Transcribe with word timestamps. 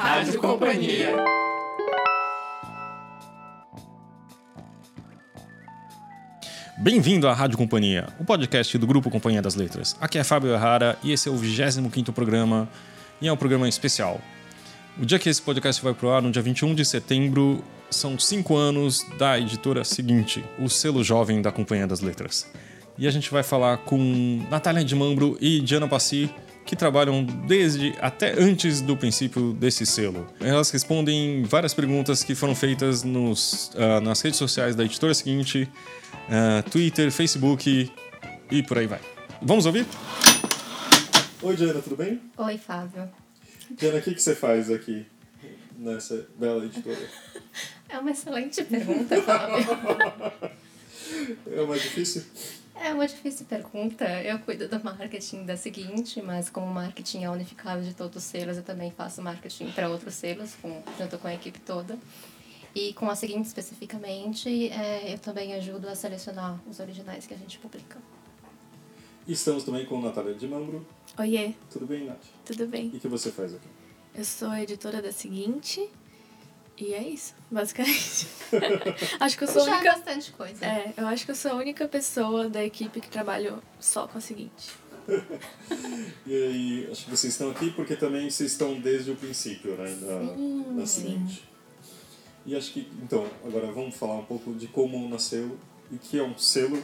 Rádio 0.00 0.40
Companhia. 0.40 1.14
Bem-vindo 6.78 7.28
à 7.28 7.34
Rádio 7.34 7.58
Companhia, 7.58 8.08
o 8.18 8.24
podcast 8.24 8.78
do 8.78 8.86
Grupo 8.86 9.10
Companhia 9.10 9.42
das 9.42 9.54
Letras. 9.54 9.94
Aqui 10.00 10.16
é 10.16 10.24
Fábio 10.24 10.54
Errara 10.54 10.98
e 11.04 11.12
esse 11.12 11.28
é 11.28 11.30
o 11.30 11.34
25º 11.34 12.12
programa 12.14 12.66
e 13.20 13.28
é 13.28 13.32
um 13.32 13.36
programa 13.36 13.68
especial. 13.68 14.18
O 14.98 15.04
dia 15.04 15.18
que 15.18 15.28
esse 15.28 15.42
podcast 15.42 15.84
vai 15.84 15.92
pro 15.92 16.08
ar, 16.08 16.22
no 16.22 16.30
dia 16.30 16.40
21 16.40 16.74
de 16.74 16.86
setembro, 16.86 17.62
são 17.90 18.18
cinco 18.18 18.56
anos 18.56 19.04
da 19.18 19.38
editora 19.38 19.84
seguinte, 19.84 20.42
o 20.58 20.70
selo 20.70 21.04
jovem 21.04 21.42
da 21.42 21.52
Companhia 21.52 21.86
das 21.86 22.00
Letras. 22.00 22.50
E 22.96 23.06
a 23.06 23.10
gente 23.10 23.30
vai 23.30 23.42
falar 23.42 23.76
com 23.76 24.42
Natália 24.50 24.82
de 24.82 24.96
Mambro 24.96 25.36
e 25.42 25.60
Diana 25.60 25.86
Passi, 25.86 26.30
que 26.70 26.76
trabalham 26.76 27.24
desde 27.24 27.92
até 28.00 28.40
antes 28.40 28.80
do 28.80 28.96
princípio 28.96 29.52
desse 29.54 29.84
selo. 29.84 30.24
Elas 30.38 30.70
respondem 30.70 31.42
várias 31.42 31.74
perguntas 31.74 32.22
que 32.22 32.32
foram 32.32 32.54
feitas 32.54 33.02
nos, 33.02 33.72
uh, 33.74 34.00
nas 34.00 34.20
redes 34.20 34.38
sociais 34.38 34.76
da 34.76 34.84
editora 34.84 35.12
seguinte, 35.12 35.68
uh, 36.28 36.70
Twitter, 36.70 37.10
Facebook 37.10 37.90
e 38.52 38.62
por 38.62 38.78
aí 38.78 38.86
vai. 38.86 39.00
Vamos 39.42 39.66
ouvir? 39.66 39.84
Oi, 41.42 41.56
Diana, 41.56 41.82
tudo 41.82 41.96
bem? 41.96 42.20
Oi, 42.38 42.56
Fábio. 42.56 43.10
Diana, 43.72 43.98
o 43.98 44.02
que, 44.02 44.14
que 44.14 44.22
você 44.22 44.36
faz 44.36 44.70
aqui 44.70 45.04
nessa 45.76 46.24
bela 46.38 46.64
editora? 46.64 47.04
É 47.88 47.98
uma 47.98 48.12
excelente 48.12 48.62
pergunta, 48.62 49.20
Fábio. 49.22 49.66
é 51.50 51.66
mais 51.66 51.82
difícil? 51.82 52.22
É 52.82 52.94
uma 52.94 53.06
difícil 53.06 53.44
pergunta. 53.44 54.06
Eu 54.22 54.38
cuido 54.38 54.66
do 54.66 54.82
marketing 54.82 55.44
da 55.44 55.54
seguinte, 55.54 56.22
mas 56.22 56.48
como 56.48 56.64
o 56.64 56.72
marketing 56.72 57.24
é 57.24 57.30
unificado 57.30 57.82
de 57.82 57.92
todos 57.92 58.16
os 58.16 58.24
selos, 58.24 58.56
eu 58.56 58.62
também 58.62 58.90
faço 58.90 59.20
marketing 59.20 59.70
para 59.72 59.90
outros 59.90 60.14
selos, 60.14 60.54
com, 60.54 60.82
junto 60.98 61.18
com 61.18 61.28
a 61.28 61.34
equipe 61.34 61.60
toda. 61.60 61.98
E 62.74 62.94
com 62.94 63.10
a 63.10 63.14
seguinte 63.14 63.44
especificamente, 63.44 64.70
é, 64.70 65.12
eu 65.12 65.18
também 65.18 65.52
ajudo 65.52 65.90
a 65.90 65.94
selecionar 65.94 66.58
os 66.66 66.80
originais 66.80 67.26
que 67.26 67.34
a 67.34 67.36
gente 67.36 67.58
publica. 67.58 67.98
Estamos 69.28 69.62
também 69.62 69.84
com 69.84 70.00
Natália 70.00 70.34
de 70.34 70.48
Mambro. 70.48 70.86
Oiê. 71.18 71.52
Tudo 71.70 71.84
bem, 71.84 72.06
Nath? 72.06 72.24
Tudo 72.46 72.66
bem. 72.66 72.90
E 72.94 72.96
o 72.96 73.00
que 73.00 73.08
você 73.08 73.30
faz 73.30 73.54
aqui? 73.54 73.68
Eu 74.14 74.24
sou 74.24 74.54
editora 74.54 75.02
da 75.02 75.12
seguinte 75.12 75.86
e 76.84 76.94
é 76.94 77.08
isso, 77.08 77.34
basicamente. 77.50 78.26
acho 79.20 79.38
que 79.38 79.44
eu 79.44 79.48
sou 79.48 79.62
a 79.62 79.66
Já 79.66 79.72
única. 79.76 79.88
é 79.88 79.92
bastante 79.92 80.32
coisa. 80.32 80.64
É, 80.64 80.94
eu 80.96 81.06
acho 81.06 81.24
que 81.24 81.30
eu 81.30 81.34
sou 81.34 81.52
a 81.52 81.54
única 81.54 81.86
pessoa 81.88 82.48
da 82.48 82.64
equipe 82.64 83.00
que 83.00 83.08
trabalha 83.08 83.58
só 83.78 84.06
com 84.06 84.18
a 84.18 84.20
seguinte. 84.20 84.70
e 86.26 86.34
aí, 86.34 86.88
acho 86.90 87.04
que 87.04 87.10
vocês 87.10 87.32
estão 87.32 87.50
aqui 87.50 87.70
porque 87.72 87.96
também 87.96 88.30
vocês 88.30 88.52
estão 88.52 88.80
desde 88.80 89.10
o 89.10 89.16
princípio, 89.16 89.76
né? 89.76 89.84
Da, 89.94 90.34
Sim, 90.34 90.76
da 90.76 90.86
seguinte. 90.86 91.48
E 92.46 92.56
acho 92.56 92.72
que, 92.72 92.88
então, 93.02 93.26
agora 93.44 93.70
vamos 93.70 93.96
falar 93.96 94.16
um 94.16 94.24
pouco 94.24 94.54
de 94.54 94.66
como 94.66 95.08
nasceu, 95.08 95.58
o 95.90 95.98
que 95.98 96.18
é 96.18 96.22
um 96.22 96.36
selo 96.38 96.82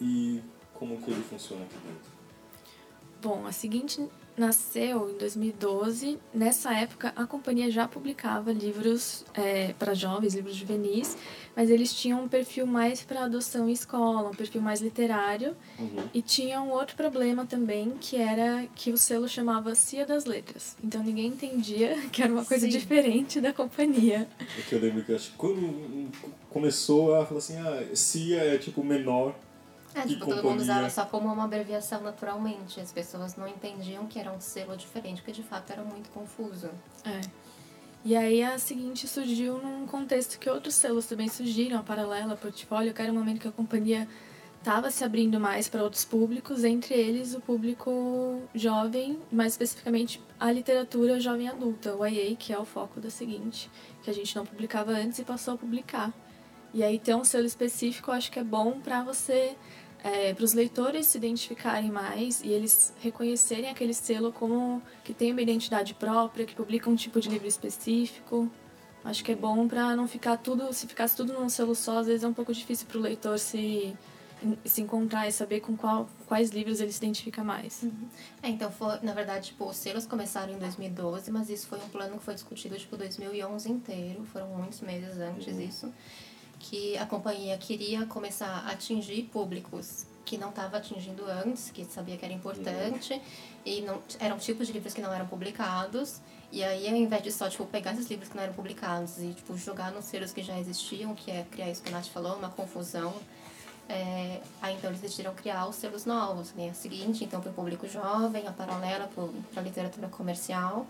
e 0.00 0.40
como 0.74 1.00
que 1.00 1.10
ele 1.10 1.22
funciona 1.22 1.62
aqui 1.62 1.76
dentro. 1.76 2.10
Bom, 3.22 3.46
a 3.46 3.52
seguinte 3.52 4.08
nasceu 4.40 5.10
em 5.10 5.18
2012. 5.18 6.18
Nessa 6.34 6.74
época, 6.74 7.12
a 7.14 7.26
companhia 7.26 7.70
já 7.70 7.86
publicava 7.86 8.50
livros 8.50 9.24
é, 9.34 9.74
para 9.74 9.94
jovens, 9.94 10.34
livros 10.34 10.56
juvenis, 10.56 11.16
mas 11.54 11.68
eles 11.70 11.92
tinham 11.94 12.24
um 12.24 12.28
perfil 12.28 12.66
mais 12.66 13.02
para 13.02 13.24
adoção 13.24 13.68
em 13.68 13.72
escola, 13.72 14.30
um 14.30 14.34
perfil 14.34 14.62
mais 14.62 14.80
literário. 14.80 15.54
Uhum. 15.78 16.04
E 16.14 16.22
tinha 16.22 16.60
um 16.62 16.70
outro 16.70 16.96
problema 16.96 17.44
também, 17.44 17.92
que 18.00 18.16
era 18.16 18.66
que 18.74 18.90
o 18.90 18.96
selo 18.96 19.28
chamava 19.28 19.74
Cia 19.74 20.06
das 20.06 20.24
Letras. 20.24 20.76
Então 20.82 21.02
ninguém 21.02 21.26
entendia 21.26 21.96
que 22.10 22.22
era 22.22 22.32
uma 22.32 22.44
coisa 22.44 22.64
Sim. 22.66 22.72
diferente 22.72 23.40
da 23.40 23.52
companhia. 23.52 24.26
É 24.58 24.62
que 24.62 24.74
eu 24.74 24.80
lembro 24.80 25.04
que 25.04 25.14
acho 25.14 25.32
quando 25.36 26.10
começou 26.48 27.14
a 27.14 27.26
falar 27.26 27.38
assim, 27.38 27.56
ah, 27.58 27.94
CIA 27.94 28.54
é 28.54 28.58
tipo 28.58 28.82
menor. 28.82 29.34
É, 29.94 30.02
Que 30.02 30.08
tipo, 30.08 30.26
todo 30.26 30.42
mundo 30.42 30.60
usava 30.60 30.88
só 30.88 31.04
como 31.04 31.32
uma 31.32 31.44
abreviação 31.44 32.00
naturalmente. 32.00 32.80
As 32.80 32.92
pessoas 32.92 33.36
não 33.36 33.48
entendiam 33.48 34.06
que 34.06 34.18
era 34.18 34.30
um 34.30 34.40
selo 34.40 34.76
diferente, 34.76 35.20
porque 35.20 35.32
de 35.32 35.42
fato 35.42 35.72
era 35.72 35.82
muito 35.82 36.10
confuso. 36.10 36.70
É. 37.04 37.20
E 38.04 38.16
aí 38.16 38.42
a 38.42 38.58
seguinte 38.58 39.06
surgiu 39.06 39.58
num 39.58 39.86
contexto 39.86 40.38
que 40.38 40.48
outros 40.48 40.74
selos 40.74 41.06
também 41.06 41.28
surgiram, 41.28 41.78
a 41.78 41.82
Paralela, 41.82 42.32
a 42.32 42.36
Portfólio, 42.36 42.94
que 42.94 43.02
era 43.02 43.12
um 43.12 43.14
momento 43.14 43.40
que 43.40 43.48
a 43.48 43.52
companhia 43.52 44.08
estava 44.58 44.90
se 44.90 45.02
abrindo 45.02 45.40
mais 45.40 45.68
para 45.68 45.82
outros 45.82 46.04
públicos, 46.04 46.64
entre 46.64 46.94
eles 46.94 47.34
o 47.34 47.40
público 47.40 48.42
jovem, 48.54 49.18
mais 49.32 49.52
especificamente 49.52 50.22
a 50.38 50.52
literatura 50.52 51.18
jovem 51.18 51.48
adulta, 51.48 51.94
o 51.94 52.06
IA, 52.06 52.36
que 52.36 52.52
é 52.52 52.58
o 52.58 52.64
foco 52.64 53.00
da 53.00 53.10
seguinte, 53.10 53.70
que 54.02 54.10
a 54.10 54.14
gente 54.14 54.34
não 54.36 54.46
publicava 54.46 54.92
antes 54.92 55.18
e 55.18 55.24
passou 55.24 55.54
a 55.54 55.58
publicar. 55.58 56.12
E 56.72 56.82
aí 56.82 56.98
ter 56.98 57.14
um 57.14 57.24
selo 57.24 57.46
específico 57.46 58.10
eu 58.10 58.14
acho 58.14 58.30
que 58.30 58.38
é 58.38 58.44
bom 58.44 58.80
para 58.80 59.02
você, 59.02 59.56
é, 60.02 60.32
para 60.32 60.44
os 60.44 60.52
leitores 60.52 61.06
se 61.06 61.18
identificarem 61.18 61.90
mais 61.90 62.40
e 62.42 62.48
eles 62.48 62.94
reconhecerem 63.00 63.70
aquele 63.70 63.92
selo 63.92 64.32
como 64.32 64.82
que 65.04 65.12
tem 65.12 65.32
uma 65.32 65.42
identidade 65.42 65.94
própria, 65.94 66.46
que 66.46 66.54
publica 66.54 66.88
um 66.88 66.96
tipo 66.96 67.20
de 67.20 67.28
livro 67.28 67.48
específico. 67.48 68.50
Acho 69.04 69.24
que 69.24 69.32
é 69.32 69.36
bom 69.36 69.66
para 69.66 69.96
não 69.96 70.06
ficar 70.06 70.36
tudo, 70.36 70.72
se 70.72 70.86
ficasse 70.86 71.16
tudo 71.16 71.32
num 71.32 71.48
selo 71.48 71.74
só, 71.74 71.98
às 71.98 72.06
vezes 72.06 72.22
é 72.22 72.28
um 72.28 72.34
pouco 72.34 72.52
difícil 72.52 72.86
para 72.86 72.98
o 72.98 73.00
leitor 73.00 73.38
se 73.38 73.96
se 74.64 74.80
encontrar 74.80 75.28
e 75.28 75.32
saber 75.32 75.60
com 75.60 75.76
qual, 75.76 76.08
quais 76.26 76.50
livros 76.50 76.80
ele 76.80 76.92
se 76.92 76.98
identifica 76.98 77.44
mais. 77.44 77.84
É, 78.42 78.48
então, 78.48 78.70
foi, 78.70 78.98
na 79.02 79.12
verdade, 79.12 79.48
tipo, 79.48 79.66
os 79.66 79.76
selos 79.76 80.06
começaram 80.06 80.52
em 80.52 80.58
2012, 80.58 81.30
mas 81.30 81.50
isso 81.50 81.66
foi 81.66 81.78
um 81.78 81.88
plano 81.88 82.18
que 82.18 82.24
foi 82.24 82.34
discutido, 82.34 82.76
tipo, 82.76 82.96
2011 82.96 83.70
inteiro. 83.70 84.24
Foram 84.24 84.48
muitos 84.48 84.80
meses 84.80 85.18
antes 85.18 85.56
disso. 85.56 85.92
Que 86.60 86.96
a 86.96 87.06
companhia 87.06 87.58
queria 87.58 88.06
começar 88.06 88.64
a 88.66 88.70
atingir 88.70 89.24
públicos 89.24 90.06
que 90.24 90.38
não 90.38 90.50
estava 90.50 90.76
atingindo 90.76 91.24
antes, 91.24 91.72
que 91.72 91.84
sabia 91.84 92.16
que 92.16 92.24
era 92.24 92.32
importante. 92.32 93.20
E 93.66 93.80
não, 93.80 94.00
eram 94.20 94.38
tipos 94.38 94.68
de 94.68 94.72
livros 94.72 94.94
que 94.94 95.00
não 95.00 95.12
eram 95.12 95.26
publicados. 95.26 96.20
E 96.52 96.62
aí, 96.62 96.88
ao 96.88 96.94
invés 96.94 97.22
de 97.24 97.32
só, 97.32 97.48
tipo, 97.48 97.66
pegar 97.66 97.94
esses 97.94 98.08
livros 98.08 98.28
que 98.28 98.36
não 98.36 98.44
eram 98.44 98.52
publicados 98.52 99.18
e, 99.18 99.32
tipo, 99.32 99.56
jogar 99.56 99.90
nos 99.90 100.04
selos 100.04 100.32
que 100.32 100.40
já 100.42 100.56
existiam, 100.56 101.16
que 101.16 101.32
é 101.32 101.44
criar 101.50 101.68
isso 101.68 101.82
que 101.82 101.88
a 101.88 101.92
Nath 101.92 102.06
falou, 102.06 102.36
uma 102.36 102.50
confusão, 102.50 103.12
é, 103.88 104.40
aí 104.62 104.76
então 104.76 104.88
eles 104.88 105.00
decidiram 105.00 105.34
criar 105.34 105.66
os 105.66 105.74
selos 105.74 106.06
novos, 106.06 106.52
né? 106.54 106.70
A 106.70 106.74
seguinte, 106.74 107.24
então 107.24 107.40
para 107.40 107.50
o 107.50 107.52
público 107.52 107.88
jovem, 107.88 108.46
a 108.46 108.52
paralela 108.52 109.10
para 109.52 109.60
a 109.60 109.64
literatura 109.64 110.06
comercial, 110.06 110.86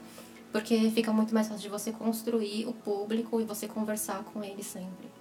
porque 0.53 0.91
fica 0.91 1.11
muito 1.15 1.33
mais 1.33 1.49
fácil 1.49 1.63
de 1.63 1.71
você 1.71 1.93
construir 1.93 2.67
o 2.67 2.75
público 2.75 3.41
e 3.41 3.45
você 3.45 3.67
conversar 3.67 4.23
com 4.25 4.45
ele 4.45 4.63
sempre. 4.63 5.20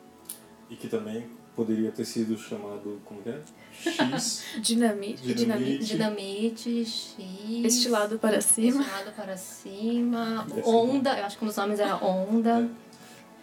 E 0.69 0.75
que 0.75 0.87
também 0.87 1.27
poderia 1.55 1.91
ter 1.91 2.05
sido 2.05 2.37
chamado, 2.37 3.01
como 3.03 3.21
que 3.21 3.29
é? 3.29 3.41
X. 3.73 4.43
Dinamite, 4.61 5.33
Dinamite. 5.33 5.85
Dinamite, 5.85 6.85
X. 6.85 7.15
estilado 7.65 8.17
para 8.19 8.39
cima. 8.39 8.81
Estilado 8.81 9.11
para 9.11 9.35
cima. 9.35 10.47
Onda, 10.63 11.17
eu 11.17 11.25
acho 11.25 11.37
que 11.37 11.43
um 11.43 11.47
dos 11.47 11.57
nomes 11.57 11.79
era 11.79 11.95
Onda. 11.97 12.69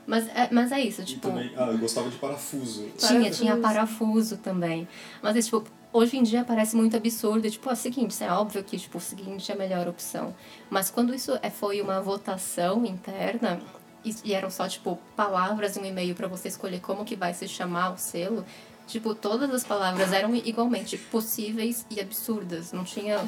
Mas, 0.06 0.28
é, 0.28 0.48
mas 0.52 0.70
é 0.70 0.80
isso, 0.80 1.02
E 1.02 1.04
tipo. 1.04 1.28
também, 1.28 1.50
ah, 1.56 1.66
eu 1.72 1.78
gostava 1.78 2.08
de 2.08 2.16
parafuso. 2.16 2.84
Tinha, 2.96 3.10
Parafuso. 3.20 3.40
tinha 3.42 3.56
parafuso 3.56 4.36
também. 4.36 4.86
Mas, 5.20 5.36
é, 5.36 5.42
tipo, 5.42 5.64
hoje 5.92 6.16
em 6.16 6.22
dia 6.22 6.44
parece 6.44 6.76
muito 6.76 6.96
absurdo. 6.96 7.50
Tipo, 7.50 7.68
é 7.68 7.72
o 7.72 7.76
seguinte, 7.76 8.22
é 8.22 8.30
óbvio 8.30 8.62
que, 8.62 8.78
tipo, 8.78 8.98
o 8.98 9.00
seguinte 9.00 9.50
é 9.50 9.54
a 9.54 9.58
melhor 9.58 9.88
opção. 9.88 10.32
Mas 10.70 10.90
quando 10.90 11.12
isso 11.12 11.36
é, 11.42 11.50
foi 11.50 11.80
uma 11.82 12.00
votação 12.00 12.86
interna, 12.86 13.60
e, 14.06 14.14
e 14.24 14.32
eram 14.32 14.50
só, 14.50 14.68
tipo, 14.68 14.98
palavras 15.16 15.76
e 15.76 15.80
um 15.80 15.84
e-mail 15.84 16.14
para 16.14 16.28
você 16.28 16.48
escolher 16.48 16.80
como 16.80 17.04
que 17.04 17.16
vai 17.16 17.34
se 17.34 17.48
chamar 17.48 17.92
o 17.92 17.98
selo, 17.98 18.44
tipo, 18.86 19.14
todas 19.14 19.50
as 19.50 19.64
palavras 19.64 20.12
eram 20.12 20.34
igualmente 20.34 20.96
possíveis 20.96 21.84
e 21.90 22.00
absurdas. 22.00 22.72
Não 22.72 22.84
tinha 22.84 23.18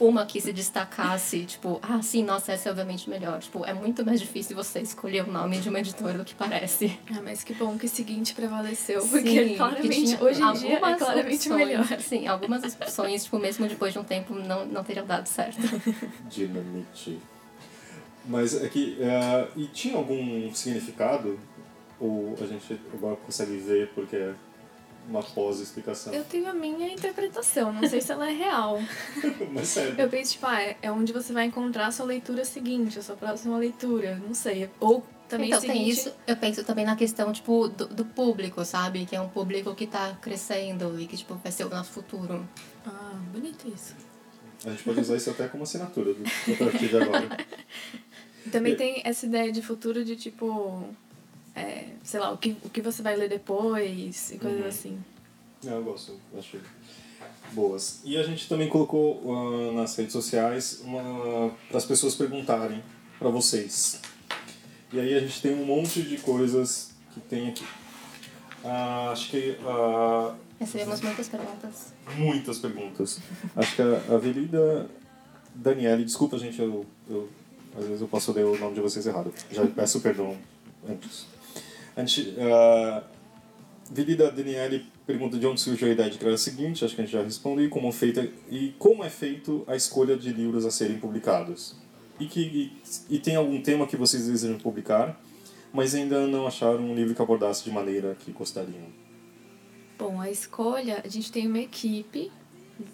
uma 0.00 0.24
que 0.24 0.40
se 0.40 0.52
destacasse, 0.52 1.44
tipo, 1.44 1.78
ah, 1.82 2.00
sim, 2.02 2.24
nossa, 2.24 2.52
essa 2.52 2.70
é 2.70 2.72
obviamente 2.72 3.08
melhor. 3.10 3.38
Tipo, 3.40 3.64
é 3.64 3.74
muito 3.74 4.04
mais 4.04 4.20
difícil 4.20 4.56
você 4.56 4.80
escolher 4.80 5.28
o 5.28 5.30
nome 5.30 5.58
de 5.58 5.68
uma 5.68 5.80
editora 5.80 6.16
do 6.16 6.24
que 6.24 6.34
parece. 6.34 6.98
Ah, 7.14 7.20
mas 7.22 7.44
que 7.44 7.52
bom 7.54 7.76
que 7.76 7.86
o 7.86 7.88
seguinte 7.88 8.34
prevaleceu, 8.34 9.02
Sim, 9.02 9.08
porque 9.10 9.44
que 9.44 9.56
claramente, 9.56 9.90
tinha 9.90 10.22
hoje 10.22 10.42
em 10.42 10.52
dia 10.54 10.70
é 10.70 10.74
algumas 10.76 10.98
claramente 10.98 11.48
opções, 11.48 11.66
melhor. 11.66 12.00
Sim, 12.00 12.26
algumas 12.26 12.64
opções, 12.74 13.24
tipo, 13.24 13.38
mesmo 13.38 13.68
depois 13.68 13.92
de 13.92 13.98
um 13.98 14.04
tempo, 14.04 14.34
não, 14.34 14.64
não 14.64 14.82
teriam 14.82 15.06
dado 15.06 15.26
certo. 15.26 15.60
Dinamite. 16.28 17.20
Mas 18.26 18.62
é 18.62 18.68
que. 18.68 18.98
é, 19.00 19.48
e 19.56 19.66
tinha 19.66 19.96
algum 19.96 20.52
significado? 20.54 21.38
Ou 21.98 22.34
a 22.40 22.46
gente 22.46 22.78
agora 22.92 23.16
consegue 23.16 23.56
ver 23.56 23.88
porque 23.94 24.16
é 24.16 24.34
uma 25.08 25.22
pós-explicação? 25.22 26.12
Eu 26.12 26.24
tenho 26.24 26.48
a 26.48 26.52
minha 26.52 26.92
interpretação, 26.92 27.72
não 27.72 27.88
sei 27.88 28.00
se 28.00 28.12
ela 28.12 28.28
é 28.28 28.34
real. 28.34 28.80
Mas 29.52 29.68
sério. 29.68 29.94
Eu 29.98 30.08
penso, 30.08 30.32
tipo, 30.32 30.46
ah, 30.46 30.60
é- 30.60 30.90
onde 30.90 31.12
você 31.12 31.32
vai 31.32 31.46
encontrar 31.46 31.86
a 31.86 31.92
sua 31.92 32.06
leitura 32.06 32.44
seguinte, 32.44 32.98
a 32.98 33.02
sua 33.02 33.16
próxima 33.16 33.56
leitura, 33.56 34.20
não 34.26 34.34
sei. 34.34 34.68
Ou 34.80 35.02
também 35.28 35.48
então, 35.48 35.60
seguinte... 35.60 35.78
tem 35.78 35.88
isso. 35.88 36.12
Eu 36.26 36.36
penso 36.36 36.62
também 36.64 36.84
na 36.84 36.96
questão, 36.96 37.32
tipo, 37.32 37.68
do, 37.68 37.86
do 37.86 38.04
público, 38.04 38.64
sabe? 38.64 39.06
Que 39.06 39.16
é 39.16 39.20
um 39.20 39.28
público 39.28 39.74
que 39.74 39.86
tá 39.86 40.16
crescendo 40.20 41.00
e 41.00 41.06
que, 41.06 41.16
tipo, 41.16 41.34
vai 41.36 41.52
ser 41.52 41.64
o 41.64 41.70
nosso 41.70 41.90
futuro. 41.90 42.46
Ah, 42.84 43.14
bonito 43.32 43.66
isso. 43.74 43.94
A 44.64 44.70
gente 44.70 44.82
pode 44.82 45.00
usar 45.00 45.16
isso 45.16 45.30
até 45.30 45.48
como 45.48 45.62
assinatura 45.62 46.14
do, 46.14 46.24
a 46.24 46.56
partir 46.56 46.88
de 46.88 46.96
agora. 46.96 47.28
Também 48.52 48.76
tem 48.76 49.02
essa 49.04 49.26
ideia 49.26 49.50
de 49.52 49.62
futuro 49.62 50.04
de 50.04 50.16
tipo. 50.16 50.84
É, 51.54 51.86
sei 52.04 52.20
lá, 52.20 52.30
o 52.32 52.36
que, 52.36 52.54
o 52.64 52.68
que 52.68 52.82
você 52.82 53.00
vai 53.02 53.16
ler 53.16 53.28
depois 53.30 54.30
e 54.30 54.38
coisas 54.38 54.60
Uhum. 54.60 54.68
assim. 54.68 54.98
É, 55.66 55.70
eu 55.72 55.82
gosto, 55.82 56.14
achei 56.38 56.60
boas. 57.52 58.00
E 58.04 58.16
a 58.18 58.22
gente 58.22 58.46
também 58.48 58.68
colocou 58.68 59.22
ah, 59.34 59.72
nas 59.72 59.96
redes 59.96 60.12
sociais 60.12 60.82
para 61.70 61.78
as 61.78 61.84
pessoas 61.86 62.14
perguntarem 62.14 62.82
para 63.18 63.30
vocês. 63.30 64.00
E 64.92 65.00
aí 65.00 65.14
a 65.14 65.20
gente 65.20 65.40
tem 65.40 65.54
um 65.54 65.64
monte 65.64 66.02
de 66.02 66.18
coisas 66.18 66.90
que 67.14 67.20
tem 67.20 67.48
aqui. 67.48 67.64
Ah, 68.62 69.10
acho 69.12 69.30
que 69.30 69.56
ah, 69.64 70.34
Recebemos 70.60 71.00
muitas 71.00 71.28
perguntas. 71.28 71.92
muitas 72.16 72.58
perguntas. 72.58 73.18
Acho 73.54 73.76
que 73.76 73.82
a 73.82 74.02
a 74.10 74.14
Avenida 74.14 74.88
Daniele, 75.54 76.04
desculpa 76.04 76.38
gente, 76.38 76.60
eu, 76.60 76.84
eu 77.08 77.28
às 77.76 77.84
vezes 77.84 78.00
eu 78.00 78.08
posso 78.08 78.32
ler 78.32 78.44
o 78.44 78.58
nome 78.58 78.74
de 78.74 78.80
vocês 78.80 79.06
errado. 79.06 79.32
Já 79.50 79.66
peço 79.66 80.00
perdão 80.00 80.36
antes. 80.88 81.26
A 81.94 82.00
gente, 82.00 82.34
a 82.40 83.04
Avenida 83.90 84.30
Daniele 84.30 84.86
pergunta 85.06 85.38
de 85.38 85.46
onde 85.46 85.60
surgiu 85.60 85.88
a 85.88 85.92
ideia 85.92 86.10
de 86.10 86.18
criar 86.18 86.32
o 86.32 86.38
seguinte, 86.38 86.84
acho 86.84 86.94
que 86.94 87.00
a 87.00 87.04
gente 87.04 87.12
já 87.12 87.22
respondeu, 87.22 87.64
e 87.64 87.68
como, 87.68 87.90
feita, 87.92 88.28
e 88.50 88.74
como 88.78 89.04
é 89.04 89.10
feito 89.10 89.64
a 89.66 89.76
escolha 89.76 90.16
de 90.16 90.32
livros 90.32 90.66
a 90.66 90.70
serem 90.70 90.98
publicados. 90.98 91.76
E, 92.18 92.26
que, 92.26 92.40
e, 92.40 93.16
e 93.16 93.18
tem 93.18 93.36
algum 93.36 93.62
tema 93.62 93.86
que 93.86 93.96
vocês 93.96 94.26
desejam 94.26 94.58
publicar, 94.58 95.20
mas 95.72 95.94
ainda 95.94 96.26
não 96.26 96.46
acharam 96.46 96.80
um 96.80 96.94
livro 96.94 97.14
que 97.14 97.22
abordasse 97.22 97.62
de 97.62 97.70
maneira 97.70 98.16
que 98.18 98.32
gostariam. 98.32 98.86
Bom, 99.98 100.20
a 100.20 100.30
escolha, 100.30 101.00
a 101.04 101.08
gente 101.08 101.30
tem 101.30 101.46
uma 101.46 101.60
equipe, 101.60 102.32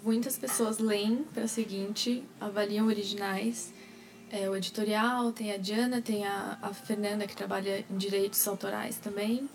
muitas 0.03 0.37
pessoas 0.37 0.77
leem 0.77 1.25
para 1.33 1.45
o 1.45 1.47
seguinte, 1.47 2.23
avaliam 2.39 2.87
originais. 2.87 3.73
É, 4.31 4.49
o 4.49 4.55
editorial, 4.55 5.31
tem 5.31 5.51
a 5.51 5.57
Diana, 5.57 6.01
tem 6.01 6.25
a, 6.25 6.57
a 6.61 6.73
Fernanda 6.73 7.27
que 7.27 7.35
trabalha 7.35 7.85
em 7.89 7.97
direitos 7.97 8.47
autorais 8.47 8.97
também. 8.97 9.47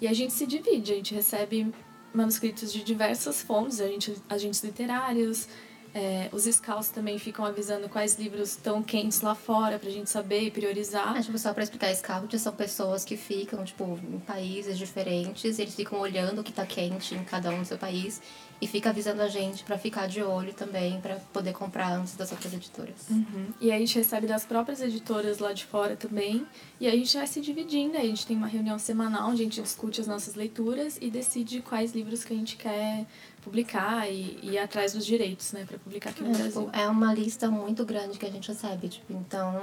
E 0.00 0.08
a 0.08 0.12
gente 0.12 0.32
se 0.32 0.46
divide, 0.46 0.92
a 0.92 0.96
gente 0.96 1.14
recebe 1.14 1.72
manuscritos 2.12 2.72
de 2.72 2.82
diversas 2.82 3.42
fontes, 3.42 3.80
a 3.80 3.86
gente, 3.86 4.14
agentes 4.28 4.62
literários, 4.62 5.48
é, 5.94 6.28
os 6.32 6.42
scouts 6.42 6.88
também 6.88 7.20
ficam 7.20 7.44
avisando 7.44 7.88
quais 7.88 8.18
livros 8.18 8.50
estão 8.50 8.82
quentes 8.82 9.20
lá 9.20 9.32
fora 9.32 9.78
pra 9.78 9.88
gente 9.88 10.10
saber 10.10 10.40
e 10.40 10.50
priorizar. 10.50 11.16
Ah, 11.16 11.22
tipo, 11.22 11.38
só 11.38 11.54
pra 11.54 11.62
explicar, 11.62 11.94
scout 11.94 12.36
são 12.36 12.52
pessoas 12.52 13.04
que 13.04 13.16
ficam, 13.16 13.64
tipo, 13.64 13.84
em 14.12 14.18
países 14.18 14.76
diferentes, 14.76 15.56
eles 15.56 15.74
ficam 15.76 16.00
olhando 16.00 16.40
o 16.40 16.44
que 16.44 16.52
tá 16.52 16.66
quente 16.66 17.14
em 17.14 17.22
cada 17.22 17.50
um 17.50 17.60
do 17.60 17.64
seu 17.64 17.78
país 17.78 18.20
e 18.60 18.66
fica 18.66 18.90
avisando 18.90 19.20
a 19.20 19.28
gente 19.28 19.62
pra 19.64 19.76
ficar 19.76 20.06
de 20.08 20.22
olho 20.22 20.54
também, 20.54 21.00
pra 21.00 21.16
poder 21.32 21.52
comprar 21.52 21.92
antes 21.92 22.14
das 22.16 22.30
outras 22.32 22.52
editoras. 22.54 23.08
Uhum. 23.10 23.46
E 23.60 23.70
aí 23.70 23.76
a 23.76 23.78
gente 23.80 23.96
recebe 23.98 24.26
das 24.26 24.44
próprias 24.44 24.80
editoras 24.80 25.38
lá 25.38 25.52
de 25.52 25.64
fora 25.66 25.96
também. 25.96 26.46
E 26.80 26.86
aí 26.86 26.94
a 26.94 26.96
gente 26.96 27.16
vai 27.16 27.26
se 27.26 27.40
dividindo. 27.40 27.96
A 27.96 28.00
gente 28.00 28.26
tem 28.26 28.36
uma 28.36 28.46
reunião 28.46 28.78
semanal 28.78 29.30
onde 29.30 29.42
a 29.42 29.44
gente 29.44 29.60
discute 29.60 30.00
as 30.00 30.06
nossas 30.06 30.34
leituras 30.34 30.98
e 31.00 31.10
decide 31.10 31.60
quais 31.60 31.92
livros 31.92 32.24
que 32.24 32.32
a 32.32 32.36
gente 32.36 32.56
quer 32.56 33.04
publicar 33.42 34.10
e, 34.10 34.38
e 34.42 34.50
ir 34.52 34.58
atrás 34.58 34.94
dos 34.94 35.04
direitos, 35.04 35.52
né, 35.52 35.66
para 35.66 35.78
publicar 35.78 36.10
aqui 36.10 36.22
no 36.22 36.30
É, 36.30 36.38
Brasil. 36.38 36.64
tipo, 36.64 36.76
é 36.76 36.88
uma 36.88 37.12
lista 37.12 37.50
muito 37.50 37.84
grande 37.84 38.18
que 38.18 38.24
a 38.24 38.30
gente 38.30 38.48
recebe, 38.48 38.88
tipo, 38.88 39.12
então 39.12 39.62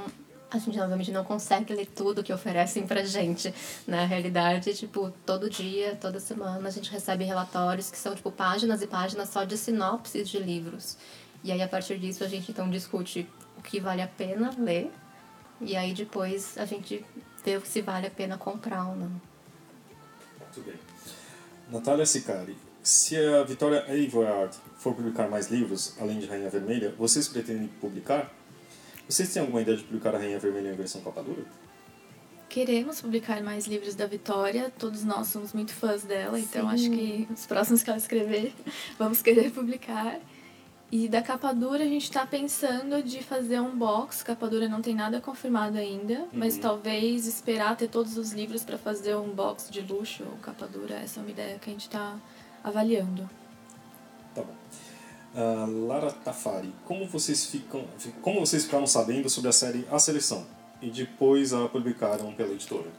a 0.52 0.58
gente 0.58 0.78
obviamente 0.80 1.12
não 1.12 1.24
consegue 1.24 1.74
ler 1.74 1.86
tudo 1.86 2.22
que 2.22 2.34
oferecem 2.34 2.86
pra 2.86 3.04
gente. 3.04 3.54
Na 3.88 4.06
realidade, 4.06 4.74
tipo, 4.74 5.12
todo 5.26 5.50
dia, 5.50 5.96
toda 5.96 6.20
semana 6.20 6.68
a 6.68 6.72
gente 6.72 6.92
recebe 6.92 7.24
relatórios 7.24 7.90
que 7.90 7.98
são, 7.98 8.14
tipo, 8.14 8.30
páginas 8.32 8.82
e 8.82 8.88
páginas 8.88 9.30
só 9.30 9.46
de 9.46 9.58
sinopses 9.58 10.30
de 10.30 10.40
livros. 10.40 10.98
E 11.42 11.52
aí, 11.52 11.62
a 11.62 11.68
partir 11.68 11.98
disso, 11.98 12.24
a 12.24 12.28
gente 12.28 12.52
então 12.52 12.70
discute 12.70 13.28
o 13.58 13.62
que 13.62 13.80
vale 13.80 14.02
a 14.02 14.08
pena 14.08 14.54
ler. 14.60 14.92
E 15.62 15.76
aí, 15.76 15.94
depois, 15.94 16.58
a 16.58 16.66
gente 16.66 17.06
vê 17.46 17.60
se 17.62 17.82
vale 17.82 18.08
a 18.08 18.12
pena 18.12 18.38
comprar 18.38 18.90
ou 18.90 18.96
não. 18.96 19.10
Muito 20.40 20.62
bem. 20.66 20.76
Natália 21.72 22.06
Sicari, 22.06 22.58
se 22.84 23.16
a 23.16 23.44
Vitória 23.44 23.84
Aveyard 23.84 24.54
for 24.76 24.94
publicar 24.94 25.30
mais 25.30 25.50
livros, 25.50 25.96
além 25.98 26.20
de 26.20 26.26
Rainha 26.26 26.50
Vermelha, 26.50 26.94
vocês 26.98 27.28
pretendem 27.28 27.70
publicar? 27.80 28.30
Vocês 29.12 29.34
têm 29.34 29.42
alguma 29.42 29.62
ideia 29.62 29.76
de 29.76 29.84
publicar 29.84 30.16
a 30.16 30.18
Rainha 30.20 30.40
Vermelha 30.40 30.70
em 30.70 30.76
versão 30.76 31.02
capa 31.02 31.22
dura? 31.22 31.44
Queremos 32.48 33.02
publicar 33.02 33.44
mais 33.44 33.68
livros 33.68 33.94
da 33.94 34.06
Vitória, 34.06 34.72
todos 34.80 35.04
nós 35.04 35.28
somos 35.28 35.52
muito 35.52 35.74
fãs 35.74 36.04
dela, 36.04 36.40
então 36.40 36.70
Sim. 36.70 36.74
acho 36.74 36.90
que 36.92 37.28
os 37.34 37.46
próximos 37.46 37.84
que 37.84 37.90
ela 37.90 37.98
escrever 38.00 38.54
vamos 38.98 39.22
querer 39.22 39.52
publicar. 39.52 40.18
E 40.90 41.10
da 41.10 41.22
capa 41.22 41.52
dura 41.54 41.84
a 41.84 41.88
gente 41.88 42.04
está 42.04 42.26
pensando 42.26 43.04
de 43.04 43.22
fazer 43.22 43.60
um 43.60 43.78
box, 43.78 44.24
capa 44.24 44.48
dura 44.48 44.70
não 44.70 44.82
tem 44.82 44.96
nada 44.96 45.20
confirmado 45.20 45.78
ainda, 45.78 46.26
mas 46.32 46.56
Uhum. 46.56 46.62
talvez 46.62 47.28
esperar 47.28 47.76
ter 47.76 47.90
todos 47.90 48.18
os 48.18 48.32
livros 48.32 48.64
para 48.64 48.78
fazer 48.78 49.16
um 49.16 49.30
box 49.30 49.70
de 49.70 49.82
luxo 49.82 50.24
ou 50.24 50.38
capa 50.38 50.68
dura, 50.68 50.96
essa 50.96 51.20
é 51.20 51.24
uma 51.24 51.32
ideia 51.32 51.60
que 51.60 51.70
a 51.70 51.74
gente 51.74 51.88
está 51.88 52.18
avaliando. 52.64 53.30
Tá 54.34 54.42
bom. 54.42 54.56
Ah, 55.36 55.66
Lara 55.68 56.12
Tafari, 56.12 56.74
como 56.86 57.08
vocês, 57.08 57.46
ficam, 57.46 57.86
como 58.22 58.40
vocês 58.40 58.66
ficaram 58.66 58.86
sabendo 58.86 59.30
sobre 59.30 59.50
a 59.50 59.54
série 59.54 59.88
A 59.90 59.98
Seleção 59.98 60.46
e 60.82 60.90
depois 60.90 61.54
a 61.54 61.70
publicaram 61.70 62.34
pela 62.34 62.52
editora? 62.52 62.90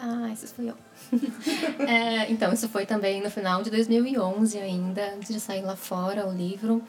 Ah, 0.00 0.30
esse 0.32 0.46
fui 0.48 0.70
eu. 0.70 0.76
É, 1.88 2.30
então, 2.30 2.52
isso 2.52 2.68
foi 2.68 2.86
também 2.86 3.22
no 3.22 3.30
final 3.30 3.62
de 3.62 3.70
2011 3.70 4.58
ainda, 4.58 5.14
antes 5.14 5.32
de 5.32 5.40
sair 5.40 5.62
lá 5.62 5.74
fora 5.74 6.26
o 6.26 6.32
livro. 6.32 6.82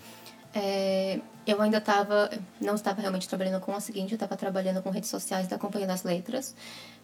É, 0.53 1.19
eu 1.45 1.61
ainda 1.61 1.77
estava, 1.77 2.29
não 2.61 2.75
estava 2.75 3.01
realmente 3.01 3.27
trabalhando 3.27 3.59
com 3.61 3.73
a 3.75 3.79
seguinte, 3.79 4.11
eu 4.11 4.15
estava 4.15 4.35
trabalhando 4.37 4.81
com 4.81 4.89
redes 4.89 5.09
sociais 5.09 5.47
da 5.47 5.57
Companhia 5.57 5.87
das 5.87 6.03
Letras, 6.03 6.55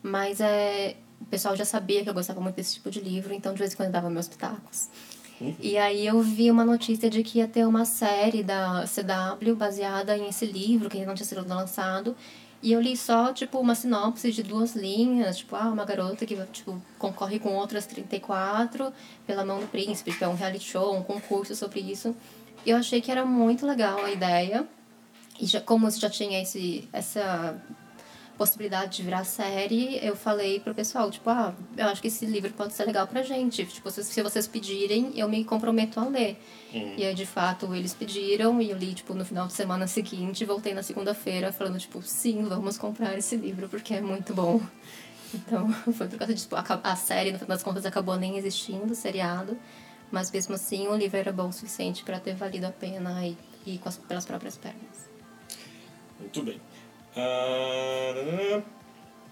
mas 0.01 0.39
é, 0.39 0.95
o 1.19 1.25
pessoal 1.25 1.55
já 1.55 1.65
sabia 1.65 2.03
que 2.03 2.09
eu 2.09 2.13
gostava 2.13 2.39
muito 2.39 2.55
desse 2.55 2.75
tipo 2.75 2.89
de 2.89 2.99
livro, 2.99 3.33
então 3.33 3.53
de 3.53 3.59
vez 3.59 3.73
em 3.73 3.77
quando 3.77 3.91
dava 3.91 4.09
meus 4.09 4.27
pitacos. 4.27 4.89
E 5.59 5.77
aí 5.77 6.05
eu 6.05 6.21
vi 6.21 6.51
uma 6.51 6.63
notícia 6.63 7.09
de 7.09 7.23
que 7.23 7.39
ia 7.39 7.47
ter 7.47 7.65
uma 7.65 7.85
série 7.85 8.43
da 8.43 8.85
CW 8.85 9.55
baseada 9.55 10.17
em 10.17 10.27
esse 10.27 10.45
livro, 10.45 10.89
que 10.89 11.05
não 11.05 11.15
tinha 11.15 11.25
sido 11.25 11.47
lançado. 11.47 12.15
E 12.61 12.71
eu 12.71 12.79
li 12.79 12.95
só, 12.95 13.33
tipo, 13.33 13.59
uma 13.59 13.73
sinopse 13.73 14.31
de 14.31 14.43
duas 14.43 14.75
linhas, 14.75 15.37
tipo, 15.37 15.55
ah, 15.55 15.69
uma 15.69 15.83
garota 15.83 16.27
que, 16.27 16.35
tipo, 16.51 16.79
concorre 16.99 17.39
com 17.39 17.55
outras 17.55 17.87
34 17.87 18.93
pela 19.25 19.43
mão 19.43 19.59
do 19.59 19.67
príncipe, 19.67 20.15
que 20.15 20.23
é 20.23 20.27
um 20.27 20.35
reality 20.35 20.65
show, 20.65 20.95
um 20.95 21.01
concurso 21.01 21.55
sobre 21.55 21.79
isso. 21.79 22.15
E 22.63 22.69
eu 22.69 22.77
achei 22.77 23.01
que 23.01 23.09
era 23.11 23.25
muito 23.25 23.65
legal 23.65 24.05
a 24.05 24.11
ideia. 24.11 24.67
E 25.39 25.47
já, 25.47 25.59
como 25.59 25.89
já 25.89 26.09
tinha 26.09 26.39
esse, 26.39 26.87
essa 26.93 27.59
possibilidade 28.41 28.97
de 28.97 29.03
virar 29.03 29.23
série, 29.23 30.03
eu 30.03 30.15
falei 30.15 30.59
pro 30.59 30.73
pessoal, 30.73 31.11
tipo, 31.11 31.29
ah, 31.29 31.53
eu 31.77 31.85
acho 31.85 32.01
que 32.01 32.07
esse 32.07 32.25
livro 32.25 32.51
pode 32.53 32.73
ser 32.73 32.85
legal 32.85 33.05
pra 33.05 33.21
gente. 33.21 33.63
Tipo, 33.67 33.91
se, 33.91 34.03
se 34.03 34.23
vocês 34.23 34.47
pedirem, 34.47 35.11
eu 35.15 35.29
me 35.29 35.45
comprometo 35.45 35.99
a 35.99 36.05
ler. 36.05 36.41
E 36.73 37.05
aí, 37.05 37.13
de 37.13 37.27
fato, 37.27 37.75
eles 37.75 37.93
pediram 37.93 38.59
e 38.59 38.71
eu 38.71 38.77
li, 38.79 38.95
tipo, 38.95 39.13
no 39.13 39.23
final 39.23 39.45
de 39.45 39.53
semana 39.53 39.85
seguinte, 39.85 40.43
voltei 40.43 40.73
na 40.73 40.81
segunda-feira 40.81 41.51
falando, 41.51 41.77
tipo, 41.77 42.01
sim, 42.01 42.43
vamos 42.45 42.79
comprar 42.79 43.15
esse 43.15 43.35
livro 43.35 43.69
porque 43.69 43.93
é 43.93 44.01
muito 44.01 44.33
bom. 44.33 44.59
Então, 45.33 45.71
foi 45.93 46.09
por 46.09 46.17
causa 46.19 46.33
disso. 46.33 46.49
Tipo, 46.49 46.57
a, 46.57 46.91
a 46.91 46.95
série, 46.97 47.31
no 47.31 47.37
final 47.37 47.55
das 47.55 47.63
contas, 47.63 47.85
acabou 47.85 48.17
nem 48.17 48.37
existindo, 48.37 48.93
seriado. 48.93 49.57
Mas 50.11 50.29
mesmo 50.29 50.55
assim, 50.55 50.89
o 50.89 50.95
livro 50.97 51.15
era 51.15 51.31
bom 51.31 51.47
o 51.47 51.53
suficiente 51.53 52.03
para 52.03 52.19
ter 52.19 52.35
valido 52.35 52.67
a 52.67 52.71
pena 52.71 53.25
e, 53.25 53.37
e 53.65 53.79
as, 53.85 53.97
pelas 53.97 54.25
próprias 54.25 54.57
pernas. 54.57 55.09
Muito 56.19 56.43
bem. 56.43 56.59
Ah, 57.15 58.61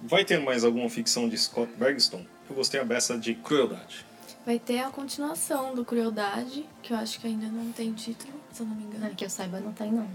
vai 0.04 0.26
ter 0.26 0.40
mais 0.40 0.64
alguma 0.64 0.90
ficção 0.90 1.28
de 1.30 1.38
Scott 1.38 1.72
Bergston? 1.78 2.26
Eu 2.50 2.56
gostei 2.56 2.80
a 2.80 2.84
beça 2.84 3.18
de 3.18 3.36
Crueldade. 3.36 4.06
Vai 4.46 4.58
ter 4.58 4.80
a 4.80 4.90
continuação 4.90 5.76
do 5.76 5.86
Crueldade, 5.86 6.66
que 6.82 6.94
eu 6.94 6.98
acho 6.98 7.20
que 7.20 7.28
ainda 7.28 7.48
não 7.48 7.72
tem 7.72 7.94
título, 7.94 8.34
se 8.52 8.62
eu 8.62 8.66
não 8.66 8.76
me 8.76 8.84
engano. 8.84 9.06
Ah, 9.06 9.16
que 9.16 9.24
eu 9.26 9.30
saiba, 9.30 9.60
não 9.60 9.72
tem, 9.74 9.92
não. 9.92 10.08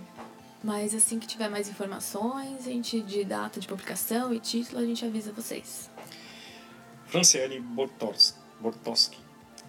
Mas 0.62 0.94
assim 0.94 1.18
que 1.18 1.26
tiver 1.26 1.48
mais 1.48 1.68
informações, 1.68 2.66
a 2.66 2.70
gente 2.70 3.00
de 3.02 3.22
data 3.24 3.60
de 3.60 3.68
publicação 3.68 4.32
e 4.32 4.40
título, 4.40 4.80
a 4.80 4.84
gente 4.84 5.04
avisa 5.04 5.30
vocês. 5.32 5.90
Franciele 7.06 7.60
Bortos- 7.60 8.34
Bortoski. 8.60 9.18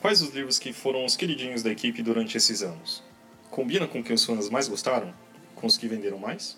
Quais 0.01 0.21
os 0.21 0.33
livros 0.33 0.57
que 0.57 0.71
foram 0.71 1.03
os 1.05 1.15
queridinhos 1.15 1.61
da 1.61 1.69
equipe 1.69 2.01
durante 2.01 2.37
esses 2.37 2.61
anos? 2.63 3.03
Combina 3.51 3.87
com 3.87 3.99
o 3.99 4.03
que 4.03 4.13
os 4.13 4.23
fãs 4.25 4.49
mais 4.49 4.67
gostaram? 4.67 5.13
Com 5.55 5.67
os 5.67 5.77
que 5.77 5.87
venderam 5.87 6.17
mais? 6.17 6.57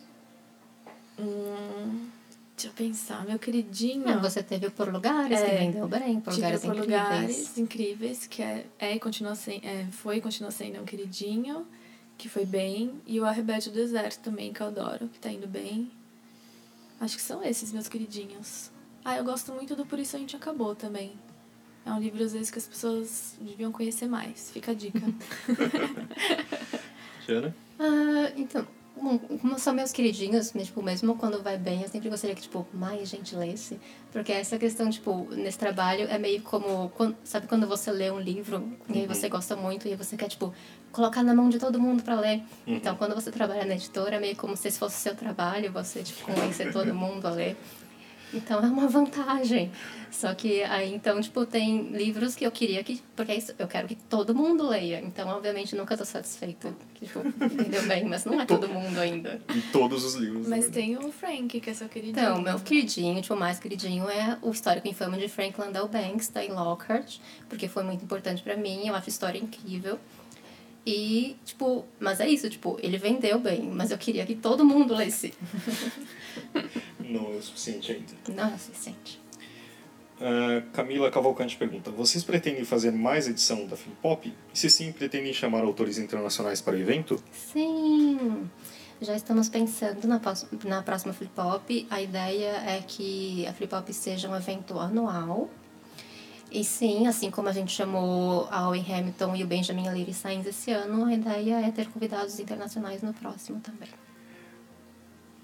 Hum, 1.19 2.09
deixa 2.55 2.67
eu 2.69 2.73
pensar, 2.73 3.25
meu 3.25 3.39
queridinho. 3.39 4.07
Ah, 4.07 4.17
você 4.17 4.43
teve 4.43 4.67
o 4.67 4.71
Por 4.71 4.91
Lugares, 4.91 5.39
que 5.39 5.45
É. 5.45 5.57
vendeu 5.59 5.87
bem, 5.87 6.19
Por 6.19 6.33
Lugares 6.33 6.61
por 6.61 6.75
Incríveis. 6.75 6.87
lugares 6.87 7.57
incríveis, 7.57 8.27
que 8.27 8.41
é, 8.41 8.65
é 8.79 8.95
e 8.95 8.99
continua 8.99 9.35
sendo, 9.35 9.65
é, 9.65 9.87
foi 9.91 10.17
e 10.17 10.21
continua 10.21 10.51
sendo 10.51 10.79
um 10.81 10.85
queridinho, 10.85 11.65
que 12.17 12.29
foi 12.29 12.45
bem. 12.45 13.01
E 13.05 13.19
o 13.19 13.25
Arrebete 13.25 13.69
do 13.69 13.75
Deserto 13.75 14.21
também, 14.21 14.53
que 14.53 14.61
eu 14.61 14.67
adoro, 14.67 15.07
que 15.07 15.19
tá 15.19 15.31
indo 15.31 15.47
bem. 15.47 15.91
Acho 16.99 17.15
que 17.15 17.21
são 17.21 17.43
esses 17.43 17.71
meus 17.71 17.87
queridinhos. 17.87 18.71
Ah, 19.05 19.17
eu 19.17 19.23
gosto 19.23 19.51
muito 19.53 19.75
do 19.75 19.85
Por 19.85 19.99
Isso 19.99 20.15
A 20.15 20.19
Gente 20.19 20.35
Acabou 20.35 20.75
também. 20.75 21.13
É 21.85 21.91
um 21.91 21.99
livro, 21.99 22.21
às 22.23 22.33
vezes, 22.33 22.51
que 22.51 22.57
as 22.57 22.67
pessoas 22.67 23.35
deviam 23.39 23.71
conhecer 23.71 24.07
mais. 24.07 24.49
Fica 24.51 24.71
a 24.71 24.75
dica. 24.75 24.99
Jana? 27.25 27.55
Ah, 27.79 28.31
então, 28.35 28.67
como 28.97 29.59
são 29.59 29.73
meus 29.73 29.91
queridinhos, 29.91 30.51
tipo, 30.51 30.81
mesmo 30.81 31.15
quando 31.15 31.41
vai 31.41 31.57
bem, 31.57 31.81
eu 31.81 31.87
sempre 31.87 32.09
gostaria 32.09 32.35
que, 32.35 32.41
tipo, 32.41 32.67
mais 32.73 33.07
gente 33.07 33.35
lesse. 33.35 33.79
Porque 34.11 34.31
essa 34.31 34.57
questão, 34.57 34.89
tipo, 34.89 35.27
nesse 35.31 35.57
trabalho 35.57 36.07
é 36.09 36.17
meio 36.17 36.41
como... 36.41 36.91
Sabe 37.23 37.47
quando 37.47 37.67
você 37.67 37.91
lê 37.91 38.09
um 38.11 38.19
livro 38.19 38.71
e 38.89 38.99
aí 38.99 39.07
você 39.07 39.29
gosta 39.29 39.55
muito 39.55 39.87
e 39.87 39.95
você 39.95 40.17
quer, 40.17 40.27
tipo, 40.27 40.53
colocar 40.91 41.23
na 41.23 41.33
mão 41.33 41.49
de 41.49 41.59
todo 41.59 41.79
mundo 41.79 42.03
para 42.03 42.19
ler? 42.19 42.43
Então, 42.65 42.95
quando 42.95 43.15
você 43.15 43.31
trabalha 43.31 43.65
na 43.65 43.75
editora, 43.75 44.15
é 44.15 44.19
meio 44.19 44.35
como 44.35 44.57
se 44.57 44.71
fosse 44.71 44.95
seu 44.95 45.15
trabalho, 45.15 45.71
você, 45.71 46.03
tipo, 46.03 46.23
convencer 46.25 46.71
todo 46.73 46.93
mundo 46.93 47.25
a 47.25 47.31
ler. 47.31 47.57
Então 48.33 48.59
é 48.59 48.67
uma 48.67 48.87
vantagem. 48.87 49.71
Só 50.11 50.33
que 50.33 50.63
aí 50.63 50.93
então, 50.93 51.19
tipo, 51.21 51.45
tem 51.45 51.89
livros 51.89 52.35
que 52.35 52.45
eu 52.45 52.51
queria 52.51 52.83
que. 52.83 53.01
Porque 53.15 53.31
é 53.31 53.35
isso, 53.35 53.53
eu 53.57 53.67
quero 53.67 53.87
que 53.87 53.95
todo 53.95 54.33
mundo 54.33 54.67
leia. 54.67 55.01
Então, 55.01 55.27
obviamente, 55.29 55.75
nunca 55.75 55.97
tô 55.97 56.05
satisfeita. 56.05 56.73
Tipo, 56.99 57.19
entendeu 57.43 57.83
bem, 57.87 58.05
mas 58.05 58.25
não 58.25 58.39
é 58.39 58.45
todo 58.45 58.67
mundo 58.67 58.97
ainda. 58.97 59.41
Em 59.53 59.61
todos 59.71 60.03
os 60.03 60.15
livros. 60.15 60.47
Mas 60.47 60.65
né? 60.65 60.71
tem 60.71 60.97
o 60.97 61.11
Frank, 61.11 61.59
que 61.59 61.69
é 61.69 61.73
seu 61.73 61.87
queridinho. 61.87 62.19
Então, 62.19 62.41
meu 62.41 62.59
queridinho, 62.59 63.21
tipo, 63.21 63.33
o 63.33 63.39
mais 63.39 63.59
queridinho 63.59 64.09
é 64.09 64.37
o 64.41 64.51
histórico 64.51 64.87
infame 64.87 65.17
de 65.17 65.27
Frank 65.27 65.59
Landau 65.59 65.87
Banks, 65.87 66.29
da 66.29 66.43
em 66.43 66.51
Lockhart, 66.51 67.17
porque 67.49 67.67
foi 67.67 67.83
muito 67.83 68.03
importante 68.03 68.41
pra 68.41 68.55
mim, 68.55 68.87
eu 68.87 68.95
acho 68.95 69.07
a 69.07 69.09
história 69.09 69.37
incrível. 69.37 69.99
E, 70.89 71.35
tipo, 71.43 71.85
mas 71.99 72.21
é 72.21 72.29
isso, 72.29 72.49
tipo, 72.49 72.79
ele 72.81 72.97
vendeu 72.97 73.37
bem, 73.39 73.61
mas 73.63 73.91
eu 73.91 73.97
queria 73.97 74.25
que 74.25 74.33
todo 74.33 74.63
mundo 74.63 74.95
lesse. 74.95 75.33
Não 77.09 77.33
é 77.33 77.37
o 77.37 77.41
suficiente 77.41 77.91
ainda. 77.91 78.13
Não 78.29 78.51
é 78.51 78.55
o 78.55 78.59
suficiente. 78.59 79.19
Ah, 80.19 80.63
Camila 80.73 81.11
Cavalcante 81.11 81.55
pergunta: 81.55 81.91
Vocês 81.91 82.23
pretendem 82.23 82.65
fazer 82.65 82.91
mais 82.91 83.27
edição 83.27 83.65
da 83.67 83.75
Flip 83.75 83.95
Pop? 84.01 84.33
E 84.53 84.57
se 84.57 84.69
sim, 84.69 84.91
pretendem 84.91 85.33
chamar 85.33 85.63
autores 85.63 85.97
internacionais 85.97 86.61
para 86.61 86.75
o 86.75 86.77
evento? 86.77 87.21
Sim! 87.31 88.49
Já 88.99 89.15
estamos 89.15 89.47
pensando 89.47 90.07
na, 90.07 90.19
na 90.65 90.81
próxima 90.81 91.13
Flip 91.13 91.31
Pop. 91.33 91.87
A 91.89 92.01
ideia 92.01 92.63
é 92.65 92.83
que 92.85 93.45
a 93.45 93.53
Flip 93.53 93.69
Pop 93.69 93.93
seja 93.93 94.27
um 94.27 94.35
evento 94.35 94.79
anual. 94.79 95.49
E 96.49 96.63
sim, 96.63 97.05
assim 97.07 97.29
como 97.29 97.49
a 97.49 97.51
gente 97.51 97.73
chamou 97.73 98.47
a 98.49 98.69
Owen 98.69 98.85
Hamilton 98.89 99.35
e 99.35 99.43
o 99.43 99.47
Benjamin 99.47 99.89
Leary 99.89 100.13
Sainz 100.13 100.47
esse 100.47 100.71
ano, 100.71 101.05
a 101.05 101.13
ideia 101.13 101.59
é 101.59 101.71
ter 101.71 101.89
convidados 101.89 102.39
internacionais 102.39 103.03
no 103.03 103.13
próximo 103.13 103.59
também. 103.59 103.89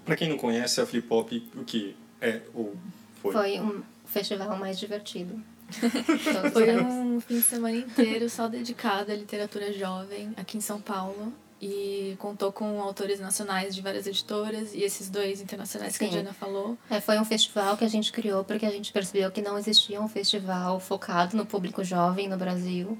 Para 0.04 0.16
quem 0.16 0.28
não 0.28 0.36
conhece, 0.36 0.80
a 0.80 0.86
Flip 0.86 1.06
Pop, 1.06 1.50
o 1.56 1.64
que 1.64 1.96
é 2.20 2.42
ou 2.54 2.76
foi? 3.20 3.32
Foi 3.32 3.60
um 3.60 3.82
festival 4.06 4.56
mais 4.56 4.78
divertido. 4.78 5.40
Foi 6.52 6.76
um 6.76 7.20
fim 7.20 7.36
de 7.36 7.42
semana 7.42 7.76
inteiro 7.76 8.28
só 8.28 8.46
dedicado 8.48 9.10
à 9.10 9.14
literatura 9.14 9.72
jovem 9.72 10.32
aqui 10.36 10.58
em 10.58 10.60
São 10.60 10.80
Paulo. 10.80 11.32
E 11.60 12.14
contou 12.18 12.52
com 12.52 12.82
autores 12.82 13.18
nacionais 13.18 13.74
de 13.74 13.80
várias 13.80 14.06
editoras 14.06 14.74
e 14.74 14.82
esses 14.82 15.08
dois 15.08 15.40
internacionais 15.40 15.96
que 15.96 16.04
a 16.04 16.08
Sim. 16.08 16.12
Diana 16.12 16.34
falou. 16.34 16.76
É, 16.90 17.00
foi 17.00 17.18
um 17.18 17.24
festival 17.24 17.76
que 17.78 17.84
a 17.84 17.88
gente 17.88 18.12
criou 18.12 18.44
porque 18.44 18.66
a 18.66 18.70
gente 18.70 18.92
percebeu 18.92 19.30
que 19.30 19.40
não 19.40 19.56
existia 19.56 19.98
um 20.00 20.08
festival 20.08 20.78
focado 20.78 21.34
no 21.34 21.46
público 21.46 21.82
jovem 21.82 22.28
no 22.28 22.36
Brasil. 22.36 22.98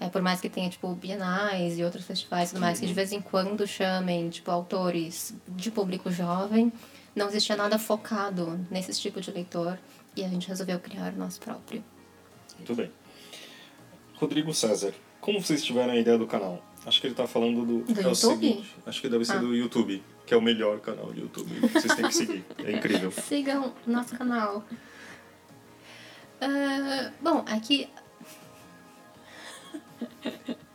É, 0.00 0.08
por 0.08 0.22
mais 0.22 0.40
que 0.40 0.48
tenha, 0.48 0.70
tipo, 0.70 0.94
bienais 0.94 1.78
e 1.78 1.84
outros 1.84 2.06
festivais 2.06 2.48
e 2.48 2.52
tudo 2.54 2.62
mais, 2.62 2.80
que 2.80 2.86
de 2.86 2.94
vez 2.94 3.12
em 3.12 3.20
quando 3.20 3.66
chamem, 3.66 4.30
tipo, 4.30 4.50
autores 4.50 5.34
de 5.46 5.70
público 5.70 6.10
jovem, 6.10 6.72
não 7.14 7.28
existia 7.28 7.54
nada 7.54 7.78
focado 7.78 8.58
nesse 8.70 8.98
tipo 8.98 9.20
de 9.20 9.30
leitor 9.30 9.78
e 10.16 10.24
a 10.24 10.28
gente 10.28 10.48
resolveu 10.48 10.80
criar 10.80 11.12
o 11.12 11.16
nosso 11.18 11.38
próprio. 11.38 11.84
Muito 12.56 12.74
bem. 12.74 12.90
Rodrigo 14.14 14.54
César, 14.54 14.94
como 15.20 15.38
vocês 15.40 15.62
tiveram 15.62 15.92
a 15.92 15.96
ideia 15.96 16.16
do 16.16 16.26
canal? 16.26 16.64
Acho 16.86 16.98
que 16.98 17.06
ele 17.06 17.12
está 17.12 17.26
falando 17.26 17.66
do. 17.66 17.92
Do 17.92 18.00
é 18.00 18.04
o 18.04 18.08
YouTube? 18.08 18.16
seguinte, 18.16 18.76
acho 18.86 19.02
que 19.02 19.08
deve 19.10 19.24
ser 19.26 19.34
Ah. 19.34 19.40
do 19.40 19.54
YouTube, 19.54 20.02
que 20.26 20.32
é 20.32 20.36
o 20.36 20.40
melhor 20.40 20.80
canal 20.80 21.12
de 21.12 21.20
YouTube. 21.20 21.60
Vocês 21.68 21.94
têm 21.94 22.06
que 22.06 22.14
seguir. 22.14 22.44
É 22.64 22.72
incrível. 22.72 23.10
Sigam 23.12 23.74
nosso 23.86 24.16
canal. 24.16 24.64
Ah, 26.40 27.12
bom, 27.20 27.44
aqui 27.46 27.86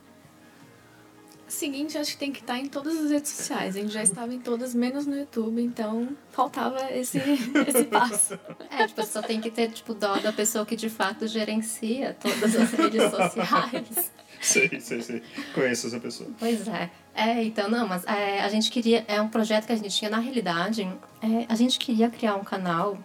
Seguinte, 1.48 1.96
acho 1.96 2.12
que 2.12 2.18
tem 2.18 2.32
que 2.32 2.40
estar 2.40 2.58
em 2.58 2.66
todas 2.66 2.98
as 2.98 3.10
redes 3.10 3.30
sociais. 3.30 3.76
A 3.76 3.80
gente 3.80 3.92
já 3.92 4.02
estava 4.02 4.34
em 4.34 4.38
todas, 4.40 4.74
menos 4.74 5.06
no 5.06 5.16
YouTube, 5.16 5.62
então 5.62 6.08
faltava 6.30 6.90
esse, 6.92 7.18
esse 7.66 7.84
passo. 7.84 8.38
É, 8.68 8.86
tipo, 8.86 9.02
só 9.06 9.22
tem 9.22 9.40
que 9.40 9.50
ter, 9.50 9.70
tipo, 9.70 9.94
dó 9.94 10.16
da 10.16 10.32
pessoa 10.32 10.66
que 10.66 10.74
de 10.74 10.90
fato 10.90 11.26
gerencia 11.28 12.14
todas 12.20 12.54
as 12.54 12.70
redes 12.72 13.10
sociais. 13.10 14.12
sei, 14.42 14.80
sei, 14.80 15.00
sei. 15.00 15.22
Conheço 15.54 15.86
essa 15.86 16.00
pessoa. 16.00 16.28
Pois 16.38 16.66
é. 16.68 16.90
É, 17.14 17.42
então, 17.44 17.70
não, 17.70 17.86
mas 17.86 18.04
é, 18.04 18.42
a 18.42 18.48
gente 18.48 18.70
queria... 18.70 19.04
É 19.08 19.20
um 19.20 19.28
projeto 19.28 19.66
que 19.66 19.72
a 19.72 19.76
gente 19.76 19.96
tinha, 19.96 20.10
na 20.10 20.18
realidade, 20.18 20.82
é, 21.22 21.46
a 21.48 21.54
gente 21.54 21.78
queria 21.78 22.10
criar 22.10 22.34
um 22.34 22.44
canal... 22.44 22.98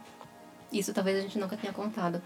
Isso 0.74 0.94
talvez 0.94 1.18
a 1.18 1.22
gente 1.22 1.38
nunca 1.38 1.56
tenha 1.56 1.72
contado. 1.72 2.22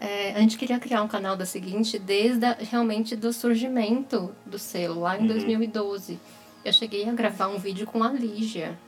É, 0.00 0.32
a 0.32 0.40
gente 0.40 0.56
queria 0.56 0.78
criar 0.78 1.02
um 1.02 1.08
canal 1.08 1.36
da 1.36 1.44
seguinte 1.44 1.98
desde 1.98 2.44
a, 2.46 2.56
realmente 2.58 3.14
do 3.14 3.32
surgimento 3.32 4.34
do 4.46 4.58
selo, 4.58 5.00
lá 5.00 5.18
em 5.18 5.26
2012. 5.26 6.18
Eu 6.64 6.72
cheguei 6.72 7.08
a 7.08 7.12
gravar 7.12 7.48
um 7.48 7.58
vídeo 7.58 7.86
com 7.86 8.02
a 8.02 8.10
Lígia. 8.10 8.78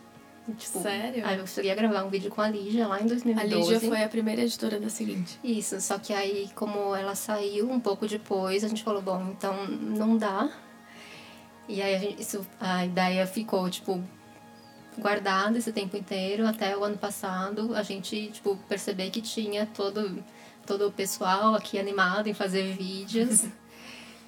Tipo, 0.59 0.81
Sério? 0.81 1.25
Aí 1.25 1.39
eu 1.39 1.47
cheguei 1.47 1.71
a 1.71 1.75
gravar 1.75 2.03
um 2.03 2.09
vídeo 2.09 2.31
com 2.31 2.41
a 2.41 2.49
Lígia 2.49 2.89
lá 2.89 2.99
em 2.99 3.05
A 3.05 3.09
2012. 3.09 3.75
Lígia 3.75 3.89
foi 3.89 4.03
a 4.03 4.09
primeira 4.09 4.43
editora 4.43 4.81
da 4.81 4.89
seguinte. 4.89 5.39
Isso, 5.45 5.81
só 5.81 5.99
que 5.99 6.13
aí, 6.13 6.51
como 6.55 6.97
ela 6.97 7.15
saiu 7.15 7.71
um 7.71 7.79
pouco 7.79 8.09
depois, 8.09 8.65
a 8.65 8.69
gente 8.69 8.83
falou, 8.83 9.03
bom, 9.03 9.29
então 9.31 9.67
não 9.67 10.17
dá. 10.17 10.51
E 11.69 11.81
aí 11.81 11.95
a, 11.95 11.99
gente, 11.99 12.21
isso, 12.21 12.45
a 12.59 12.85
ideia 12.85 13.27
ficou, 13.27 13.69
tipo, 13.71 14.03
guardada 14.99 15.57
esse 15.59 15.73
tempo 15.73 15.97
inteiro, 15.97 16.47
até 16.47 16.77
o 16.77 16.85
ano 16.85 16.99
passado, 16.99 17.75
a 17.75 17.83
gente, 17.83 18.29
tipo, 18.29 18.57
perceber 18.69 19.11
que 19.11 19.21
tinha 19.21 19.65
todo, 19.65 20.23
todo 20.67 20.89
o 20.89 20.93
pessoal 20.93 21.55
aqui 21.55 21.79
animado 21.79 22.29
em 22.29 22.35
fazer 22.35 22.75
vídeos. 22.77 23.45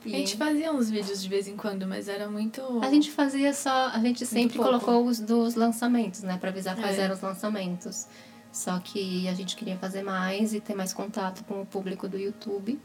A 0.05 0.09
gente 0.09 0.37
fazia 0.37 0.71
uns 0.71 0.91
vídeos 0.91 1.23
de 1.23 1.29
vez 1.31 1.49
em 1.49 1.57
quando, 1.57 1.87
mas 1.87 2.09
era 2.09 2.29
muito. 2.29 2.61
A 2.83 2.91
gente 2.91 3.11
fazia 3.11 3.55
só. 3.55 3.89
A 3.89 3.99
gente 4.01 4.27
sempre 4.27 4.59
colocou 4.59 5.07
os 5.07 5.19
dos 5.19 5.55
lançamentos, 5.55 6.23
né? 6.23 6.37
Pra 6.37 6.51
avisar 6.51 6.77
quais 6.77 6.99
É. 6.99 7.03
eram 7.03 7.15
os 7.15 7.23
lançamentos. 7.23 8.07
Só 8.53 8.79
que 8.79 9.27
a 9.27 9.35
gente 9.35 9.57
queria 9.57 9.79
fazer 9.79 10.03
mais 10.03 10.53
e 10.53 10.61
ter 10.61 10.75
mais 10.75 10.93
contato 10.93 11.43
com 11.45 11.63
o 11.63 11.67
público 11.67 12.07
do 12.07 12.19
YouTube. 12.19 12.79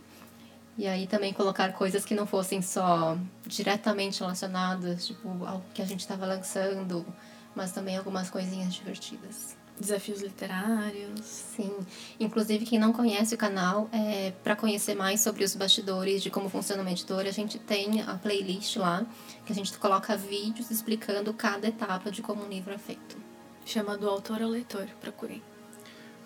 E 0.77 0.87
aí 0.87 1.07
também 1.07 1.33
colocar 1.33 1.73
coisas 1.73 2.05
que 2.05 2.15
não 2.15 2.25
fossem 2.25 2.61
só 2.61 3.17
diretamente 3.45 4.21
relacionadas, 4.21 5.05
tipo, 5.07 5.27
ao 5.45 5.61
que 5.73 5.81
a 5.81 5.85
gente 5.85 5.99
estava 5.99 6.25
lançando, 6.25 7.05
mas 7.53 7.73
também 7.73 7.97
algumas 7.97 8.29
coisinhas 8.29 8.73
divertidas. 8.73 9.57
Desafios 9.79 10.21
literários. 10.21 11.21
Sim. 11.21 11.73
Inclusive, 12.19 12.65
quem 12.65 12.77
não 12.77 12.91
conhece 12.91 13.33
o 13.33 13.37
canal, 13.37 13.89
é, 13.93 14.31
para 14.43 14.55
conhecer 14.55 14.95
mais 14.95 15.21
sobre 15.21 15.43
os 15.43 15.55
bastidores 15.55 16.21
de 16.21 16.29
como 16.29 16.49
funciona 16.49 16.81
uma 16.81 16.91
editora, 16.91 17.29
a 17.29 17.31
gente 17.31 17.57
tem 17.57 18.01
a 18.01 18.15
playlist 18.15 18.75
lá, 18.75 19.05
que 19.45 19.51
a 19.51 19.55
gente 19.55 19.75
coloca 19.77 20.17
vídeos 20.17 20.69
explicando 20.69 21.33
cada 21.33 21.67
etapa 21.67 22.11
de 22.11 22.21
como 22.21 22.43
um 22.43 22.49
livro 22.49 22.73
é 22.73 22.77
feito. 22.77 23.17
Chama 23.65 23.97
do 23.97 24.09
autor 24.09 24.41
ao 24.41 24.49
leitor, 24.49 24.87
procurem. 24.99 25.41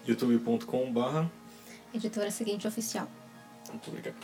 youtube.com 0.08 0.92
barra 0.92 1.30
Editora 1.94 2.32
seguinte 2.32 2.68
oficial. 2.68 3.08
Muito 3.70 3.90
obrigado. 3.90 4.16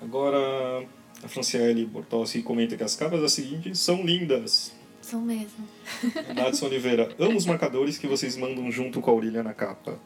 Agora, 0.00 0.86
a 1.22 1.28
Franciele 1.28 1.86
Bortossi 1.86 2.42
comenta 2.42 2.76
que 2.76 2.84
as 2.84 2.94
capas 2.94 3.22
da 3.22 3.28
seguinte 3.28 3.74
são 3.74 4.04
lindas. 4.04 4.72
São 5.04 5.20
mesmo. 5.20 5.68
Nadson 6.34 6.64
Oliveira, 6.64 7.14
amo 7.18 7.36
os 7.36 7.44
marcadores 7.44 7.98
que 7.98 8.06
vocês 8.06 8.38
mandam 8.38 8.72
junto 8.72 9.02
com 9.02 9.10
a 9.10 9.14
orelha 9.14 9.42
na 9.42 9.52
capa. 9.52 9.98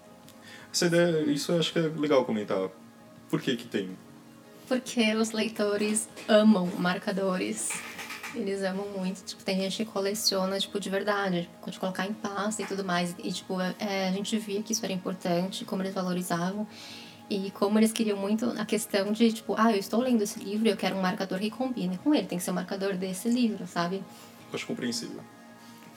Essa 0.72 0.86
ideia, 0.86 1.22
isso 1.30 1.52
eu 1.52 1.60
acho 1.60 1.72
que 1.72 1.78
é 1.78 1.82
legal 1.82 2.24
comentar. 2.24 2.68
Por 3.30 3.40
que 3.40 3.56
que 3.56 3.68
tem? 3.68 3.90
Porque 4.66 5.14
os 5.14 5.30
leitores 5.30 6.08
amam 6.26 6.66
marcadores. 6.78 7.70
Eles 8.34 8.64
amam 8.64 8.88
muito. 8.88 9.24
Tipo, 9.24 9.44
tem 9.44 9.60
gente 9.60 9.84
que 9.84 9.84
coleciona, 9.84 10.58
tipo, 10.58 10.80
de 10.80 10.90
verdade. 10.90 11.42
tipo, 11.42 11.70
De 11.70 11.78
colocar 11.78 12.04
em 12.04 12.12
pasta 12.12 12.62
e 12.62 12.66
tudo 12.66 12.84
mais. 12.84 13.14
E, 13.22 13.30
tipo, 13.30 13.60
é, 13.60 14.08
a 14.08 14.12
gente 14.12 14.36
via 14.36 14.60
que 14.64 14.72
isso 14.72 14.84
era 14.84 14.92
importante, 14.92 15.64
como 15.64 15.80
eles 15.80 15.94
valorizavam. 15.94 16.66
E 17.30 17.52
como 17.52 17.78
eles 17.78 17.92
queriam 17.92 18.18
muito 18.18 18.46
a 18.58 18.66
questão 18.66 19.12
de, 19.12 19.32
tipo, 19.32 19.54
ah, 19.56 19.70
eu 19.70 19.78
estou 19.78 20.00
lendo 20.00 20.22
esse 20.22 20.40
livro 20.40 20.66
e 20.66 20.70
eu 20.72 20.76
quero 20.76 20.96
um 20.96 21.02
marcador 21.02 21.38
que 21.38 21.50
combine 21.50 21.96
com 21.98 22.12
ele. 22.12 22.26
Tem 22.26 22.36
que 22.36 22.42
ser 22.42 22.50
um 22.50 22.54
marcador 22.54 22.94
desse 22.94 23.28
livro, 23.28 23.64
sabe? 23.66 24.02
Acho 24.52 24.66
compreensível. 24.66 25.20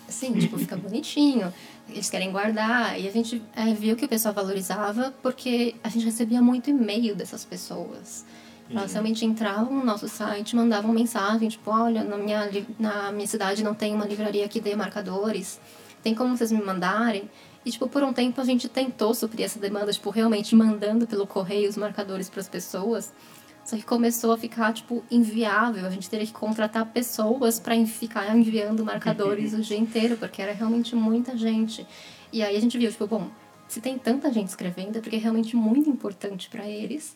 Assim, 0.07 0.33
tipo, 0.33 0.57
fica 0.57 0.75
bonitinho. 0.75 1.53
Eles 1.89 2.09
querem 2.09 2.31
guardar. 2.31 2.99
E 2.99 3.07
a 3.07 3.11
gente 3.11 3.41
é, 3.55 3.73
viu 3.73 3.95
que 3.95 4.05
o 4.05 4.09
pessoal 4.09 4.33
valorizava 4.33 5.13
porque 5.21 5.75
a 5.83 5.89
gente 5.89 6.05
recebia 6.05 6.41
muito 6.41 6.69
e-mail 6.69 7.15
dessas 7.15 7.45
pessoas. 7.45 8.25
Elas 8.69 8.93
realmente 8.93 9.25
entravam 9.25 9.73
no 9.73 9.83
nosso 9.83 10.07
site, 10.07 10.55
mandavam 10.55 10.93
mensagem, 10.93 11.49
tipo, 11.49 11.69
olha, 11.69 12.03
na 12.03 12.17
minha, 12.17 12.49
na 12.79 13.11
minha 13.11 13.27
cidade 13.27 13.63
não 13.63 13.73
tem 13.73 13.93
uma 13.93 14.05
livraria 14.05 14.47
que 14.47 14.61
dê 14.61 14.75
marcadores. 14.75 15.59
Tem 16.01 16.15
como 16.15 16.37
vocês 16.37 16.51
me 16.51 16.63
mandarem? 16.63 17.29
E, 17.65 17.71
tipo, 17.71 17.87
por 17.87 18.01
um 18.03 18.11
tempo 18.13 18.39
a 18.41 18.45
gente 18.45 18.67
tentou 18.67 19.13
suprir 19.13 19.45
essa 19.45 19.59
demanda, 19.59 19.91
tipo, 19.91 20.09
realmente 20.09 20.55
mandando 20.55 21.05
pelo 21.05 21.27
correio 21.27 21.69
os 21.69 21.77
marcadores 21.77 22.29
para 22.29 22.39
as 22.39 22.49
pessoas. 22.49 23.13
Só 23.63 23.75
que 23.77 23.83
começou 23.83 24.31
a 24.33 24.37
ficar, 24.37 24.73
tipo, 24.73 25.03
inviável. 25.09 25.85
A 25.85 25.89
gente 25.89 26.09
teria 26.09 26.25
que 26.25 26.33
contratar 26.33 26.85
pessoas 26.87 27.59
para 27.59 27.75
ficar 27.85 28.35
enviando 28.35 28.83
marcadores 28.83 29.53
o 29.55 29.61
dia 29.61 29.77
inteiro, 29.77 30.17
porque 30.17 30.41
era 30.41 30.51
realmente 30.51 30.95
muita 30.95 31.37
gente. 31.37 31.85
E 32.33 32.43
aí 32.43 32.55
a 32.55 32.59
gente 32.59 32.77
viu, 32.77 32.91
tipo, 32.91 33.07
bom, 33.07 33.29
se 33.67 33.79
tem 33.79 33.97
tanta 33.97 34.31
gente 34.33 34.47
escrevendo, 34.47 34.97
é 34.97 35.01
porque 35.01 35.15
é 35.15 35.19
realmente 35.19 35.55
muito 35.55 35.89
importante 35.89 36.49
para 36.49 36.67
eles. 36.67 37.15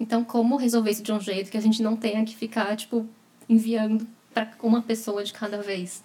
Então, 0.00 0.24
como 0.24 0.56
resolver 0.56 0.90
isso 0.90 1.02
de 1.02 1.12
um 1.12 1.20
jeito 1.20 1.50
que 1.50 1.56
a 1.56 1.60
gente 1.60 1.82
não 1.82 1.94
tenha 1.94 2.24
que 2.24 2.34
ficar, 2.34 2.74
tipo, 2.76 3.06
enviando 3.48 4.06
para 4.32 4.50
uma 4.62 4.82
pessoa 4.82 5.22
de 5.22 5.32
cada 5.32 5.62
vez? 5.62 6.02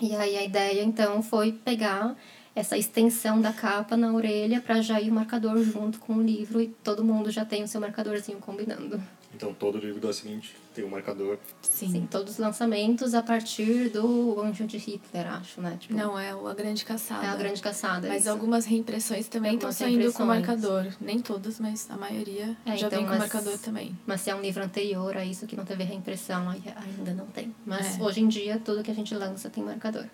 E 0.00 0.14
aí 0.14 0.38
a 0.38 0.42
ideia, 0.42 0.82
então, 0.82 1.22
foi 1.22 1.52
pegar 1.52 2.16
essa 2.60 2.76
extensão 2.76 3.40
da 3.40 3.52
capa 3.52 3.96
na 3.96 4.12
orelha 4.12 4.60
para 4.60 4.80
já 4.82 5.00
ir 5.00 5.10
o 5.10 5.14
marcador 5.14 5.62
junto 5.62 5.98
com 5.98 6.14
o 6.14 6.22
livro 6.22 6.60
e 6.60 6.68
todo 6.68 7.02
mundo 7.02 7.30
já 7.30 7.44
tem 7.44 7.62
o 7.64 7.68
seu 7.68 7.80
marcadorzinho 7.80 8.38
combinando. 8.38 9.00
Então 9.34 9.54
todo 9.54 9.78
livro 9.78 10.00
da 10.00 10.12
seguinte 10.12 10.54
tem 10.74 10.84
um 10.84 10.88
marcador. 10.88 11.38
Sim. 11.62 11.90
Sim. 11.90 12.08
todos 12.10 12.34
os 12.34 12.38
lançamentos 12.38 13.14
a 13.14 13.22
partir 13.22 13.88
do 13.88 14.38
Anjo 14.40 14.66
de 14.66 14.76
Hitler, 14.76 15.32
acho, 15.32 15.60
né? 15.60 15.78
Tipo, 15.80 15.94
Não, 15.94 16.18
é 16.18 16.30
a 16.30 16.54
Grande 16.54 16.84
Caçada. 16.84 17.24
É 17.24 17.28
a 17.30 17.36
Grande 17.36 17.62
Caçada. 17.62 18.08
Mas 18.08 18.22
isso. 18.22 18.30
algumas 18.30 18.66
reimpressões 18.66 19.28
também 19.28 19.54
estão 19.54 19.72
saindo 19.72 20.12
com 20.12 20.24
marcador. 20.24 20.86
Nem 21.00 21.20
todas, 21.20 21.58
mas 21.58 21.88
a 21.90 21.96
maioria 21.96 22.56
é, 22.66 22.76
já 22.76 22.88
então, 22.88 22.98
vem 22.98 23.08
com 23.08 23.14
mas, 23.14 23.18
marcador 23.20 23.58
também. 23.58 23.96
Mas 24.06 24.20
se 24.20 24.30
é 24.30 24.34
um 24.34 24.42
livro 24.42 24.62
anterior 24.62 25.16
a 25.16 25.24
isso 25.24 25.46
que 25.46 25.56
não 25.56 25.64
teve 25.64 25.84
reimpressão, 25.84 26.48
ainda 26.50 27.14
não 27.14 27.26
tem. 27.26 27.54
Mas 27.64 27.98
é. 27.98 28.02
hoje 28.02 28.20
em 28.20 28.28
dia, 28.28 28.60
tudo 28.62 28.82
que 28.82 28.90
a 28.90 28.94
gente 28.94 29.14
lança 29.14 29.48
tem 29.48 29.64
marcador. 29.64 30.04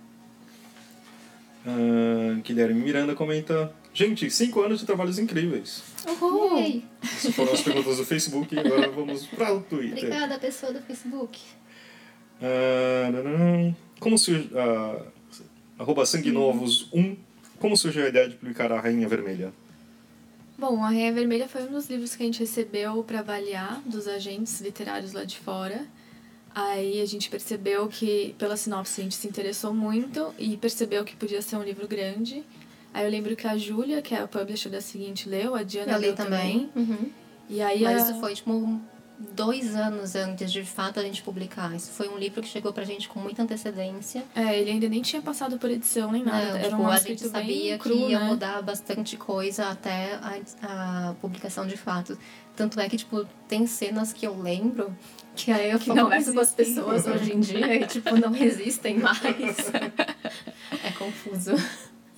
Uh, 1.67 2.41
Guilherme 2.43 2.81
Miranda 2.81 3.15
comenta: 3.15 3.73
Gente, 3.93 4.31
cinco 4.31 4.63
anos 4.63 4.81
de 4.81 4.87
trabalhos 4.87 5.19
incríveis. 5.19 5.83
Uhul! 6.07 6.83
Essas 7.03 7.35
foram 7.35 7.53
as 7.53 7.61
perguntas 7.61 7.97
do 7.97 8.05
Facebook 8.05 8.55
e 8.55 8.59
agora 8.59 8.89
vamos 8.89 9.27
para 9.27 9.53
o 9.53 9.61
Twitter. 9.61 10.05
Obrigada, 10.05 10.39
pessoa 10.39 10.73
do 10.73 10.81
Facebook. 10.81 11.41
Uh, 12.41 13.75
como 13.99 14.17
surgiu. 14.17 14.51
Uh, 14.57 15.17
arroba 15.79 16.07
Sangue 16.07 16.31
Novos 16.31 16.89
1. 16.93 17.17
Como 17.59 17.77
surgiu 17.77 18.05
a 18.05 18.09
ideia 18.09 18.29
de 18.29 18.37
publicar 18.37 18.71
A 18.71 18.81
Rainha 18.81 19.09
Vermelha? 19.09 19.53
Bom, 20.59 20.83
A 20.85 20.89
Rainha 20.89 21.13
Vermelha 21.13 21.49
foi 21.49 21.63
um 21.65 21.73
dos 21.73 21.89
livros 21.89 22.15
que 22.15 22.23
a 22.23 22.27
gente 22.27 22.41
recebeu 22.41 23.03
para 23.03 23.21
avaliar 23.21 23.81
dos 23.85 24.07
agentes 24.07 24.61
literários 24.61 25.13
lá 25.13 25.25
de 25.25 25.39
fora. 25.39 25.87
Aí 26.57 27.03
a 27.03 27.05
gente 27.05 27.29
percebeu 27.29 27.87
que, 27.87 28.35
pela 28.39 28.57
sinopse, 28.57 29.03
a 29.03 29.05
gente 29.05 29.15
se 29.15 29.29
interessou 29.29 29.75
muito 29.75 30.35
e 30.39 30.57
percebeu 30.57 31.05
que 31.05 31.15
podia 31.15 31.43
ser 31.43 31.57
um 31.57 31.63
livro 31.63 31.87
grande. 31.87 32.43
Aí 32.95 33.05
eu 33.05 33.11
lembro 33.11 33.37
que 33.37 33.47
a 33.47 33.59
Júlia, 33.59 34.01
que 34.01 34.15
é 34.15 34.23
a 34.23 34.27
publisher 34.27 34.71
da 34.71 34.81
seguinte, 34.81 35.29
leu, 35.29 35.55
a 35.55 35.63
Diana 35.63 35.93
eu 35.93 35.99
leu 35.99 36.15
também. 36.15 36.71
também. 36.75 36.89
Uhum. 36.97 37.11
E 37.51 37.61
aí 37.61 37.83
Mas 37.83 38.05
a... 38.05 38.11
isso 38.11 38.21
foi, 38.21 38.35
tipo, 38.35 38.81
dois 39.19 39.77
anos 39.77 40.17
antes 40.17 40.51
de, 40.51 40.65
fato, 40.65 40.99
a 40.99 41.03
gente 41.03 41.23
publicar. 41.23 41.77
Isso 41.77 41.91
foi 41.91 42.09
um 42.09 42.17
livro 42.17 42.41
que 42.41 42.49
chegou 42.49 42.73
pra 42.73 42.85
gente 42.85 43.07
com 43.07 43.21
muita 43.21 43.43
antecedência. 43.43 44.25
É, 44.35 44.59
ele 44.59 44.71
ainda 44.71 44.89
nem 44.89 45.03
tinha 45.03 45.21
passado 45.21 45.59
por 45.59 45.71
edição 45.71 46.11
nem 46.11 46.25
nada. 46.25 46.53
Não, 46.53 46.57
Era 46.57 46.69
tipo, 46.71 46.81
um 46.81 46.89
a 46.89 46.99
gente 46.99 47.29
sabia 47.29 47.77
cru, 47.77 47.95
que 47.95 48.13
ia 48.13 48.19
né? 48.19 48.29
mudar 48.29 48.63
bastante 48.63 49.19
coisa 49.19 49.69
até 49.69 50.15
a, 50.15 51.11
a 51.11 51.15
publicação 51.21 51.67
de 51.67 51.77
fato. 51.77 52.19
Tanto 52.57 52.81
é 52.81 52.89
que, 52.89 52.97
tipo, 52.97 53.27
tem 53.47 53.67
cenas 53.67 54.15
que 54.15 54.27
eu 54.27 54.41
lembro 54.41 54.91
que 55.37 55.53
aí 55.53 55.71
eu 55.71 55.79
que 55.79 55.91
converso 55.91 56.33
com 56.33 56.41
as 56.41 56.51
pessoas 56.51 57.07
hoje 57.07 57.33
em 57.33 57.41
dia 57.41 57.75
e, 57.75 57.87
tipo, 57.87 58.17
não 58.17 58.33
resistem 58.33 58.99
mais. 58.99 59.21
é 60.83 60.91
confuso. 60.99 61.53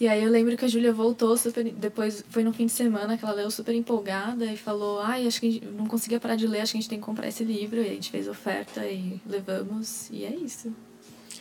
E 0.01 0.07
aí 0.07 0.23
eu 0.23 0.31
lembro 0.31 0.57
que 0.57 0.65
a 0.65 0.69
Júlia 0.69 0.93
voltou 0.93 1.37
super. 1.37 1.65
Depois 1.65 2.25
foi 2.31 2.45
no 2.45 2.53
fim 2.53 2.67
de 2.67 2.73
semana 2.73 3.19
que 3.19 3.25
ela 3.25 3.35
leu 3.35 3.51
super 3.51 3.75
empolgada 3.75 4.47
e 4.47 4.57
falou: 4.57 5.01
Ai, 5.01 5.27
acho 5.27 5.41
que 5.41 5.61
não 5.77 5.87
conseguia 5.87 6.21
parar 6.21 6.37
de 6.37 6.47
ler, 6.47 6.61
acho 6.61 6.73
que 6.73 6.79
a 6.79 6.81
gente 6.81 6.91
tem 6.91 7.01
que 7.01 7.05
comprar 7.05 7.27
esse 7.27 7.43
livro. 7.43 7.83
E 7.83 7.89
a 7.89 7.93
gente 7.93 8.11
fez 8.11 8.29
oferta 8.29 8.87
e 8.87 9.21
levamos. 9.27 10.09
E 10.11 10.25
é 10.25 10.35
isso. 10.35 10.73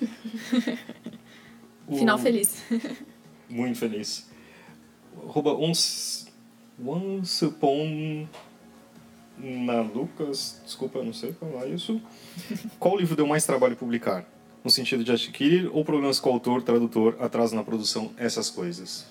Final 1.87 2.17
feliz. 2.17 2.63
Muito 3.47 3.77
feliz. 3.77 4.27
Rouba 5.15 5.55
uns. 5.55 6.25
Once 6.79 7.43
upon 7.43 8.27
na 9.37 9.81
Lucas, 9.81 10.61
desculpa, 10.65 11.03
não 11.03 11.13
sei 11.13 11.33
falar 11.33 11.67
isso. 11.67 12.01
Qual 12.79 12.97
livro 12.97 13.15
deu 13.15 13.27
mais 13.27 13.45
trabalho 13.45 13.75
publicar? 13.75 14.25
No 14.63 14.71
sentido 14.71 15.03
de 15.03 15.11
adquirir 15.11 15.69
ou 15.71 15.85
problemas 15.85 16.19
com 16.19 16.29
o 16.29 16.33
autor, 16.33 16.61
tradutor, 16.61 17.15
atraso 17.19 17.55
na 17.55 17.63
produção, 17.63 18.11
essas 18.17 18.49
coisas? 18.49 19.05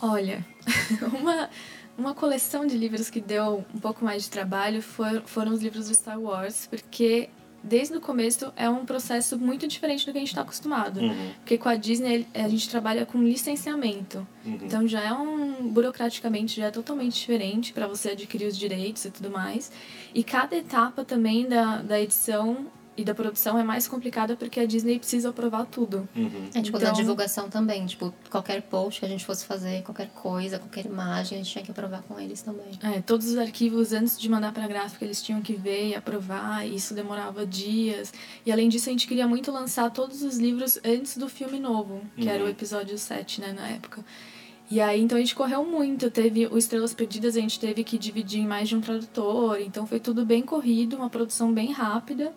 Olha, 0.00 0.44
uma, 1.20 1.50
uma 1.96 2.14
coleção 2.14 2.66
de 2.66 2.76
livros 2.76 3.10
que 3.10 3.20
deu 3.20 3.64
um 3.74 3.80
pouco 3.80 4.04
mais 4.04 4.22
de 4.22 4.30
trabalho 4.30 4.80
for, 4.80 5.22
foram 5.26 5.52
os 5.52 5.60
livros 5.60 5.88
do 5.88 5.94
Star 5.94 6.20
Wars, 6.20 6.66
porque 6.70 7.28
desde 7.62 7.96
o 7.96 8.00
começo 8.00 8.52
é 8.56 8.68
um 8.68 8.84
processo 8.84 9.38
muito 9.38 9.66
diferente 9.66 10.06
do 10.06 10.12
que 10.12 10.18
a 10.18 10.20
gente 10.20 10.28
está 10.28 10.42
acostumado. 10.42 11.00
Uhum. 11.00 11.32
Porque 11.38 11.58
com 11.58 11.68
a 11.68 11.76
Disney 11.76 12.26
a 12.34 12.48
gente 12.48 12.68
trabalha 12.68 13.04
com 13.04 13.22
licenciamento. 13.22 14.26
Uhum. 14.44 14.58
Então 14.62 14.86
já 14.86 15.02
é 15.02 15.12
um 15.12 15.68
burocraticamente 15.68 16.56
já 16.60 16.66
é 16.66 16.70
totalmente 16.70 17.14
diferente 17.14 17.72
para 17.72 17.86
você 17.86 18.10
adquirir 18.10 18.46
os 18.46 18.56
direitos 18.56 19.04
e 19.04 19.10
tudo 19.10 19.30
mais. 19.30 19.70
E 20.14 20.24
cada 20.24 20.56
etapa 20.56 21.04
também 21.04 21.48
da, 21.48 21.82
da 21.82 22.00
edição 22.00 22.66
e 22.98 23.04
da 23.04 23.14
produção 23.14 23.56
é 23.56 23.62
mais 23.62 23.86
complicada 23.86 24.34
porque 24.34 24.58
a 24.58 24.66
Disney 24.66 24.98
precisa 24.98 25.30
aprovar 25.30 25.66
tudo. 25.66 26.08
Uhum. 26.16 26.48
É, 26.52 26.60
tipo, 26.60 26.76
então... 26.76 26.90
da 26.90 26.90
divulgação 26.90 27.48
também. 27.48 27.86
Tipo, 27.86 28.12
qualquer 28.28 28.60
post 28.62 28.98
que 28.98 29.06
a 29.06 29.08
gente 29.08 29.24
fosse 29.24 29.46
fazer, 29.46 29.84
qualquer 29.84 30.08
coisa, 30.08 30.58
qualquer 30.58 30.84
imagem, 30.84 31.38
a 31.38 31.42
gente 31.42 31.52
tinha 31.52 31.64
que 31.64 31.70
aprovar 31.70 32.02
com 32.02 32.18
eles 32.18 32.42
também. 32.42 32.66
É, 32.82 33.00
todos 33.00 33.28
os 33.28 33.38
arquivos, 33.38 33.92
antes 33.92 34.18
de 34.18 34.28
mandar 34.28 34.52
pra 34.52 34.66
gráfica, 34.66 35.04
eles 35.04 35.22
tinham 35.22 35.40
que 35.40 35.54
ver 35.54 35.90
e 35.90 35.94
aprovar, 35.94 36.66
e 36.66 36.74
isso 36.74 36.92
demorava 36.92 37.46
dias. 37.46 38.12
E 38.44 38.50
além 38.50 38.68
disso, 38.68 38.88
a 38.88 38.92
gente 38.92 39.06
queria 39.06 39.28
muito 39.28 39.52
lançar 39.52 39.88
todos 39.92 40.22
os 40.22 40.36
livros 40.36 40.80
antes 40.84 41.16
do 41.16 41.28
filme 41.28 41.60
novo, 41.60 42.00
que 42.16 42.24
uhum. 42.24 42.30
era 42.30 42.42
o 42.42 42.46
uhum. 42.46 42.50
episódio 42.50 42.98
7, 42.98 43.40
né, 43.40 43.52
na 43.52 43.68
época. 43.68 44.04
E 44.68 44.80
aí, 44.80 45.00
então 45.00 45.16
a 45.16 45.20
gente 45.20 45.36
correu 45.36 45.64
muito. 45.64 46.10
Teve 46.10 46.48
o 46.48 46.58
Estrelas 46.58 46.92
Perdidas, 46.92 47.36
a 47.36 47.40
gente 47.40 47.60
teve 47.60 47.84
que 47.84 47.96
dividir 47.96 48.40
em 48.40 48.46
mais 48.46 48.68
de 48.68 48.76
um 48.76 48.80
tradutor. 48.80 49.60
Então 49.60 49.86
foi 49.86 50.00
tudo 50.00 50.26
bem 50.26 50.42
corrido, 50.42 50.96
uma 50.96 51.08
produção 51.08 51.52
bem 51.54 51.72
rápida. 51.72 52.34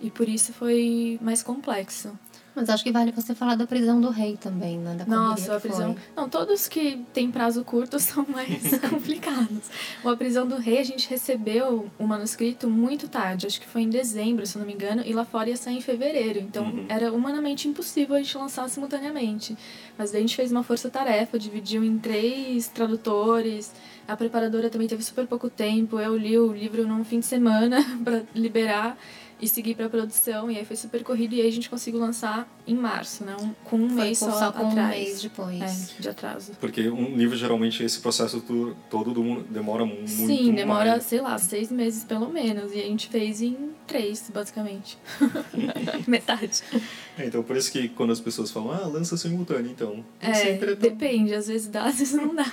E 0.00 0.10
por 0.10 0.28
isso 0.28 0.52
foi 0.52 1.18
mais 1.20 1.42
complexo. 1.42 2.16
Mas 2.58 2.68
acho 2.70 2.82
que 2.82 2.90
vale 2.90 3.12
você 3.12 3.36
falar 3.36 3.54
da 3.54 3.68
prisão 3.68 4.00
do 4.00 4.10
rei 4.10 4.36
também, 4.36 4.78
né? 4.78 4.96
Da 4.96 5.06
Nossa, 5.06 5.56
a 5.56 5.60
prisão. 5.60 5.94
Foi. 5.94 6.02
Não, 6.16 6.28
todos 6.28 6.66
que 6.66 7.04
têm 7.14 7.30
prazo 7.30 7.62
curto 7.62 7.98
são 8.00 8.26
mais 8.28 8.76
complicados. 8.90 9.70
a 10.04 10.16
prisão 10.16 10.44
do 10.44 10.56
rei, 10.56 10.78
a 10.78 10.82
gente 10.82 11.08
recebeu 11.08 11.88
o 11.96 12.04
manuscrito 12.04 12.68
muito 12.68 13.06
tarde, 13.06 13.46
acho 13.46 13.60
que 13.60 13.66
foi 13.66 13.82
em 13.82 13.88
dezembro, 13.88 14.44
se 14.44 14.58
não 14.58 14.66
me 14.66 14.72
engano, 14.72 15.02
e 15.06 15.12
lá 15.12 15.24
fora 15.24 15.50
ia 15.50 15.56
sair 15.56 15.76
em 15.76 15.80
fevereiro. 15.80 16.40
Então 16.40 16.64
uhum. 16.64 16.86
era 16.88 17.12
humanamente 17.12 17.68
impossível 17.68 18.16
a 18.16 18.18
gente 18.18 18.36
lançar 18.36 18.68
simultaneamente. 18.68 19.56
Mas 19.96 20.10
daí 20.10 20.18
a 20.18 20.22
gente 20.22 20.34
fez 20.34 20.50
uma 20.50 20.64
força-tarefa, 20.64 21.38
dividiu 21.38 21.84
em 21.84 21.96
três 21.96 22.66
tradutores. 22.66 23.72
A 24.08 24.16
preparadora 24.16 24.68
também 24.68 24.88
teve 24.88 25.04
super 25.04 25.28
pouco 25.28 25.48
tempo. 25.48 26.00
Eu 26.00 26.16
li 26.16 26.36
o 26.36 26.52
livro 26.52 26.88
num 26.88 27.04
fim 27.04 27.20
de 27.20 27.26
semana 27.26 27.84
para 28.02 28.22
liberar 28.34 28.98
e 29.40 29.48
seguir 29.48 29.74
para 29.74 29.88
produção. 29.88 30.50
E 30.50 30.58
aí 30.58 30.64
foi 30.64 30.76
super 30.76 31.02
corrido 31.02 31.34
e 31.34 31.40
aí 31.40 31.48
a 31.48 31.52
gente 31.52 31.70
conseguiu 31.70 32.00
lançar 32.00 32.48
em 32.66 32.74
março, 32.74 33.24
né? 33.24 33.36
Um, 33.40 33.52
com 33.64 33.76
um 33.76 33.88
foi 33.88 34.04
mês 34.04 34.18
só, 34.18 34.30
só 34.30 34.48
atrás. 34.48 34.74
um 34.74 34.88
mês 34.88 35.22
depois. 35.22 35.60
É, 35.62 36.00
de 36.00 36.08
atraso. 36.08 36.52
Porque 36.60 36.88
um 36.88 37.16
livro, 37.16 37.36
geralmente, 37.36 37.82
esse 37.82 38.00
processo 38.00 38.42
todo 38.90 39.14
demora 39.50 39.84
muito 39.84 40.08
Sim, 40.08 40.52
demora, 40.52 40.92
mais. 40.92 41.04
sei 41.04 41.20
lá, 41.20 41.38
seis 41.38 41.70
meses 41.70 42.04
pelo 42.04 42.28
menos. 42.28 42.72
E 42.72 42.80
a 42.80 42.84
gente 42.84 43.08
fez 43.08 43.40
em 43.40 43.70
três, 43.86 44.30
basicamente. 44.32 44.98
Metade. 46.06 46.62
É, 47.18 47.26
então, 47.26 47.42
por 47.42 47.56
isso 47.56 47.70
que 47.70 47.88
quando 47.88 48.12
as 48.12 48.20
pessoas 48.20 48.50
falam, 48.50 48.72
ah, 48.72 48.86
lança 48.86 49.16
simultâneo, 49.16 49.70
então. 49.70 50.04
É, 50.20 50.30
é 50.30 50.56
tão... 50.56 50.74
depende. 50.76 51.34
Às 51.34 51.48
vezes 51.48 51.68
dá, 51.68 51.84
às 51.84 51.98
vezes 51.98 52.14
não 52.14 52.34
dá. 52.34 52.50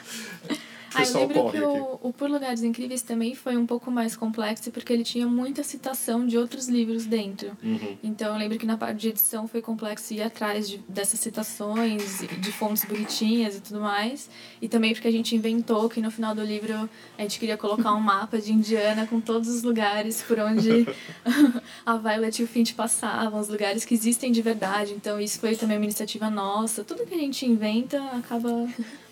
Ah, 0.95 1.03
eu 1.03 1.13
lembro 1.13 1.51
que 1.51 1.59
o, 1.59 1.99
o 2.03 2.13
Por 2.13 2.29
Lugares 2.29 2.63
Incríveis 2.63 3.01
também 3.01 3.35
foi 3.35 3.57
um 3.57 3.65
pouco 3.65 3.91
mais 3.91 4.15
complexo 4.15 4.71
porque 4.71 4.93
ele 4.93 5.03
tinha 5.03 5.27
muita 5.27 5.63
citação 5.63 6.25
de 6.25 6.37
outros 6.37 6.67
livros 6.67 7.05
dentro. 7.05 7.55
Uhum. 7.63 7.97
Então 8.03 8.33
eu 8.33 8.39
lembro 8.39 8.57
que 8.57 8.65
na 8.65 8.77
parte 8.77 8.99
de 8.99 9.09
edição 9.09 9.47
foi 9.47 9.61
complexo 9.61 10.13
ir 10.13 10.21
atrás 10.21 10.69
de, 10.69 10.77
dessas 10.87 11.19
citações, 11.19 12.21
de 12.39 12.51
fontes 12.51 12.85
bonitinhas 12.85 13.57
e 13.57 13.61
tudo 13.61 13.81
mais. 13.81 14.29
E 14.61 14.67
também 14.67 14.93
porque 14.93 15.07
a 15.07 15.11
gente 15.11 15.35
inventou 15.35 15.89
que 15.89 16.01
no 16.01 16.09
final 16.09 16.33
do 16.33 16.43
livro 16.43 16.89
a 17.17 17.21
gente 17.21 17.39
queria 17.39 17.57
colocar 17.57 17.93
um 17.93 17.99
mapa 17.99 18.39
de 18.39 18.53
Indiana 18.53 19.05
com 19.07 19.19
todos 19.19 19.49
os 19.49 19.63
lugares 19.63 20.21
por 20.21 20.39
onde 20.39 20.87
a 21.85 21.97
Violet 21.97 22.41
e 22.41 22.45
o 22.45 22.47
Finch 22.47 22.73
passavam, 22.73 23.39
os 23.39 23.49
lugares 23.49 23.83
que 23.83 23.93
existem 23.93 24.31
de 24.31 24.41
verdade. 24.41 24.93
Então 24.93 25.19
isso 25.19 25.39
foi 25.39 25.55
também 25.55 25.77
uma 25.77 25.85
iniciativa 25.85 26.29
nossa. 26.29 26.83
Tudo 26.83 27.05
que 27.05 27.13
a 27.13 27.17
gente 27.17 27.45
inventa 27.45 28.01
acaba 28.13 28.67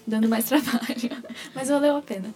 dando 0.06 0.28
mais 0.28 0.46
trabalho. 0.50 1.24
Mas 1.54 1.70
valeu 1.70 1.98
a 1.98 2.02
pena. 2.02 2.34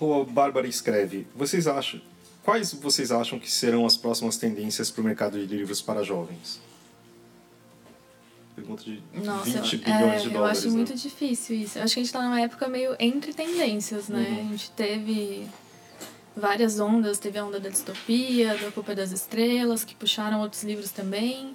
O 0.00 0.24
Bárbara 0.24 0.66
escreve: 0.66 1.26
Vocês 1.34 1.66
acham. 1.66 2.00
Quais 2.42 2.72
vocês 2.74 3.12
acham 3.12 3.38
que 3.38 3.50
serão 3.50 3.86
as 3.86 3.96
próximas 3.96 4.36
tendências 4.36 4.90
para 4.90 5.00
o 5.00 5.04
mercado 5.04 5.38
de 5.38 5.46
livros 5.46 5.80
para 5.80 6.02
jovens? 6.02 6.60
Pergunta 8.54 8.82
de 8.82 9.02
Nossa, 9.14 9.62
20 9.62 9.76
bilhões 9.78 10.02
é, 10.02 10.18
de 10.18 10.30
dólares. 10.30 10.34
Eu 10.34 10.44
acho 10.44 10.68
né? 10.68 10.72
muito 10.74 10.94
difícil 10.94 11.56
isso. 11.56 11.78
Eu 11.78 11.84
acho 11.84 11.94
que 11.94 12.00
a 12.00 12.02
gente 12.02 12.08
está 12.08 12.22
numa 12.22 12.40
época 12.40 12.68
meio 12.68 12.94
entre 12.98 13.32
tendências, 13.32 14.08
né? 14.08 14.26
Uhum. 14.28 14.40
A 14.40 14.50
gente 14.50 14.70
teve 14.72 15.46
várias 16.36 16.78
ondas. 16.78 17.18
Teve 17.18 17.38
a 17.38 17.44
onda 17.44 17.58
da 17.58 17.70
distopia, 17.70 18.56
da 18.58 18.70
Culpa 18.70 18.94
das 18.94 19.10
Estrelas, 19.10 19.84
que 19.84 19.94
puxaram 19.94 20.40
outros 20.40 20.64
livros 20.64 20.90
também. 20.90 21.54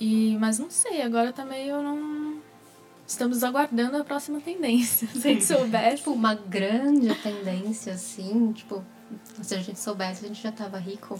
E, 0.00 0.36
mas 0.38 0.58
não 0.58 0.70
sei, 0.70 1.02
agora 1.02 1.32
também 1.32 1.68
eu 1.68 1.82
não. 1.82 2.37
Estamos 3.08 3.42
aguardando 3.42 3.96
a 3.96 4.04
próxima 4.04 4.38
tendência. 4.38 5.08
Se 5.16 5.26
a 5.26 5.32
gente 5.32 5.44
soubesse. 5.46 5.96
Tipo, 5.96 6.12
uma 6.12 6.34
grande 6.34 7.14
tendência, 7.14 7.94
assim, 7.94 8.52
tipo, 8.52 8.84
se 9.42 9.54
a 9.54 9.58
gente 9.58 9.80
soubesse, 9.80 10.24
a 10.24 10.28
gente 10.28 10.42
já 10.42 10.52
tava 10.52 10.78
rico. 10.78 11.18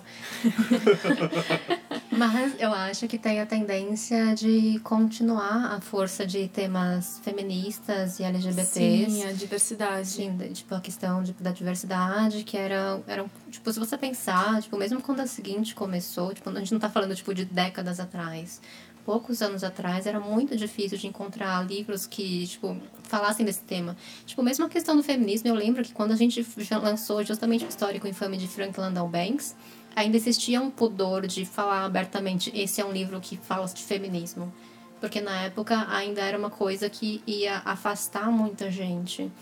Mas 2.11 2.55
eu 2.59 2.73
acho 2.73 3.07
que 3.07 3.17
tem 3.17 3.41
a 3.41 3.47
tendência 3.47 4.35
de 4.35 4.79
continuar 4.81 5.73
a 5.73 5.81
força 5.81 6.27
de 6.27 6.49
temas 6.49 7.21
feministas 7.21 8.19
e 8.19 8.25
LGBTs. 8.25 9.11
Sim, 9.11 9.25
a 9.25 9.33
diversidade. 9.33 10.09
Sim, 10.09 10.37
tipo, 10.53 10.75
a 10.75 10.81
questão 10.81 11.23
de, 11.23 11.33
da 11.35 11.53
diversidade, 11.53 12.45
que 12.45 12.57
era, 12.57 13.01
era. 13.07 13.25
Tipo, 13.51 13.73
se 13.73 13.79
você 13.79 13.97
pensar, 13.97 14.61
tipo, 14.61 14.77
mesmo 14.77 15.01
quando 15.01 15.21
a 15.21 15.27
seguinte 15.27 15.75
começou, 15.75 16.35
tipo, 16.35 16.51
a 16.51 16.59
gente 16.59 16.73
não 16.73 16.81
tá 16.81 16.91
falando, 16.91 17.15
tipo, 17.15 17.33
de 17.33 17.45
décadas 17.45 18.01
atrás. 18.01 18.61
Poucos 19.09 19.41
anos 19.41 19.65
atrás 19.65 20.07
era 20.07 20.21
muito 20.21 20.55
difícil 20.55 20.99
de 20.99 21.07
encontrar 21.07 21.67
livros 21.67 22.07
que, 22.07 22.47
tipo, 22.47 22.77
falassem 23.05 23.47
desse 23.47 23.63
tema. 23.63 23.97
Tipo, 24.27 24.43
mesmo 24.43 24.67
a 24.67 24.69
questão 24.69 24.95
do 24.95 25.03
feminismo, 25.03 25.49
eu 25.49 25.55
lembro 25.55 25.83
que 25.83 25.95
quando 25.95 26.13
a 26.13 26.15
gente 26.15 26.47
lançou 26.73 27.25
justamente 27.25 27.65
o 27.65 27.69
histórico 27.69 28.07
infame 28.07 28.37
de 28.37 28.47
Frank 28.47 28.79
Landau 28.79 29.09
Banks, 29.09 29.57
ainda 29.97 30.15
existia 30.15 30.61
um 30.61 30.71
pudor 30.71 31.27
de 31.27 31.47
falar 31.47 31.87
abertamente, 31.87 32.53
esse 32.55 32.83
é 32.83 32.85
um 32.85 32.93
livro 32.93 33.19
que 33.19 33.39
fala 33.39 33.65
de 33.67 33.83
feminismo. 33.83 34.53
Porque 35.01 35.23
na 35.23 35.45
época 35.45 35.87
ainda 35.89 36.21
era 36.21 36.37
uma 36.37 36.51
coisa 36.51 36.91
que 36.91 37.23
ia 37.27 37.63
afastar 37.65 38.31
muita 38.31 38.71
gente. 38.71 39.33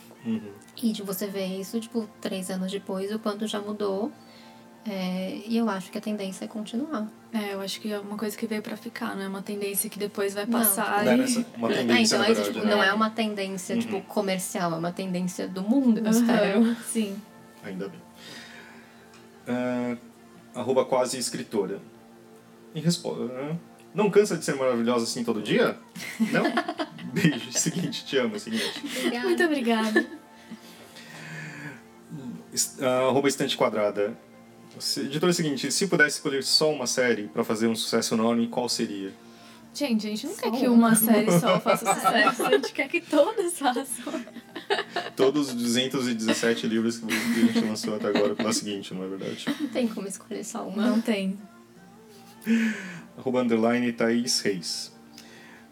E 0.80 0.92
de 0.92 1.02
você 1.02 1.26
ver 1.26 1.58
isso, 1.58 1.80
tipo, 1.80 2.08
três 2.20 2.50
anos 2.50 2.70
depois, 2.70 3.12
o 3.12 3.18
quanto 3.18 3.48
já 3.48 3.60
mudou. 3.60 4.12
É, 4.88 5.40
e 5.46 5.56
eu 5.56 5.68
acho 5.68 5.90
que 5.90 5.98
a 5.98 6.00
tendência 6.00 6.44
é 6.44 6.48
continuar. 6.48 7.08
É, 7.32 7.54
eu 7.54 7.60
acho 7.60 7.80
que 7.80 7.92
é 7.92 7.98
uma 7.98 8.16
coisa 8.16 8.36
que 8.36 8.46
veio 8.46 8.62
pra 8.62 8.76
ficar, 8.76 9.16
não 9.16 9.22
é 9.22 9.28
uma 9.28 9.42
tendência 9.42 9.90
que 9.90 9.98
depois 9.98 10.32
vai 10.34 10.46
Não. 10.46 10.58
passar 10.60 11.04
Não 11.04 11.10
é 11.12 11.14
e... 11.14 11.18
nessa- 11.18 11.44
uma 11.56 11.70
É, 11.72 11.74
tendência, 11.78 12.14
então, 12.16 12.26
é 12.26 12.30
isso, 12.32 12.42
verdade, 12.42 12.52
tipo, 12.58 12.66
né? 12.66 12.74
não 12.76 12.82
é 12.82 12.92
uma 12.92 13.10
tendência, 13.10 13.76
tipo, 13.78 14.00
comercial, 14.02 14.72
é 14.72 14.76
uma 14.76 14.92
tendência 14.92 15.48
do 15.48 15.62
mundo, 15.62 16.00
eu 16.04 16.10
espero. 16.10 16.60
Aham, 16.62 16.76
Sim. 16.86 17.16
Ainda 17.64 17.88
bem. 17.88 18.00
Ah, 19.48 19.96
arroba 20.54 20.84
quase 20.84 21.18
escritora. 21.18 21.80
E 22.74 22.80
responde. 22.80 23.32
Não 23.94 24.10
cansa 24.10 24.36
de 24.36 24.44
ser 24.44 24.54
maravilhosa 24.54 25.04
assim 25.04 25.24
todo 25.24 25.42
dia? 25.42 25.76
Não? 26.30 26.44
Beijo. 27.12 27.50
Seguinte, 27.52 28.04
te 28.04 28.18
amo. 28.18 28.38
Seguinte. 28.38 28.82
Muito 29.24 29.42
obrigada. 29.42 30.06
Ah, 32.80 33.08
arroba 33.08 33.28
estante 33.28 33.56
quadrada. 33.56 34.16
Se- 34.78 35.00
Editora 35.00 35.32
seguinte, 35.32 35.70
se 35.72 35.86
pudesse 35.86 36.16
escolher 36.16 36.42
só 36.44 36.70
uma 36.72 36.86
série 36.86 37.24
pra 37.28 37.42
fazer 37.44 37.66
um 37.66 37.74
sucesso 37.74 38.14
enorme, 38.14 38.46
qual 38.48 38.68
seria? 38.68 39.12
Gente, 39.74 40.06
a 40.06 40.10
gente 40.10 40.26
não 40.26 40.34
quer 40.36 40.50
Só 40.50 40.56
que 40.56 40.68
uma. 40.68 40.94
série 40.94 41.30
só 41.38 41.60
faça 41.60 41.94
sucesso, 41.94 42.42
a 42.46 42.50
gente 42.52 42.72
quer 42.72 42.88
que 42.88 43.00
todas 43.00 43.58
façam. 43.58 44.24
Todos 45.14 45.48
os 45.48 45.54
217 45.54 46.66
livros 46.66 46.98
que 46.98 47.06
a 47.12 47.52
gente 47.52 47.60
lançou 47.60 47.94
até 47.96 48.08
agora 48.08 48.34
pela 48.34 48.52
seguinte, 48.54 48.94
não 48.94 49.04
é 49.04 49.08
verdade? 49.08 49.44
Não 49.60 49.68
tem 49.68 49.86
como 49.86 50.06
escolher 50.08 50.44
só 50.44 50.66
uma. 50.66 50.86
Não 50.86 51.00
tem. 51.00 51.38
Arroba 53.18 53.42
underline 53.42 53.92
Thaís 53.92 54.40
Reis. 54.40 54.92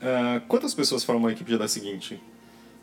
Ah, 0.02 0.42
quantas 0.48 0.74
pessoas 0.74 1.02
formam 1.04 1.28
a 1.28 1.32
equipe 1.32 1.56
da 1.56 1.68
seguinte? 1.68 2.20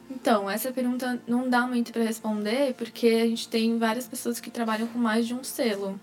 Então, 0.10 0.49
essa 0.49 0.71
pergunta 0.71 1.21
não 1.27 1.49
dá 1.49 1.65
muito 1.67 1.91
pra 1.93 2.03
responder, 2.03 2.73
porque 2.73 3.07
a 3.07 3.27
gente 3.27 3.47
tem 3.47 3.77
várias 3.77 4.07
pessoas 4.07 4.39
que 4.39 4.49
trabalham 4.49 4.88
com 4.88 4.97
mais 4.99 5.25
de 5.27 5.34
um 5.34 5.43
selo. 5.43 5.99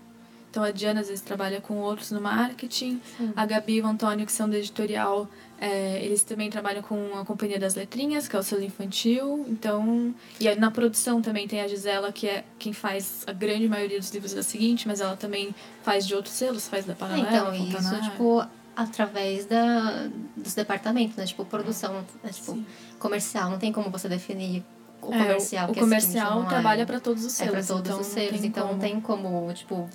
Então, 0.49 0.63
a 0.63 0.71
Diana 0.71 1.01
às 1.01 1.07
vezes 1.07 1.21
trabalha 1.21 1.61
com 1.61 1.75
outros 1.77 2.09
no 2.11 2.19
marketing, 2.19 2.99
a 3.35 3.45
Gabi 3.45 3.75
e 3.75 3.81
o 3.81 3.85
Antônio, 3.87 4.25
que 4.25 4.31
são 4.31 4.49
do 4.49 4.55
editorial, 4.55 5.27
é, 5.61 6.03
eles 6.03 6.23
também 6.23 6.49
trabalham 6.49 6.81
com 6.81 7.11
a 7.19 7.23
Companhia 7.23 7.59
das 7.59 7.75
Letrinhas, 7.75 8.27
que 8.27 8.35
é 8.35 8.39
o 8.39 8.41
selo 8.43 8.63
infantil. 8.63 9.45
Então, 9.47 10.13
e 10.39 10.47
aí 10.47 10.57
na 10.59 10.71
produção 10.71 11.21
também 11.21 11.47
tem 11.47 11.61
a 11.61 11.67
Gisela, 11.67 12.11
que 12.11 12.27
é 12.27 12.43
quem 12.57 12.73
faz 12.73 13.23
a 13.27 13.31
grande 13.33 13.67
maioria 13.69 13.99
dos 13.99 14.09
livros 14.11 14.33
da 14.33 14.41
seguinte, 14.41 14.87
mas 14.87 15.01
ela 15.01 15.15
também 15.15 15.53
faz 15.83 16.07
de 16.07 16.15
outros 16.15 16.33
selos, 16.33 16.67
faz 16.67 16.83
da 16.85 16.93
É, 16.93 16.95
Paralela, 16.95 17.27
então, 17.29 17.53
isso, 17.53 17.77
Fontanar. 17.77 18.09
tipo, 18.09 18.43
através 18.75 19.45
da, 19.45 20.09
dos 20.35 20.55
departamentos, 20.55 21.15
né? 21.17 21.25
Tipo, 21.25 21.45
produção, 21.45 21.93
né? 22.23 22.31
tipo, 22.31 22.53
Sim. 22.53 22.65
comercial. 22.97 23.51
Não 23.51 23.59
tem 23.59 23.71
como 23.71 23.89
você 23.91 24.09
definir 24.09 24.63
o 25.01 25.13
É, 25.13 25.17
comercial. 25.19 25.69
o 25.69 25.73
que 25.73 25.79
é 25.79 25.81
comercial 25.83 26.39
não 26.41 26.47
trabalha 26.47 26.81
é. 26.81 26.85
para 26.85 26.99
todos 26.99 27.23
os 27.23 27.33
É 27.39 27.45
selos. 27.45 27.51
pra 27.67 27.75
todos 27.75 27.89
então 27.89 28.01
os 28.01 28.07
não 28.07 28.13
selos, 28.15 28.43
então 28.43 28.63
não 28.63 28.69
como. 28.69 28.81
tem 28.81 28.99
como, 29.01 29.53
tipo, 29.53 29.89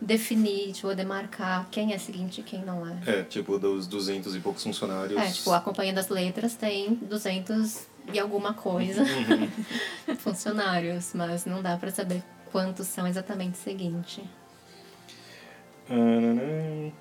definir, 0.00 0.72
tipo, 0.72 0.94
demarcar 0.94 1.66
quem 1.70 1.92
é 1.92 1.98
seguinte 1.98 2.40
e 2.40 2.44
quem 2.44 2.64
não 2.64 2.86
é. 2.86 2.96
É, 3.06 3.22
tipo, 3.22 3.58
dos 3.58 3.86
200 3.86 4.34
e 4.36 4.40
poucos 4.40 4.62
funcionários. 4.62 5.20
É, 5.20 5.30
tipo, 5.30 5.50
a 5.52 5.60
Companhia 5.60 5.92
das 5.92 6.08
Letras 6.08 6.54
tem 6.54 6.94
200 6.94 7.86
e 8.12 8.18
alguma 8.18 8.52
coisa 8.52 9.02
Uhum. 9.02 9.48
funcionários, 10.18 11.12
mas 11.14 11.46
não 11.46 11.62
dá 11.62 11.76
pra 11.76 11.90
saber 11.90 12.22
quantos 12.52 12.86
são 12.86 13.06
exatamente 13.06 13.56
seguinte. 13.56 14.22
Ananã. 15.88 16.92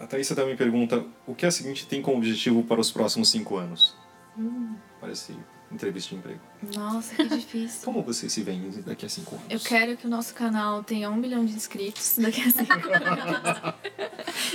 A 0.00 0.06
Thaísa 0.06 0.34
também 0.34 0.56
pergunta 0.56 1.04
o 1.26 1.34
que 1.34 1.46
a 1.46 1.50
seguinte 1.50 1.86
tem 1.86 2.02
como 2.02 2.16
objetivo 2.18 2.62
para 2.64 2.80
os 2.80 2.90
próximos 2.90 3.30
cinco 3.30 3.56
anos? 3.56 3.96
Hum. 4.36 4.74
Parece 5.00 5.36
entrevista 5.74 6.10
de 6.10 6.16
emprego. 6.16 6.40
Nossa, 6.74 7.14
que 7.14 7.26
difícil. 7.26 7.80
Como 7.84 8.02
vocês 8.02 8.32
se 8.32 8.42
veem 8.42 8.70
daqui 8.86 9.04
a 9.04 9.08
cinco 9.08 9.34
anos? 9.34 9.46
Eu 9.50 9.60
quero 9.60 9.96
que 9.96 10.06
o 10.06 10.10
nosso 10.10 10.34
canal 10.34 10.82
tenha 10.82 11.10
um 11.10 11.16
milhão 11.16 11.44
de 11.44 11.52
inscritos 11.52 12.16
daqui 12.18 12.40
a 12.40 12.50
cinco 12.50 12.72
anos. 12.72 13.74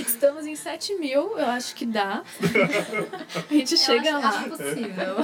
Estamos 0.00 0.46
em 0.46 0.56
7 0.56 0.94
mil, 0.96 1.38
eu 1.38 1.46
acho 1.46 1.74
que 1.74 1.86
dá. 1.86 2.22
A 3.48 3.54
gente 3.54 3.76
chega 3.76 4.10
eu 4.10 4.16
acho, 4.16 4.26
lá. 4.26 4.40
acho 4.40 4.50
possível. 4.50 5.16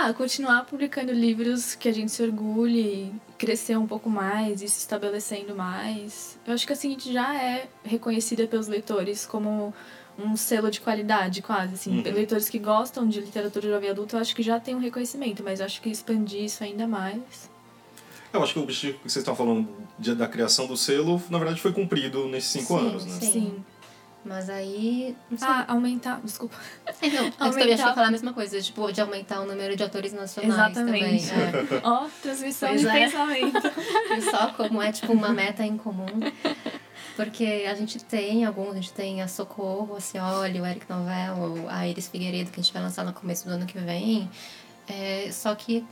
Ah, 0.00 0.14
continuar 0.14 0.64
publicando 0.64 1.10
livros 1.12 1.74
que 1.74 1.88
a 1.88 1.92
gente 1.92 2.12
se 2.12 2.22
orgulhe, 2.22 3.12
crescer 3.36 3.76
um 3.76 3.84
pouco 3.84 4.08
mais 4.08 4.62
e 4.62 4.68
se 4.68 4.78
estabelecendo 4.78 5.56
mais. 5.56 6.38
Eu 6.46 6.54
acho 6.54 6.64
que 6.64 6.72
a 6.72 6.76
seguinte 6.76 7.12
já 7.12 7.34
é 7.34 7.68
reconhecida 7.82 8.46
pelos 8.46 8.68
leitores 8.68 9.26
como 9.26 9.74
um 10.18 10.36
selo 10.36 10.70
de 10.70 10.80
qualidade, 10.80 11.40
quase. 11.42 11.74
Assim. 11.74 11.96
Uhum. 11.98 12.02
Leitores 12.12 12.48
que 12.48 12.58
gostam 12.58 13.06
de 13.08 13.20
literatura 13.20 13.68
jovem 13.68 13.90
adulta, 13.90 14.16
eu 14.16 14.20
acho 14.20 14.34
que 14.34 14.42
já 14.42 14.58
tem 14.58 14.74
um 14.74 14.80
reconhecimento, 14.80 15.42
mas 15.44 15.60
eu 15.60 15.66
acho 15.66 15.80
que 15.80 15.88
expandir 15.88 16.42
isso 16.44 16.62
ainda 16.64 16.86
mais. 16.86 17.48
Eu 18.32 18.42
acho 18.42 18.52
que 18.52 18.58
o 18.58 18.62
objetivo 18.62 18.98
que 18.98 19.04
vocês 19.10 19.22
estão 19.22 19.34
falando 19.34 19.66
de- 19.98 20.14
da 20.14 20.28
criação 20.28 20.66
do 20.66 20.76
selo, 20.76 21.22
na 21.30 21.38
verdade, 21.38 21.60
foi 21.60 21.72
cumprido 21.72 22.26
nesses 22.28 22.50
cinco 22.50 22.78
Sim, 22.78 22.86
anos, 22.88 23.04
né? 23.06 23.20
Sim. 23.20 23.64
Mas 24.24 24.50
aí. 24.50 25.16
Ah, 25.40 25.64
aumentar. 25.68 26.20
Desculpa. 26.22 26.54
É, 27.00 27.08
não, 27.08 27.32
aumentar- 27.38 27.60
eu 27.62 27.68
ia 27.68 27.78
falar 27.78 28.08
a 28.08 28.10
mesma 28.10 28.32
coisa, 28.34 28.60
tipo, 28.60 28.92
de 28.92 29.00
aumentar 29.00 29.40
o 29.40 29.46
número 29.46 29.74
de 29.74 29.82
autores 29.82 30.12
nacionais 30.12 30.52
Exatamente. 30.52 31.28
também. 31.30 31.80
Ó, 31.82 32.06
transmissão 32.20 32.68
Pois 32.68 32.80
de 32.82 32.88
é. 32.88 32.92
pensamento. 32.92 33.62
É. 34.10 34.52
Como 34.68 34.82
é 34.82 34.92
tipo 34.92 35.12
uma 35.12 35.28
meta 35.30 35.64
em 35.64 35.78
comum. 35.78 36.06
Porque 37.18 37.66
a 37.68 37.74
gente 37.74 37.98
tem 38.04 38.44
alguns, 38.44 38.70
a 38.70 38.74
gente 38.74 38.92
tem 38.92 39.20
a 39.22 39.26
Socorro, 39.26 39.96
a 39.96 40.00
Cioli, 40.00 40.60
o 40.60 40.64
Eric 40.64 40.86
Novello, 40.88 41.68
a 41.68 41.84
Iris 41.88 42.06
Figueiredo, 42.06 42.50
que 42.52 42.60
a 42.60 42.62
gente 42.62 42.72
vai 42.72 42.80
lançar 42.80 43.04
no 43.04 43.12
começo 43.12 43.44
do 43.44 43.50
ano 43.50 43.66
que 43.66 43.76
vem. 43.76 44.30
É, 44.86 45.28
só 45.32 45.52
que 45.56 45.84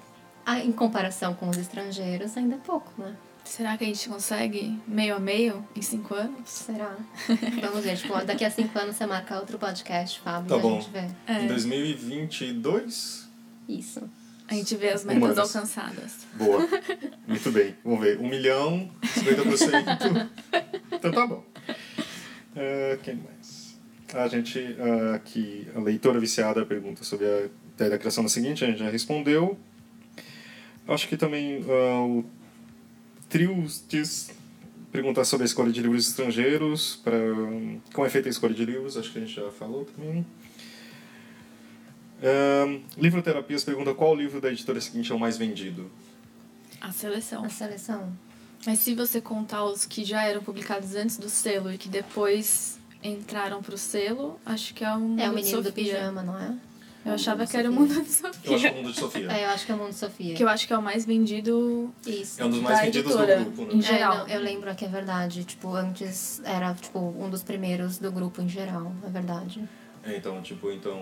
a- 0.46 0.60
em 0.60 0.70
comparação 0.70 1.34
com 1.34 1.48
os 1.48 1.56
estrangeiros 1.58 2.36
ainda 2.36 2.54
é 2.54 2.58
pouco, 2.58 2.92
né? 2.96 3.12
Será 3.44 3.76
que 3.76 3.82
a 3.82 3.86
gente 3.88 4.08
consegue 4.08 4.78
meio 4.86 5.16
a 5.16 5.20
meio 5.20 5.66
em 5.74 5.82
cinco 5.82 6.14
anos? 6.14 6.48
Será? 6.48 6.96
Vamos 7.60 7.84
ver, 7.84 7.96
tipo, 7.96 8.24
daqui 8.24 8.44
a 8.44 8.50
cinco 8.50 8.78
anos 8.78 8.94
você 8.96 9.04
marca 9.06 9.36
outro 9.38 9.58
podcast, 9.58 10.20
Fábio, 10.20 10.48
Tá 10.48 10.56
e 10.56 10.58
a 10.58 10.62
bom. 10.62 10.80
gente 10.80 10.90
vê. 10.90 11.08
É. 11.26 11.42
Em 11.42 11.46
2022? 11.48 13.28
Isso. 13.68 14.08
A 14.48 14.54
gente 14.54 14.76
vê 14.76 14.90
as 14.90 15.04
metas 15.04 15.22
Humanas. 15.22 15.38
alcançadas. 15.38 16.12
Boa. 16.35 16.66
Muito 17.26 17.50
bem. 17.50 17.74
Vamos 17.85 18.00
ver. 18.00 18.18
Um 18.18 18.28
milhão, 18.28 18.88
50%. 19.02 20.28
então 20.92 21.11
tá 21.11 21.26
bom. 21.26 21.44
Ah, 22.56 22.98
quem 23.02 23.16
mais? 23.16 23.76
A 24.14 24.28
gente, 24.28 24.76
aqui, 25.14 25.66
a 25.74 25.80
leitora 25.80 26.18
viciada 26.20 26.64
pergunta 26.64 27.02
sobre 27.04 27.26
a 27.26 27.48
ideia 27.74 27.90
da 27.90 27.98
criação 27.98 28.22
da 28.22 28.30
seguinte, 28.30 28.64
a 28.64 28.68
gente 28.68 28.78
já 28.78 28.88
respondeu. 28.88 29.59
Acho 30.87 31.09
que 31.09 31.16
também 31.16 31.64
ah, 31.68 32.04
o 32.04 32.24
Trios 33.28 33.85
diz 33.88 34.30
perguntar 34.92 35.24
sobre 35.24 35.44
a 35.44 35.46
escolha 35.46 35.72
de 35.72 35.82
livros 35.82 36.09
estrangeiros, 36.09 36.96
para 37.04 37.18
como 37.92 38.06
é 38.06 38.11
feita 38.11 38.28
a 38.28 38.30
escolha 38.30 38.54
de 38.54 38.64
livros, 38.64 38.96
acho 38.96 39.12
que 39.12 39.18
a 39.18 39.20
gente 39.20 39.35
já 39.35 39.50
falou 39.50 39.85
também. 39.85 40.24
Ahn, 42.22 42.81
livro 42.96 43.22
Terapias 43.22 43.62
pergunta 43.64 43.92
qual 43.94 44.14
livro 44.14 44.40
da 44.40 44.50
editora 44.50 44.81
seguinte 44.81 45.12
é 45.12 45.14
o 45.14 45.18
mais 45.18 45.37
vendido. 45.37 45.90
A 46.81 46.92
seleção. 46.92 47.44
A 47.44 47.48
seleção. 47.48 48.12
Mas 48.66 48.79
se 48.81 48.94
você 48.94 49.20
contar 49.20 49.64
os 49.64 49.85
que 49.85 50.05
já 50.05 50.24
eram 50.24 50.42
publicados 50.42 50.94
antes 50.94 51.16
do 51.18 51.29
selo 51.29 51.72
e 51.72 51.79
que 51.79 51.88
depois 51.88 52.79
entraram 53.02 53.62
pro 53.62 53.76
selo, 53.79 54.40
acho 54.44 54.74
que 54.74 54.85
é 54.85 54.92
um 54.92 55.18
É 55.18 55.29
o 55.29 55.29
Mundo 55.29 55.37
de 55.37 55.42
menino 55.42 55.62
do 55.62 55.68
Sofia. 55.68 55.85
pijama, 55.85 56.22
não 56.22 56.38
é? 56.38 56.55
Eu 57.05 57.12
achava 57.12 57.46
que 57.46 57.57
era 57.57 57.70
o. 57.70 57.72
Mundo 57.72 58.02
de 58.02 58.11
Sofia. 58.11 58.50
Eu 58.50 58.55
acho 58.57 58.62
que 58.62 58.66
é 58.66 58.72
o 58.72 58.74
Mundo 58.74 58.92
de 58.92 58.98
Sofia. 58.98 59.33
É, 59.33 59.44
eu 59.44 59.50
acho 59.50 59.66
que 59.66 59.70
é 59.70 59.74
o 59.76 59.79
Mundo 59.79 59.92
Sofia. 59.92 60.35
Que 60.35 60.42
eu 60.42 60.48
acho 60.48 60.66
que 60.66 60.72
é 60.72 60.79
o 60.79 60.83
mais 60.83 61.05
vendido 61.05 61.94
Isso. 62.05 62.42
É 62.42 62.44
um 62.44 62.50
dos 62.50 62.61
mais 62.61 62.81
vendidos 62.81 63.12
editora, 63.12 63.38
do 63.38 63.44
grupo, 63.44 63.72
em 63.72 63.76
né? 63.76 63.83
geral. 63.83 64.14
É, 64.14 64.18
não, 64.18 64.29
eu 64.29 64.40
lembro 64.40 64.74
que 64.74 64.85
é 64.85 64.88
verdade. 64.88 65.44
Tipo, 65.44 65.72
antes 65.76 66.42
era 66.44 66.74
tipo 66.74 66.98
um 66.98 67.31
dos 67.31 67.44
primeiros 67.44 67.98
do 67.98 68.11
grupo 68.11 68.42
em 68.42 68.48
geral, 68.48 68.92
é 69.07 69.11
verdade. 69.11 69.62
É, 70.07 70.16
então, 70.16 70.40
tipo, 70.40 70.71
então, 70.71 70.97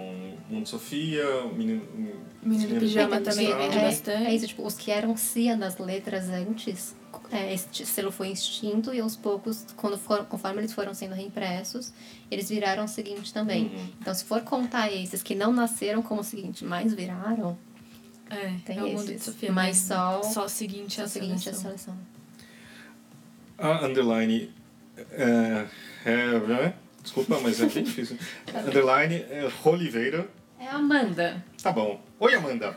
Mundo 0.48 0.62
de 0.62 0.68
Sofia, 0.70 1.24
Menino, 1.54 1.82
Menino 2.42 2.74
do 2.74 2.80
Pijama 2.80 3.16
É, 3.16 3.20
também 3.20 3.54
vende 3.54 3.78
é, 3.78 3.82
bastante. 3.82 4.26
É 4.26 4.34
isso, 4.34 4.46
tipo, 4.46 4.66
os 4.66 4.74
que 4.76 4.90
eram 4.90 5.14
Cia 5.16 5.56
das 5.56 5.76
letras 5.78 6.30
antes, 6.30 6.96
é, 7.30 7.52
esse 7.52 7.84
selo 7.84 8.10
foi 8.10 8.30
extinto 8.30 8.94
e 8.94 9.00
aos 9.00 9.14
poucos, 9.14 9.66
quando 9.76 9.98
for, 9.98 10.24
conforme 10.24 10.60
eles 10.60 10.72
foram 10.72 10.94
sendo 10.94 11.14
reimpressos, 11.14 11.92
eles 12.30 12.48
viraram 12.48 12.84
o 12.84 12.88
seguinte 12.88 13.32
também. 13.32 13.64
Uhum. 13.66 13.88
Então, 14.00 14.14
se 14.14 14.24
for 14.24 14.40
contar 14.40 14.90
esses 14.90 15.22
que 15.22 15.34
não 15.34 15.52
nasceram 15.52 16.02
como 16.02 16.22
o 16.22 16.24
seguinte, 16.24 16.64
mas 16.64 16.94
viraram, 16.94 17.58
É, 18.30 18.54
tem 18.64 18.78
é 18.78 18.82
o 18.82 18.88
Mundo 18.88 19.04
de 19.04 19.12
esses. 19.12 19.24
Sofia. 19.24 19.52
Mas 19.52 19.76
só, 19.76 20.22
só 20.22 20.46
o 20.46 20.48
seguinte 20.48 20.94
só 20.94 21.02
é 21.02 21.04
o 21.04 21.06
a 21.06 21.08
seguinte 21.10 21.48
é 21.48 21.52
a 21.52 21.54
seleção. 21.54 21.62
seleção. 21.62 21.98
A 23.58 23.84
underline 23.86 24.50
é, 24.96 25.66
é, 26.06 26.10
é, 26.10 26.74
desculpa, 27.04 27.38
mas 27.40 27.60
é 27.60 27.66
bem 27.66 27.84
difícil. 27.84 28.18
Underline 28.66 29.14
é 29.14 29.48
Oliveira. 29.64 30.28
É 30.58 30.66
a 30.66 30.74
Amanda. 30.74 31.44
Tá 31.62 31.70
bom. 31.70 32.00
Oi, 32.18 32.34
Amanda. 32.34 32.74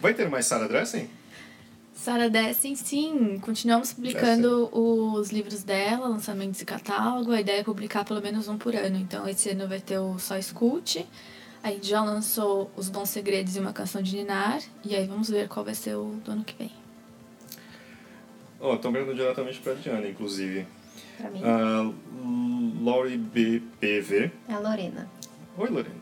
Vai 0.00 0.12
ter 0.12 0.28
mais 0.28 0.44
Sarah 0.44 0.66
Dressen? 0.66 1.08
Sarah 1.94 2.28
Dessen, 2.28 2.74
sim. 2.74 3.38
Continuamos 3.40 3.92
publicando 3.92 4.70
os 4.72 5.30
livros 5.30 5.62
dela, 5.62 6.08
lançamentos 6.08 6.60
e 6.60 6.64
catálogo. 6.64 7.32
A 7.32 7.40
ideia 7.40 7.60
é 7.60 7.62
publicar 7.64 8.04
pelo 8.04 8.20
menos 8.20 8.48
um 8.48 8.56
por 8.58 8.74
ano. 8.74 8.96
Então, 8.96 9.28
esse 9.28 9.50
ano 9.50 9.68
vai 9.68 9.80
ter 9.80 9.98
o 9.98 10.18
Só 10.18 10.36
Escute. 10.36 11.06
A 11.62 11.70
gente 11.70 11.86
já 11.86 12.02
lançou 12.02 12.70
Os 12.74 12.88
Bons 12.88 13.10
Segredos 13.10 13.54
e 13.54 13.60
Uma 13.60 13.72
Canção 13.72 14.00
de 14.00 14.16
Ninar. 14.16 14.60
E 14.82 14.96
aí 14.96 15.06
vamos 15.06 15.28
ver 15.28 15.46
qual 15.46 15.64
vai 15.64 15.74
ser 15.74 15.94
o 15.94 16.18
do 16.24 16.32
ano 16.32 16.42
que 16.42 16.54
vem. 16.56 16.70
Ó, 18.58 18.74
estão 18.74 18.90
perguntando 18.92 19.18
diretamente 19.18 19.58
pra 19.60 19.74
Diana, 19.74 20.08
inclusive. 20.08 20.66
Pra 21.18 21.30
mim, 21.30 21.40
Uh, 21.42 21.94
Lori 22.80 23.16
BPV. 23.18 24.30
é 24.48 24.54
a 24.54 24.58
Lorena. 24.58 25.08
Oi, 25.58 25.68
Lorena. 25.68 25.94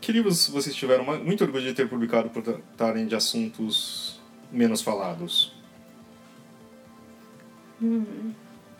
Que 0.00 0.10
livros 0.12 0.48
vocês 0.48 0.74
tiveram 0.74 1.04
muito 1.22 1.44
orgulho 1.44 1.64
de 1.64 1.74
ter 1.74 1.88
publicado 1.88 2.30
por 2.30 2.42
tratarem 2.42 3.06
de 3.06 3.14
assuntos 3.14 4.20
menos 4.50 4.80
falados? 4.82 5.52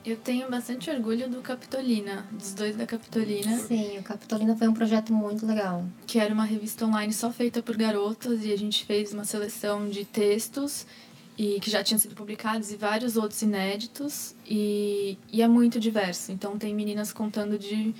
Eu 0.04 0.16
tenho 0.16 0.50
bastante 0.50 0.90
orgulho 0.90 1.28
do 1.28 1.40
Capitolina, 1.42 2.26
dos 2.30 2.54
dois 2.54 2.76
da 2.76 2.86
Capitolina, 2.86 3.58
Sim, 3.58 3.98
o 3.98 4.02
Capitolina 4.02 4.56
foi 4.56 4.68
um 4.68 4.74
projeto 4.74 5.12
muito 5.12 5.46
legal. 5.46 5.84
que 6.06 6.18
era 6.18 6.32
uma 6.32 6.44
revista 6.44 6.86
online 6.86 7.12
só 7.12 7.30
feita 7.30 7.62
por 7.62 7.76
garotas 7.76 8.44
e 8.44 8.52
a 8.52 8.56
gente 8.56 8.84
fez 8.84 9.12
uma 9.12 9.24
seleção 9.24 9.88
de 9.88 10.04
textos 10.04 10.86
e 11.36 11.58
que 11.60 11.70
já 11.70 11.82
tinham 11.82 11.98
sido 11.98 12.14
publicados 12.14 12.70
e 12.70 12.76
vários 12.76 13.16
outros 13.16 13.42
inéditos 13.42 14.34
e, 14.46 15.18
e 15.32 15.42
é 15.42 15.48
muito 15.48 15.80
diverso. 15.80 16.30
Então 16.30 16.56
tem 16.56 16.74
meninas 16.74 17.12
contando 17.12 17.58
de 17.58 17.94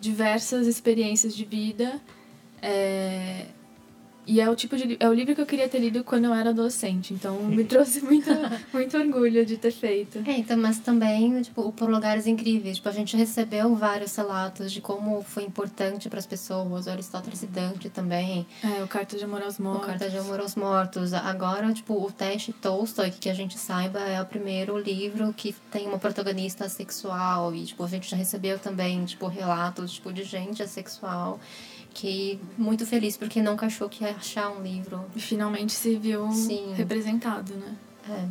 diversas 0.00 0.66
experiências 0.66 1.34
de 1.34 1.44
vida 1.44 2.00
é, 2.62 3.46
e 4.26 4.40
é 4.40 4.50
o 4.50 4.56
tipo 4.56 4.76
de 4.76 4.96
é 4.98 5.08
o 5.08 5.12
livro 5.12 5.34
que 5.34 5.40
eu 5.40 5.46
queria 5.46 5.68
ter 5.68 5.78
lido 5.78 6.02
quando 6.02 6.24
eu 6.24 6.34
era 6.34 6.50
adolescente. 6.50 7.14
Então 7.14 7.40
me 7.44 7.62
trouxe 7.64 8.00
muito 8.00 8.28
muito 8.72 8.96
orgulho 8.98 9.46
de 9.46 9.56
ter 9.56 9.70
feito. 9.70 10.18
É, 10.26 10.32
então, 10.32 10.56
mas 10.56 10.78
também, 10.78 11.40
tipo, 11.42 11.62
o 11.62 11.72
Por 11.72 11.88
Lugares 11.88 12.26
Incríveis. 12.26 12.76
Tipo, 12.76 12.88
a 12.88 12.92
gente 12.92 13.16
recebeu 13.16 13.74
vários 13.76 14.16
relatos 14.16 14.72
de 14.72 14.80
como 14.80 15.22
foi 15.22 15.44
importante 15.44 16.08
para 16.08 16.18
as 16.18 16.26
pessoas. 16.26 16.86
O 16.86 16.90
Aristóteles 16.90 17.42
e 17.42 17.46
Dante 17.46 17.88
também. 17.88 18.46
É, 18.64 18.82
o 18.82 18.88
Carta 18.88 19.16
de 19.16 19.24
Amor 19.24 19.42
aos 19.42 19.58
O 19.58 19.62
Mortos. 19.62 19.86
Carta 19.86 20.10
de 20.10 20.18
Amor 20.18 20.40
aos 20.40 20.56
Mortos. 20.56 21.12
Agora, 21.14 21.72
tipo, 21.72 21.94
o 21.94 22.10
Teste 22.10 22.52
Tolstói, 22.52 23.10
que 23.10 23.28
a 23.28 23.34
gente 23.34 23.56
saiba, 23.58 24.00
é 24.00 24.20
o 24.20 24.26
primeiro 24.26 24.76
livro 24.78 25.32
que 25.32 25.54
tem 25.70 25.86
uma 25.86 25.98
protagonista 25.98 26.68
sexual. 26.68 27.54
E, 27.54 27.64
tipo, 27.64 27.84
a 27.84 27.88
gente 27.88 28.10
já 28.10 28.16
recebeu 28.16 28.58
também, 28.58 29.04
tipo, 29.04 29.26
relatos, 29.28 29.92
tipo, 29.92 30.12
de 30.12 30.24
gente 30.24 30.62
assexual. 30.62 31.38
Que 31.96 32.38
muito 32.58 32.84
feliz 32.84 33.16
porque 33.16 33.40
nunca 33.40 33.64
achou 33.64 33.88
que 33.88 34.04
ia 34.04 34.10
achar 34.10 34.50
um 34.50 34.62
livro. 34.62 35.02
E 35.16 35.20
finalmente 35.20 35.72
se 35.72 35.96
viu 35.96 36.30
Sim. 36.30 36.74
representado, 36.74 37.54
né? 37.54 37.74
É. 38.06 38.28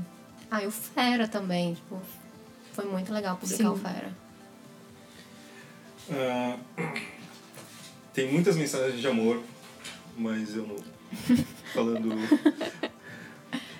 Ah, 0.51 0.63
e 0.63 0.67
o 0.67 0.71
Fera 0.71 1.28
também, 1.28 1.73
tipo... 1.73 1.99
Foi 2.73 2.86
muito 2.86 3.12
legal 3.12 3.36
publicar 3.38 3.63
Sim. 3.63 3.69
o 3.69 3.75
Fera. 3.75 4.13
Ah, 6.12 6.58
tem 8.13 8.32
muitas 8.32 8.56
mensagens 8.56 9.01
de 9.01 9.08
amor, 9.08 9.41
mas 10.15 10.56
eu 10.56 10.67
não. 10.67 10.75
Falando. 11.73 12.15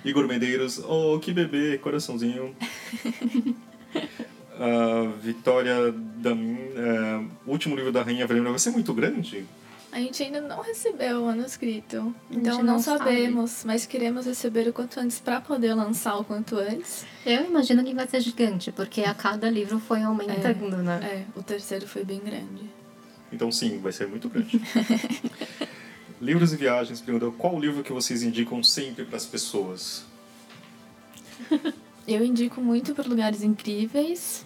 Igor 0.04 0.26
Medeiros, 0.26 0.80
oh, 0.80 1.20
que 1.20 1.32
bebê, 1.32 1.78
coraçãozinho. 1.78 2.54
Ah, 4.58 5.12
Vitória 5.20 5.92
Damin, 5.92 6.56
é, 6.74 7.24
o 7.46 7.50
último 7.50 7.76
livro 7.76 7.92
da 7.92 8.02
Rainha 8.02 8.26
Vermelha 8.26 8.48
vai 8.48 8.58
ser 8.58 8.70
muito 8.70 8.94
grande? 8.94 9.44
A 9.96 9.98
gente 9.98 10.22
ainda 10.22 10.42
não 10.42 10.60
recebeu 10.60 11.22
o 11.22 11.24
manuscrito. 11.24 12.14
Então 12.30 12.58
não 12.58 12.74
não 12.74 12.78
sabe. 12.78 12.98
sabemos, 12.98 13.64
mas 13.64 13.86
queremos 13.86 14.26
receber 14.26 14.68
o 14.68 14.72
quanto 14.72 15.00
antes 15.00 15.18
para 15.18 15.40
poder 15.40 15.72
lançar 15.72 16.18
o 16.18 16.22
quanto 16.22 16.58
antes. 16.58 17.06
Eu 17.24 17.46
imagino 17.46 17.82
que 17.82 17.94
vai 17.94 18.06
ser 18.06 18.20
gigante, 18.20 18.70
porque 18.70 19.00
a 19.00 19.14
cada 19.14 19.48
livro 19.48 19.78
foi 19.80 20.02
aumentando, 20.02 20.76
né? 20.82 21.00
É, 21.02 21.24
o 21.34 21.42
terceiro 21.42 21.88
foi 21.88 22.04
bem 22.04 22.20
grande. 22.20 22.70
Então 23.32 23.50
sim, 23.50 23.78
vai 23.78 23.90
ser 23.90 24.06
muito 24.06 24.28
grande. 24.28 24.60
Livros 26.20 26.52
e 26.52 26.56
viagens, 26.56 27.00
pergunta, 27.00 27.34
qual 27.38 27.58
livro 27.58 27.82
que 27.82 27.90
vocês 27.90 28.22
indicam 28.22 28.62
sempre 28.62 29.06
para 29.06 29.16
as 29.16 29.24
pessoas? 29.24 30.04
Eu 32.06 32.22
indico 32.22 32.60
muito 32.60 32.94
por 32.94 33.06
lugares 33.06 33.42
incríveis. 33.42 34.45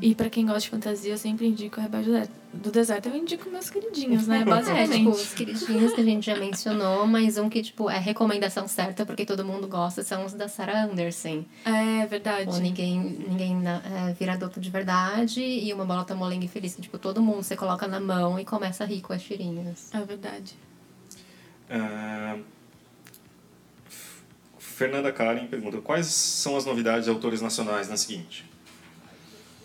E 0.00 0.14
para 0.14 0.28
quem 0.28 0.44
gosta 0.44 0.60
de 0.60 0.68
fantasia, 0.70 1.12
eu 1.12 1.18
sempre 1.18 1.46
indico 1.46 1.80
a 1.80 1.82
Rebelde 1.82 2.06
do 2.06 2.12
Deserto. 2.12 2.32
Do 2.52 2.70
Deserto 2.70 3.08
eu 3.08 3.16
indico 3.16 3.48
meus 3.50 3.68
queridinhos, 3.70 4.26
né? 4.26 4.36
É, 4.40 4.40
tipo, 4.44 4.50
Basicamente. 4.50 5.08
os 5.08 5.32
queridinhos 5.34 5.92
que 5.94 6.00
a 6.00 6.04
gente 6.04 6.26
já 6.26 6.36
mencionou, 6.36 7.06
mas 7.06 7.38
um 7.38 7.48
que, 7.48 7.62
tipo, 7.62 7.88
é 7.90 7.98
recomendação 7.98 8.68
certa, 8.68 9.04
porque 9.06 9.24
todo 9.24 9.44
mundo 9.44 9.66
gosta, 9.66 10.02
são 10.02 10.24
os 10.24 10.32
da 10.34 10.48
Sarah 10.48 10.84
Anderson. 10.84 11.44
É 11.64 12.06
verdade. 12.06 12.50
Ou 12.50 12.58
Ninguém, 12.60 13.00
ninguém 13.28 13.56
é, 13.66 14.12
Vira 14.12 14.34
Adulto 14.34 14.60
de 14.60 14.70
Verdade 14.70 15.40
e 15.42 15.72
Uma 15.72 15.84
Bolota 15.84 16.14
Molenga 16.14 16.44
e 16.44 16.48
Feliz, 16.48 16.74
que, 16.74 16.82
tipo, 16.82 16.98
todo 16.98 17.22
mundo 17.22 17.42
você 17.42 17.56
coloca 17.56 17.86
na 17.88 17.98
mão 18.00 18.38
e 18.38 18.44
começa 18.44 18.84
a 18.84 18.86
rir 18.86 19.00
com 19.00 19.12
as 19.12 19.22
tirinhas. 19.22 19.92
É 19.94 20.00
verdade. 20.04 20.54
F- 23.88 24.22
Fernanda 24.58 25.12
Karen 25.12 25.46
pergunta, 25.46 25.78
quais 25.78 26.06
são 26.06 26.56
as 26.56 26.64
novidades 26.64 27.04
de 27.04 27.10
autores 27.10 27.40
nacionais 27.40 27.88
na 27.88 27.96
seguinte? 27.96 28.44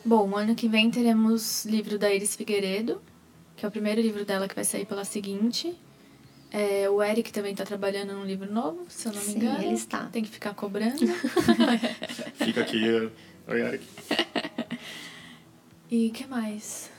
Bom, 0.04 0.36
ano 0.36 0.56
que 0.56 0.68
vem 0.68 0.90
teremos 0.90 1.66
livro 1.66 1.98
da 2.00 2.12
Iris 2.14 2.36
Figueiredo, 2.36 3.02
que 3.56 3.66
é 3.66 3.68
o 3.68 3.72
primeiro 3.72 4.02
livro 4.02 4.26
dela 4.26 4.48
que 4.48 4.56
vai 4.56 4.64
sair 4.64 4.86
pela 4.86 5.06
seguinte. 5.06 5.76
É, 6.52 6.90
o 6.90 7.02
Eric 7.02 7.32
também 7.32 7.52
está 7.52 7.64
trabalhando 7.64 8.14
num 8.14 8.26
livro 8.26 8.52
novo, 8.52 8.86
se 8.90 9.08
eu 9.08 9.14
não 9.14 9.20
me 9.20 9.26
Sim, 9.26 9.38
engano. 9.38 9.64
ele 9.64 9.74
está. 9.74 10.06
Tem 10.08 10.24
que 10.24 10.30
ficar 10.30 10.54
cobrando. 10.54 10.98
Fica 12.44 12.62
aqui, 12.62 12.84
oi 13.48 13.62
Eric. 13.62 13.86
e 15.90 16.08
o 16.08 16.12
que 16.12 16.26
mais? 16.28 16.90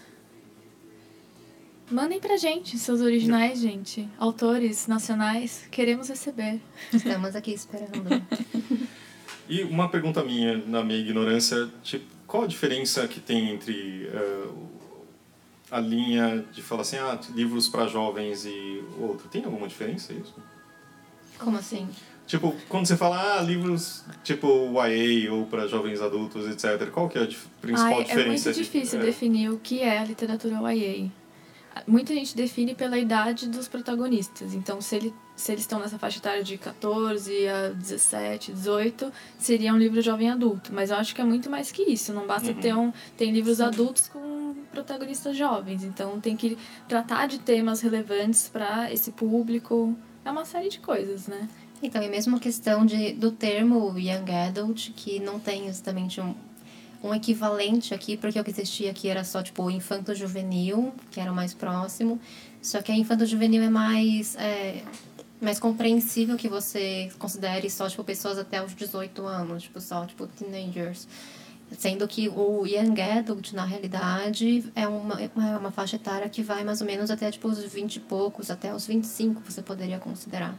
Mandem 1.91 2.19
pra 2.21 2.39
gente 2.39 2.79
seus 2.79 3.01
originais, 3.03 3.61
gente. 3.61 4.09
Autores 4.19 4.87
nacionais, 4.87 5.67
queremos 5.71 6.09
receber. 6.09 6.61
Estamos 6.93 7.35
aqui 7.37 7.53
esperando. 7.53 7.93
E 9.49 9.65
uma 9.65 9.89
pergunta 9.91 10.25
minha, 10.25 10.57
na 10.67 10.83
minha 10.83 10.99
ignorância, 11.01 11.69
tipo, 11.83 12.07
qual 12.33 12.45
a 12.45 12.47
diferença 12.47 13.07
que 13.07 13.21
tem 13.21 13.51
entre 13.51 14.09
o- 14.49 14.69
a 15.71 15.79
linha 15.79 16.43
de 16.51 16.63
falar 16.63 16.81
assim, 16.81 16.97
ah, 16.97 17.19
livros 17.35 17.69
para 17.69 17.87
jovens 17.87 18.47
e 18.47 18.83
outro? 18.99 19.29
Tem 19.29 19.45
alguma 19.45 19.69
diferença 19.69 20.15
isso? 20.15 20.35
Como 21.39 21.59
assim? 21.59 21.87
Tipo, 22.27 22.57
quando 22.71 22.87
você 22.87 22.97
fala, 22.97 23.39
ah, 23.39 23.43
livros 23.43 24.03
tipo 24.25 24.47
YA 24.87 25.31
ou 25.31 25.45
para 25.45 25.67
jovens 25.69 26.01
adultos, 26.01 26.47
etc., 26.49 26.89
qual 26.91 27.07
que 27.09 27.19
é 27.19 27.23
a 27.23 27.27
dif- 27.27 27.49
principal 27.61 27.99
Ai, 27.99 28.01
é 28.01 28.05
diferença? 28.05 28.49
muito 28.49 28.59
de- 28.59 28.65
difícil 28.65 28.99
é, 29.01 29.03
definir 29.03 29.51
o 29.51 29.59
que 29.59 29.81
é 29.81 29.99
a 29.99 30.05
literatura 30.05 30.55
YA. 30.73 31.11
Muita 31.87 32.13
gente 32.15 32.37
define 32.37 32.75
pela 32.75 32.99
idade 32.99 33.49
dos 33.49 33.67
protagonistas. 33.69 34.55
Então, 34.55 34.81
se, 34.81 34.97
ele, 34.97 35.15
se 35.35 35.53
eles 35.53 35.63
estão 35.63 35.79
nessa 35.81 35.99
faixa 35.99 36.19
etária 36.19 36.43
de 36.45 36.59
14 36.59 37.49
a 37.49 37.69
17, 37.71 38.53
18, 38.53 39.13
seria 39.39 39.73
um 39.73 39.79
livro 39.79 40.01
jovem 40.03 40.31
adulto. 40.31 40.71
Mas 40.73 40.91
eu 40.91 40.97
acho 40.97 41.15
que 41.15 41.21
é 41.21 41.25
muito 41.25 41.49
mais 41.51 41.73
que 41.73 41.83
isso. 41.83 42.13
Não 42.13 42.27
basta 42.27 42.51
Uhum. 42.53 42.61
ter 42.61 42.75
um. 42.75 42.93
Tem 43.17 43.33
livros 43.33 43.61
adultos 43.61 44.09
com 44.09 44.55
protagonistas 44.71 45.37
jovens. 45.37 45.83
Então, 45.85 46.21
tem 46.21 46.37
que 46.37 46.57
tratar 46.89 47.27
de 47.27 47.39
temas 47.39 47.81
relevantes 47.81 48.49
para 48.49 48.93
esse 48.93 49.13
público. 49.13 49.97
É 50.25 50.31
uma 50.31 50.45
série 50.45 50.69
de 50.69 50.79
coisas, 50.79 51.27
né? 51.27 51.49
Então, 51.83 52.01
e 52.03 52.09
mesmo 52.09 52.37
a 52.37 52.41
questão 52.41 52.87
de, 52.87 53.13
do 53.13 53.33
termo 53.33 53.99
Young 53.99 54.31
Adult, 54.31 54.91
que 54.95 55.19
não 55.19 55.41
tem 55.41 55.67
exatamente 55.67 56.21
um, 56.21 56.33
um 57.03 57.15
equivalente 57.15 57.93
aqui, 57.93 58.17
porque 58.17 58.39
o 58.39 58.45
que 58.45 58.51
existia 58.51 58.91
aqui 58.91 59.09
era 59.09 59.25
só, 59.25 59.43
tipo, 59.43 59.71
infanto-juvenil, 59.71 60.95
que 61.11 61.21
era 61.21 61.33
o 61.33 61.35
mais 61.35 61.53
próximo. 61.53 62.21
Só 62.61 62.81
que 62.81 62.93
a 62.93 62.97
infanto-juvenil 62.97 63.63
é 63.63 63.71
mais... 63.71 64.37
É, 64.37 64.83
mais 65.41 65.59
compreensível 65.59 66.37
que 66.37 66.49
você 66.49 67.11
considere 67.19 67.69
só, 67.69 67.89
tipo, 67.89 68.05
pessoas 68.05 68.39
até 68.39 68.65
os 68.65 68.73
18 68.77 69.27
anos, 69.27 69.65
tipo, 69.65 69.81
só, 69.81 70.07
tipo, 70.07 70.29
teenagers. 70.29 71.09
Sendo 71.77 72.07
que 72.07 72.29
o 72.29 72.65
Young 72.65 73.01
Adult, 73.01 73.53
na 73.53 73.65
realidade, 73.65 74.71
é 74.75 74.87
uma, 74.87 75.21
é 75.21 75.29
uma 75.59 75.73
faixa 75.73 75.97
etária 75.97 76.29
que 76.29 76.43
vai 76.43 76.63
mais 76.63 76.81
ou 76.81 76.87
menos 76.87 77.11
até, 77.11 77.29
tipo, 77.29 77.49
os 77.49 77.59
20 77.59 77.97
e 77.97 78.01
poucos, 78.01 78.53
até 78.53 78.73
os 78.73 78.87
25 78.87 79.43
você 79.45 79.63
poderia 79.63 79.99
considerar. 79.99 80.55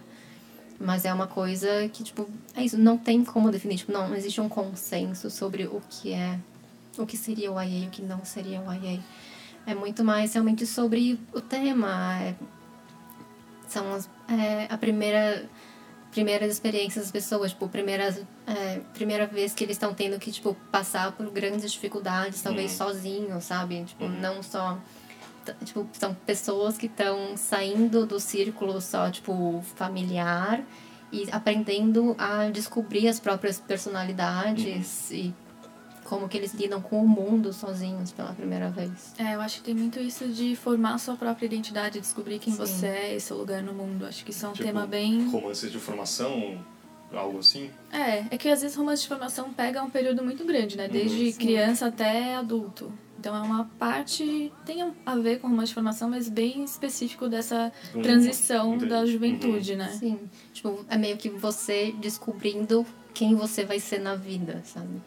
Mas 0.83 1.05
é 1.05 1.13
uma 1.13 1.27
coisa 1.27 1.87
que, 1.93 2.03
tipo, 2.03 2.29
é 2.53 2.63
isso, 2.63 2.77
não 2.77 2.97
tem 2.97 3.23
como 3.23 3.49
definir, 3.49 3.77
tipo, 3.77 3.91
não, 3.91 4.09
não 4.09 4.15
existe 4.15 4.41
um 4.41 4.49
consenso 4.49 5.29
sobre 5.29 5.65
o 5.65 5.81
que 5.89 6.11
é, 6.11 6.37
o 6.97 7.05
que 7.05 7.15
seria 7.15 7.51
o 7.51 7.61
IA 7.61 7.85
e 7.85 7.87
o 7.87 7.89
que 7.89 8.01
não 8.01 8.25
seria 8.25 8.59
o 8.59 8.73
IA. 8.73 8.99
É 9.65 9.73
muito 9.73 10.03
mais 10.03 10.33
realmente 10.33 10.65
sobre 10.65 11.17
o 11.33 11.39
tema, 11.39 12.19
é, 12.21 12.35
são 13.67 13.93
as, 13.93 14.09
é, 14.27 14.67
a 14.69 14.77
primeira 14.77 15.49
primeiras 16.11 16.51
experiências 16.51 17.05
das 17.05 17.11
pessoas, 17.11 17.51
tipo, 17.51 17.67
primeiras, 17.67 18.21
é, 18.45 18.81
primeira 18.93 19.25
vez 19.25 19.53
que 19.53 19.63
eles 19.63 19.75
estão 19.75 19.93
tendo 19.93 20.19
que, 20.19 20.31
tipo, 20.31 20.55
passar 20.71 21.11
por 21.13 21.27
grandes 21.31 21.71
dificuldades, 21.71 22.39
talvez 22.41 22.71
uhum. 22.71 22.77
sozinhos, 22.77 23.43
sabe? 23.43 23.83
Tipo, 23.83 24.03
uhum. 24.03 24.19
não 24.21 24.43
só... 24.43 24.77
Tipo, 25.63 25.87
são 25.93 26.13
pessoas 26.13 26.77
que 26.77 26.85
estão 26.85 27.35
saindo 27.35 28.05
do 28.05 28.19
círculo 28.19 28.79
só, 28.79 29.09
tipo, 29.09 29.63
familiar 29.75 30.63
e 31.11 31.27
aprendendo 31.31 32.15
a 32.17 32.49
descobrir 32.49 33.07
as 33.07 33.19
próprias 33.19 33.59
personalidades 33.59 35.09
uhum. 35.11 35.17
e 35.17 35.33
como 36.03 36.27
que 36.27 36.37
eles 36.37 36.53
lidam 36.53 36.81
com 36.81 37.03
o 37.03 37.07
mundo 37.07 37.53
sozinhos 37.53 38.11
pela 38.11 38.33
primeira 38.33 38.69
vez. 38.69 39.13
É, 39.17 39.35
eu 39.35 39.41
acho 39.41 39.57
que 39.57 39.63
tem 39.63 39.73
muito 39.73 39.99
isso 39.99 40.27
de 40.27 40.55
formar 40.55 40.97
sua 40.97 41.15
própria 41.15 41.45
identidade, 41.45 41.99
descobrir 41.99 42.39
quem 42.39 42.53
Sim. 42.53 42.59
você 42.59 42.87
é 42.87 43.15
e 43.15 43.19
seu 43.19 43.37
lugar 43.37 43.63
no 43.63 43.73
mundo. 43.73 44.05
Acho 44.05 44.23
que 44.25 44.31
isso 44.31 44.45
é 44.45 44.49
um 44.49 44.53
tipo, 44.53 44.65
tema 44.65 44.85
bem. 44.85 45.27
Romances 45.29 45.71
de 45.71 45.79
formação, 45.79 46.63
algo 47.11 47.39
assim? 47.39 47.69
É, 47.91 48.25
é 48.29 48.37
que 48.37 48.49
às 48.49 48.61
vezes 48.61 48.75
romances 48.75 49.03
de 49.03 49.07
formação 49.07 49.53
pega 49.53 49.81
um 49.81 49.89
período 49.89 50.23
muito 50.23 50.43
grande, 50.45 50.77
né? 50.77 50.87
Desde 50.87 51.25
uhum. 51.25 51.33
criança 51.33 51.87
até 51.87 52.35
adulto. 52.35 52.91
Então 53.19 53.35
é 53.35 53.41
uma 53.41 53.65
parte, 53.79 54.51
tem 54.65 54.93
a 55.05 55.15
ver 55.15 55.39
com 55.39 55.55
de 55.63 55.73
formação, 55.73 56.09
mas 56.09 56.27
bem 56.27 56.63
específico 56.63 57.29
dessa 57.29 57.71
uhum. 57.93 58.01
transição 58.01 58.75
Entendi. 58.75 58.89
da 58.89 59.05
juventude, 59.05 59.71
uhum. 59.71 59.77
né? 59.77 59.89
Sim. 59.97 60.19
Tipo, 60.51 60.85
é 60.89 60.97
meio 60.97 61.15
que 61.15 61.29
você 61.29 61.93
descobrindo 61.99 62.85
quem 63.13 63.35
você 63.35 63.63
vai 63.63 63.79
ser 63.79 63.99
na 63.99 64.15
vida, 64.15 64.61
sabe? 64.65 65.01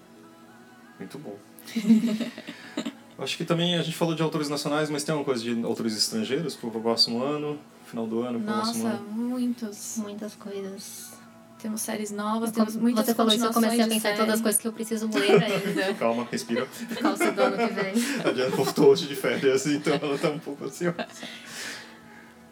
Muito 0.99 1.19
bom. 1.19 1.37
Acho 3.19 3.37
que 3.37 3.45
também 3.45 3.77
a 3.77 3.83
gente 3.83 3.97
falou 3.97 4.15
de 4.15 4.23
autores 4.23 4.49
nacionais, 4.49 4.91
mas 4.91 5.03
tem 5.03 5.13
alguma 5.13 5.25
coisa 5.25 5.43
de 5.43 5.65
autores 5.65 5.97
estrangeiros 5.97 6.55
para 6.55 6.69
o 6.69 6.81
próximo 6.81 7.23
ano, 7.23 7.59
final 7.87 8.07
do 8.07 8.21
ano, 8.21 8.39
o 8.39 8.43
próximo 8.43 8.87
ano? 8.87 8.99
Nossa, 8.99 9.13
muitos. 9.13 9.97
Muitas 9.99 10.35
coisas. 10.35 11.13
Temos 11.59 11.81
séries 11.81 12.11
novas, 12.11 12.51
temos 12.51 12.77
muitas 12.77 13.07
Você 13.07 13.15
falou 13.15 13.33
isso, 13.33 13.45
eu 13.45 13.53
comecei 13.53 13.81
a 13.81 13.89
pensar 13.89 14.13
em 14.13 14.17
todas 14.17 14.35
as 14.35 14.41
coisas 14.41 14.61
que 14.61 14.69
eu 14.69 14.73
preciso 14.73 15.09
ler 15.13 15.43
ainda. 15.43 15.95
Calma, 15.99 16.29
respira. 16.31 16.69
Causa 17.01 17.33
do 17.33 17.43
ano 17.43 17.57
que 17.57 17.75
vem. 17.75 17.95
A 18.25 18.33
Diana 18.33 18.55
voltou 18.55 18.91
hoje 18.91 19.07
de 19.07 19.15
férias, 19.15 19.67
então 19.67 19.95
ela 19.95 20.19
tá 20.19 20.29
um 20.29 20.39
pouco 20.39 20.65
ansiosa. 20.65 21.07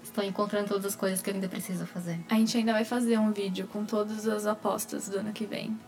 Estou 0.03 0.25
encontrando 0.25 0.69
todas 0.69 0.87
as 0.87 0.97
coisas 0.97 1.21
que 1.21 1.29
eu 1.29 1.35
ainda 1.35 1.49
preciso 1.49 1.87
fazer. 1.87 2.19
A 2.31 2.35
gente 2.35 2.57
ainda 2.57 2.73
vai 2.73 2.85
fazer 2.85 3.19
um 3.19 3.31
vídeo 3.31 3.69
com 3.71 3.85
todas 3.85 4.27
as 4.27 4.47
apostas 4.47 5.09
do 5.09 5.19
ano 5.19 5.33
que 5.33 5.45
vem. 5.45 5.79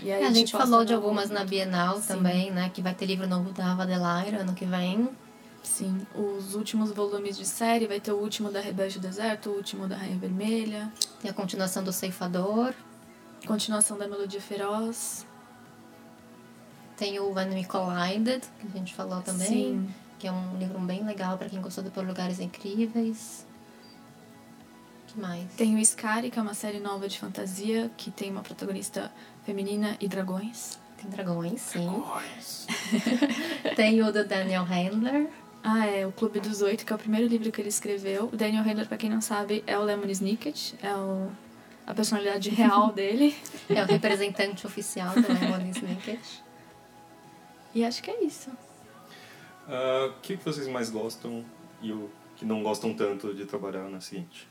E 0.00 0.12
aí, 0.12 0.24
a 0.24 0.30
gente 0.30 0.52
falou 0.52 0.84
de 0.84 0.94
algumas 0.94 1.28
na 1.28 1.44
Bienal 1.44 2.00
Sim. 2.00 2.06
também, 2.06 2.50
né? 2.50 2.70
Que 2.72 2.80
vai 2.80 2.94
ter 2.94 3.06
livro 3.06 3.26
novo 3.26 3.52
da 3.52 3.72
Ava 3.72 3.82
Adelaire 3.82 4.36
ano 4.36 4.54
que 4.54 4.64
vem. 4.64 5.08
Sim, 5.62 6.06
os 6.14 6.54
últimos 6.54 6.92
volumes 6.92 7.36
de 7.36 7.44
série, 7.44 7.86
vai 7.86 8.00
ter 8.00 8.12
o 8.12 8.16
último 8.16 8.50
da 8.50 8.60
Rebelde 8.60 8.98
do 8.98 9.02
Deserto, 9.02 9.50
o 9.50 9.54
último 9.54 9.86
da 9.86 9.96
Rainha 9.96 10.18
Vermelha. 10.18 10.92
Tem 11.20 11.30
a 11.30 11.34
continuação 11.34 11.82
do 11.84 11.92
Ceifador. 11.92 12.72
Continuação 13.46 13.96
da 13.98 14.08
Melodia 14.08 14.40
Feroz. 14.40 15.26
Tem 16.96 17.18
o 17.20 17.32
When 17.32 17.50
We 17.50 17.64
Collided, 17.64 18.44
que 18.60 18.66
a 18.66 18.70
gente 18.70 18.94
falou 18.94 19.20
também. 19.22 19.46
Sim. 19.46 19.94
Que 20.18 20.26
é 20.26 20.32
um 20.32 20.58
livro 20.58 20.78
bem 20.80 21.04
legal 21.04 21.38
para 21.38 21.48
quem 21.48 21.60
gostou 21.60 21.84
do 21.84 21.90
Por 21.90 22.04
Lugares 22.04 22.40
Incríveis 22.40 23.46
que 25.08 25.18
mais? 25.18 25.52
Tem 25.56 25.74
o 25.74 25.84
Scary, 25.84 26.30
que 26.30 26.38
é 26.38 26.42
uma 26.42 26.54
série 26.54 26.78
nova 26.78 27.08
de 27.08 27.18
fantasia, 27.18 27.90
que 27.96 28.10
tem 28.10 28.30
uma 28.30 28.42
protagonista 28.42 29.10
feminina 29.44 29.96
e 30.00 30.06
dragões. 30.06 30.78
Tem 31.00 31.10
dragões, 31.10 31.60
sim. 31.60 31.86
Dragões. 31.86 32.66
tem 33.74 34.02
o 34.02 34.12
do 34.12 34.24
Daniel 34.24 34.64
Handler. 34.64 35.28
Ah, 35.70 35.84
é, 35.84 36.06
o 36.06 36.12
Clube 36.12 36.40
dos 36.40 36.62
Oito, 36.62 36.86
que 36.86 36.90
é 36.94 36.96
o 36.96 36.98
primeiro 36.98 37.26
livro 37.26 37.52
que 37.52 37.60
ele 37.60 37.68
escreveu. 37.68 38.30
O 38.32 38.36
Daniel 38.36 38.64
Handler, 38.64 38.88
pra 38.88 38.96
quem 38.96 39.10
não 39.10 39.20
sabe, 39.20 39.62
é 39.66 39.78
o 39.78 39.82
Lemon 39.82 40.06
Snicket, 40.06 40.72
é 40.82 40.94
o, 40.94 41.30
a 41.86 41.92
personalidade 41.92 42.48
real 42.48 42.90
dele. 42.94 43.36
É 43.68 43.82
o 43.82 43.84
representante 43.84 44.66
oficial 44.66 45.12
do 45.12 45.28
Lemon 45.28 45.70
Snicket. 45.70 46.20
E 47.74 47.84
acho 47.84 48.02
que 48.02 48.10
é 48.10 48.24
isso. 48.24 48.50
Ah, 49.68 50.06
o 50.06 50.08
uh, 50.08 50.14
que 50.22 50.36
vocês 50.36 50.66
mais 50.68 50.88
gostam 50.88 51.44
e 51.82 51.92
o 51.92 52.08
que 52.36 52.46
não 52.46 52.62
gostam 52.62 52.94
tanto 52.94 53.34
de 53.34 53.44
trabalhar 53.44 53.90
na 53.90 54.00
seguinte? 54.00 54.48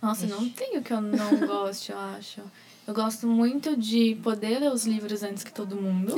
Nossa, 0.00 0.26
não 0.26 0.48
tem 0.48 0.76
o 0.78 0.82
que 0.82 0.92
eu 0.92 1.00
não 1.00 1.36
gosto, 1.46 1.92
eu 1.92 1.98
acho. 1.98 2.40
Eu 2.86 2.94
gosto 2.94 3.26
muito 3.26 3.76
de 3.76 4.16
poder 4.22 4.60
ler 4.60 4.70
os 4.70 4.86
livros 4.86 5.24
antes 5.24 5.42
que 5.42 5.52
todo 5.52 5.74
mundo. 5.74 6.14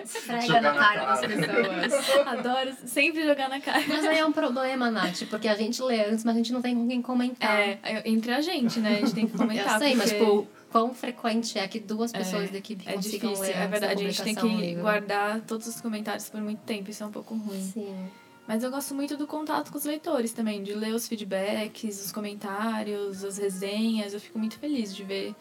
Esfrega 0.00 0.60
na 0.60 0.72
cara 0.72 1.04
das 1.04 1.20
pessoas. 1.20 2.26
Adoro 2.28 2.72
sempre 2.86 3.26
jogar 3.26 3.48
na 3.48 3.60
cara. 3.60 3.82
Mas 3.88 4.04
aí 4.04 4.18
é 4.18 4.24
um 4.24 4.30
problema, 4.30 4.88
Nath, 4.88 5.24
porque 5.28 5.48
a 5.48 5.56
gente 5.56 5.82
lê 5.82 6.04
antes, 6.04 6.24
mas 6.24 6.36
a 6.36 6.38
gente 6.38 6.52
não 6.52 6.62
tem 6.62 6.76
com 6.76 6.86
quem 6.86 7.02
comentar. 7.02 7.50
É, 7.50 8.02
entre 8.04 8.32
a 8.32 8.40
gente, 8.40 8.78
né? 8.78 8.98
A 8.98 9.00
gente 9.00 9.14
tem 9.14 9.26
que 9.26 9.36
comentar. 9.36 9.74
Eu 9.74 9.78
sei, 9.80 9.96
porque... 9.96 9.96
mas 9.96 10.12
tipo, 10.12 10.46
quão 10.70 10.94
frequente 10.94 11.58
é 11.58 11.66
que 11.66 11.80
duas 11.80 12.12
pessoas 12.12 12.44
é, 12.44 12.52
da 12.52 12.58
equipe 12.58 12.88
é 12.88 12.92
consigam 12.92 13.32
difícil, 13.32 13.54
ler 13.54 13.62
É 13.62 13.66
verdade, 13.66 14.04
a 14.04 14.10
gente 14.10 14.22
tem 14.22 14.34
que 14.36 14.74
guardar 14.76 15.40
todos 15.40 15.66
os 15.66 15.80
comentários 15.80 16.28
por 16.28 16.40
muito 16.40 16.60
tempo, 16.60 16.88
isso 16.88 17.02
é 17.02 17.06
um 17.06 17.10
pouco 17.10 17.34
ruim. 17.34 17.60
Sim. 17.60 18.10
Mas 18.46 18.64
eu 18.64 18.70
gosto 18.70 18.94
muito 18.94 19.16
do 19.16 19.26
contato 19.26 19.70
com 19.70 19.78
os 19.78 19.84
leitores 19.84 20.32
também, 20.32 20.62
de 20.62 20.74
ler 20.74 20.94
os 20.94 21.06
feedbacks, 21.06 22.04
os 22.04 22.12
comentários, 22.12 23.24
as 23.24 23.38
resenhas. 23.38 24.12
Eu 24.12 24.20
fico 24.20 24.38
muito 24.38 24.58
feliz 24.58 24.94
de 24.94 25.04
ver 25.04 25.34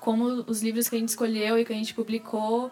como 0.00 0.24
os 0.46 0.62
livros 0.62 0.88
que 0.88 0.96
a 0.96 0.98
gente 0.98 1.08
escolheu 1.08 1.58
e 1.58 1.64
que 1.64 1.72
a 1.72 1.76
gente 1.76 1.94
publicou 1.94 2.70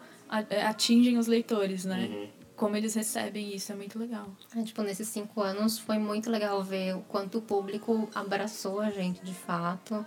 é, 0.51 0.63
atingem 0.63 1.17
os 1.17 1.27
leitores, 1.27 1.85
né? 1.85 2.09
Uhum. 2.11 2.29
Como 2.57 2.77
eles 2.77 2.95
recebem 2.95 3.55
isso, 3.55 3.73
é 3.73 3.75
muito 3.75 3.99
legal. 3.99 4.27
É, 4.55 4.63
tipo, 4.63 4.83
nesses 4.83 5.09
cinco 5.09 5.41
anos 5.41 5.79
foi 5.79 5.99
muito 5.99 6.31
legal 6.31 6.63
ver 6.63 6.95
o 6.95 7.01
quanto 7.01 7.39
o 7.39 7.43
público 7.43 8.09
abraçou 8.15 8.81
a 8.81 8.91
gente 8.91 9.25
de 9.25 9.33
fato 9.33 10.05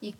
e 0.00 0.14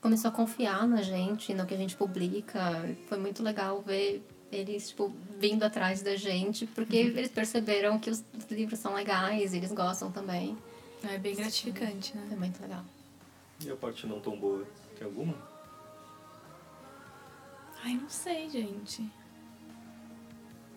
começou 0.00 0.28
a 0.28 0.32
confiar 0.32 0.88
na 0.88 1.02
gente, 1.02 1.54
no 1.54 1.66
que 1.66 1.74
a 1.74 1.76
gente 1.76 1.96
publica. 1.96 2.60
Foi 3.08 3.16
muito 3.16 3.42
legal 3.42 3.80
ver 3.80 4.26
eles, 4.50 4.88
tipo, 4.88 5.12
vindo 5.38 5.62
atrás 5.62 6.02
da 6.02 6.16
gente, 6.16 6.66
porque 6.66 7.02
uhum. 7.02 7.08
eles 7.08 7.30
perceberam 7.30 7.98
que 7.98 8.10
os 8.10 8.22
livros 8.50 8.78
são 8.78 8.94
legais, 8.94 9.54
eles 9.54 9.72
gostam 9.72 10.10
também. 10.10 10.56
É 11.02 11.16
bem 11.18 11.34
gratificante, 11.34 12.16
né? 12.16 12.28
É 12.32 12.36
muito 12.36 12.60
legal. 12.60 12.84
E 13.64 13.70
a 13.70 13.76
parte 13.76 14.06
não 14.06 14.20
tão 14.20 14.38
boa? 14.38 14.66
Tem 14.98 15.06
alguma? 15.06 15.34
Ai, 17.82 17.94
não 17.94 18.08
sei, 18.08 18.50
gente. 18.50 19.10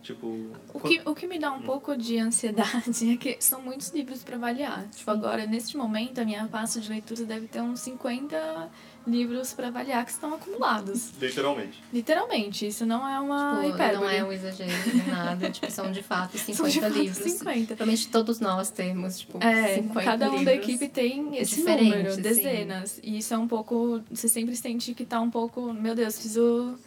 Tipo. 0.03 0.51
O 0.73 0.79
que, 0.81 1.01
o 1.05 1.15
que 1.15 1.25
me 1.25 1.39
dá 1.39 1.49
um 1.53 1.59
hum. 1.59 1.61
pouco 1.61 1.95
de 1.95 2.19
ansiedade 2.19 2.91
é 3.09 3.15
que 3.15 3.37
são 3.39 3.61
muitos 3.61 3.89
livros 3.91 4.21
para 4.21 4.35
avaliar. 4.35 4.85
Tipo, 4.89 5.09
agora, 5.09 5.47
neste 5.47 5.77
momento, 5.77 6.19
a 6.19 6.25
minha 6.25 6.45
pasta 6.47 6.81
de 6.81 6.89
leitura 6.89 7.23
deve 7.23 7.47
ter 7.47 7.61
uns 7.61 7.79
50 7.79 8.69
livros 9.07 9.53
para 9.53 9.69
avaliar 9.69 10.03
que 10.03 10.11
estão 10.11 10.33
acumulados. 10.33 11.11
Literalmente. 11.21 11.81
Literalmente. 11.93 12.67
Isso 12.67 12.85
não 12.85 13.07
é 13.07 13.17
uma 13.17 13.61
tipo, 13.61 13.75
hipérbole. 13.75 14.05
Não 14.05 14.09
é 14.09 14.23
um 14.25 14.31
exagero, 14.33 14.71
nem 14.93 15.07
nada. 15.07 15.49
tipo, 15.49 15.71
são 15.71 15.89
de 15.89 16.03
fato 16.03 16.37
50 16.37 16.53
são 16.53 16.67
de 16.67 16.81
fato 16.81 16.99
livros. 16.99 17.31
50. 17.31 17.67
Provavelmente 17.67 18.07
todos 18.09 18.39
nós 18.41 18.69
temos, 18.69 19.19
tipo, 19.19 19.41
é, 19.41 19.75
50 19.75 20.03
cada 20.03 20.31
um 20.31 20.43
da 20.43 20.53
equipe 20.53 20.89
tem 20.89 21.37
esse 21.37 21.63
número, 21.63 22.17
dezenas. 22.17 22.91
Sim. 22.91 23.01
E 23.03 23.17
isso 23.19 23.33
é 23.33 23.37
um 23.37 23.47
pouco... 23.47 24.01
Você 24.11 24.27
sempre 24.27 24.53
sente 24.57 24.93
que 24.93 25.05
tá 25.05 25.21
um 25.21 25.31
pouco... 25.31 25.71
Meu 25.73 25.95
Deus, 25.95 26.15
preciso 26.15 26.77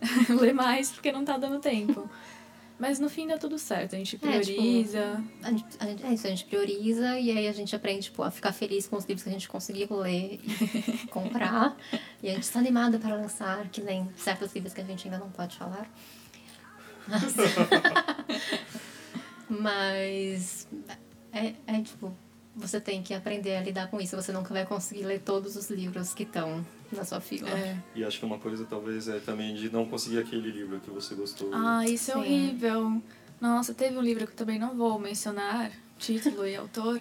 ler 0.28 0.52
mais 0.52 0.90
porque 0.90 1.10
não 1.10 1.24
tá 1.24 1.38
dando 1.38 1.58
tempo. 1.58 2.08
Mas 2.78 2.98
no 2.98 3.08
fim 3.08 3.26
dá 3.26 3.38
tudo 3.38 3.58
certo, 3.58 3.94
a 3.94 3.98
gente 3.98 4.18
prioriza. 4.18 4.98
É, 4.98 5.16
tipo, 5.16 5.46
a 5.46 5.50
gente, 5.50 5.64
a 5.78 5.86
gente, 5.86 6.04
é 6.04 6.12
isso, 6.12 6.26
a 6.26 6.30
gente 6.30 6.44
prioriza 6.44 7.18
e 7.18 7.30
aí 7.30 7.48
a 7.48 7.52
gente 7.52 7.74
aprende 7.74 8.02
tipo, 8.02 8.22
a 8.22 8.30
ficar 8.30 8.52
feliz 8.52 8.86
com 8.86 8.96
os 8.96 9.04
livros 9.06 9.22
que 9.22 9.30
a 9.30 9.32
gente 9.32 9.48
conseguiu 9.48 9.88
ler 9.96 10.40
e 10.42 11.06
comprar. 11.08 11.74
e 12.22 12.28
a 12.28 12.34
gente 12.34 12.42
está 12.42 12.58
animada 12.58 12.98
para 12.98 13.14
lançar, 13.14 13.66
que 13.70 13.80
nem 13.80 14.10
certos 14.16 14.54
livros 14.54 14.74
que 14.74 14.80
a 14.82 14.84
gente 14.84 15.06
ainda 15.06 15.18
não 15.18 15.30
pode 15.30 15.56
falar. 15.56 15.90
Mas, 17.08 17.34
Mas 19.48 20.68
é, 21.32 21.54
é 21.66 21.80
tipo, 21.80 22.14
você 22.56 22.80
tem 22.80 23.02
que 23.02 23.12
aprender 23.12 23.56
a 23.56 23.60
lidar 23.60 23.88
com 23.88 24.00
isso. 24.00 24.16
Você 24.16 24.32
nunca 24.32 24.52
vai 24.52 24.64
conseguir 24.64 25.04
ler 25.04 25.20
todos 25.20 25.56
os 25.56 25.68
livros 25.70 26.14
que 26.14 26.22
estão 26.22 26.64
na 26.90 27.04
sua 27.04 27.20
fila. 27.20 27.50
É. 27.50 27.76
E 27.94 28.02
acho 28.02 28.18
que 28.18 28.24
uma 28.24 28.38
coisa 28.38 28.64
talvez 28.64 29.06
é 29.08 29.18
também 29.18 29.54
de 29.54 29.70
não 29.70 29.84
conseguir 29.86 30.18
aquele 30.18 30.50
livro 30.50 30.80
que 30.80 30.90
você 30.90 31.14
gostou. 31.14 31.50
Ah, 31.52 31.84
isso 31.84 32.10
é 32.10 32.14
Sim. 32.14 32.20
horrível. 32.20 33.02
Nossa, 33.38 33.74
teve 33.74 33.98
um 33.98 34.00
livro 34.00 34.26
que 34.26 34.32
eu 34.32 34.36
também 34.36 34.58
não 34.58 34.74
vou 34.74 34.98
mencionar, 34.98 35.70
título 35.98 36.46
e 36.46 36.56
autor, 36.56 37.00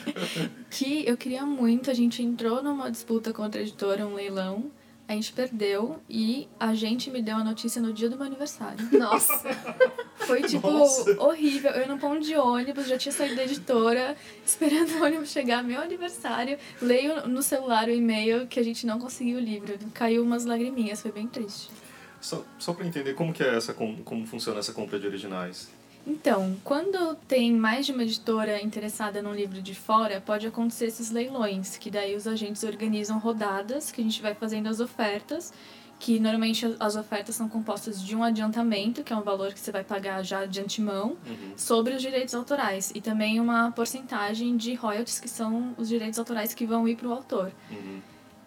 que 0.70 1.06
eu 1.06 1.16
queria 1.16 1.44
muito. 1.44 1.90
A 1.90 1.94
gente 1.94 2.22
entrou 2.22 2.62
numa 2.62 2.90
disputa 2.90 3.32
contra 3.32 3.60
a 3.60 3.62
editora, 3.62 4.06
um 4.06 4.14
leilão. 4.14 4.70
A 5.06 5.12
gente 5.12 5.32
perdeu 5.32 6.02
e 6.08 6.46
a 6.60 6.74
gente 6.74 7.10
me 7.10 7.22
deu 7.22 7.36
a 7.36 7.44
notícia 7.44 7.80
no 7.80 7.92
dia 7.92 8.10
do 8.10 8.16
meu 8.16 8.26
aniversário. 8.26 8.78
Nossa! 8.98 9.42
Foi, 10.28 10.42
tipo, 10.46 10.70
Nossa. 10.70 11.20
horrível. 11.22 11.70
Eu 11.72 11.88
no 11.88 11.98
ponto 11.98 12.20
de 12.20 12.36
ônibus, 12.36 12.86
já 12.86 12.98
tinha 12.98 13.12
saído 13.12 13.34
da 13.36 13.44
editora, 13.44 14.14
esperando 14.44 14.90
o 14.98 15.04
ônibus 15.04 15.30
chegar, 15.30 15.64
meu 15.64 15.80
aniversário. 15.80 16.58
Leio 16.82 17.26
no 17.26 17.42
celular 17.42 17.88
o 17.88 17.90
e-mail 17.90 18.46
que 18.46 18.60
a 18.60 18.62
gente 18.62 18.86
não 18.86 18.98
conseguiu 18.98 19.38
o 19.38 19.40
livro. 19.40 19.76
Caiu 19.94 20.22
umas 20.22 20.44
lagriminhas, 20.44 21.00
foi 21.00 21.10
bem 21.12 21.26
triste. 21.26 21.70
Só, 22.20 22.44
só 22.58 22.72
para 22.74 22.86
entender 22.86 23.14
como 23.14 23.32
que 23.32 23.42
é 23.42 23.56
essa 23.56 23.72
com- 23.72 23.96
como 24.04 24.26
funciona 24.26 24.58
essa 24.58 24.72
compra 24.72 24.98
de 24.98 25.06
originais. 25.06 25.68
Então, 26.06 26.56
quando 26.64 27.14
tem 27.28 27.52
mais 27.52 27.84
de 27.86 27.92
uma 27.92 28.02
editora 28.02 28.62
interessada 28.62 29.20
num 29.20 29.34
livro 29.34 29.60
de 29.60 29.74
fora, 29.74 30.20
pode 30.24 30.46
acontecer 30.46 30.86
esses 30.86 31.10
leilões, 31.10 31.76
que 31.76 31.90
daí 31.90 32.16
os 32.16 32.26
agentes 32.26 32.62
organizam 32.64 33.18
rodadas, 33.18 33.90
que 33.92 34.00
a 34.00 34.04
gente 34.04 34.22
vai 34.22 34.34
fazendo 34.34 34.68
as 34.68 34.80
ofertas, 34.80 35.52
que 35.98 36.20
normalmente 36.20 36.64
as- 36.64 36.76
as 36.78 36.96
ofertas 36.96 37.34
são 37.34 37.48
compostas 37.48 38.00
de 38.02 38.14
um 38.14 38.22
adiantamento, 38.22 39.02
que 39.02 39.12
é 39.12 39.16
um 39.16 39.22
valor 39.22 39.52
que 39.52 39.58
você 39.60 39.72
vai 39.72 39.82
pagar 39.82 40.22
já 40.22 40.46
de 40.46 40.60
antemão, 40.60 41.16
Uhum. 41.26 41.52
sobre 41.56 41.94
os 41.94 42.00
direitos 42.00 42.34
autorais, 42.34 42.92
e 42.94 43.00
também 43.00 43.40
uma 43.40 43.70
porcentagem 43.72 44.56
de 44.56 44.74
royalties, 44.74 45.18
que 45.18 45.28
são 45.28 45.74
os 45.76 45.88
direitos 45.88 46.18
autorais 46.18 46.54
que 46.54 46.64
vão 46.64 46.86
ir 46.86 46.96
para 46.96 47.08
o 47.08 47.12
autor. 47.12 47.50
Uhum. 47.70 48.00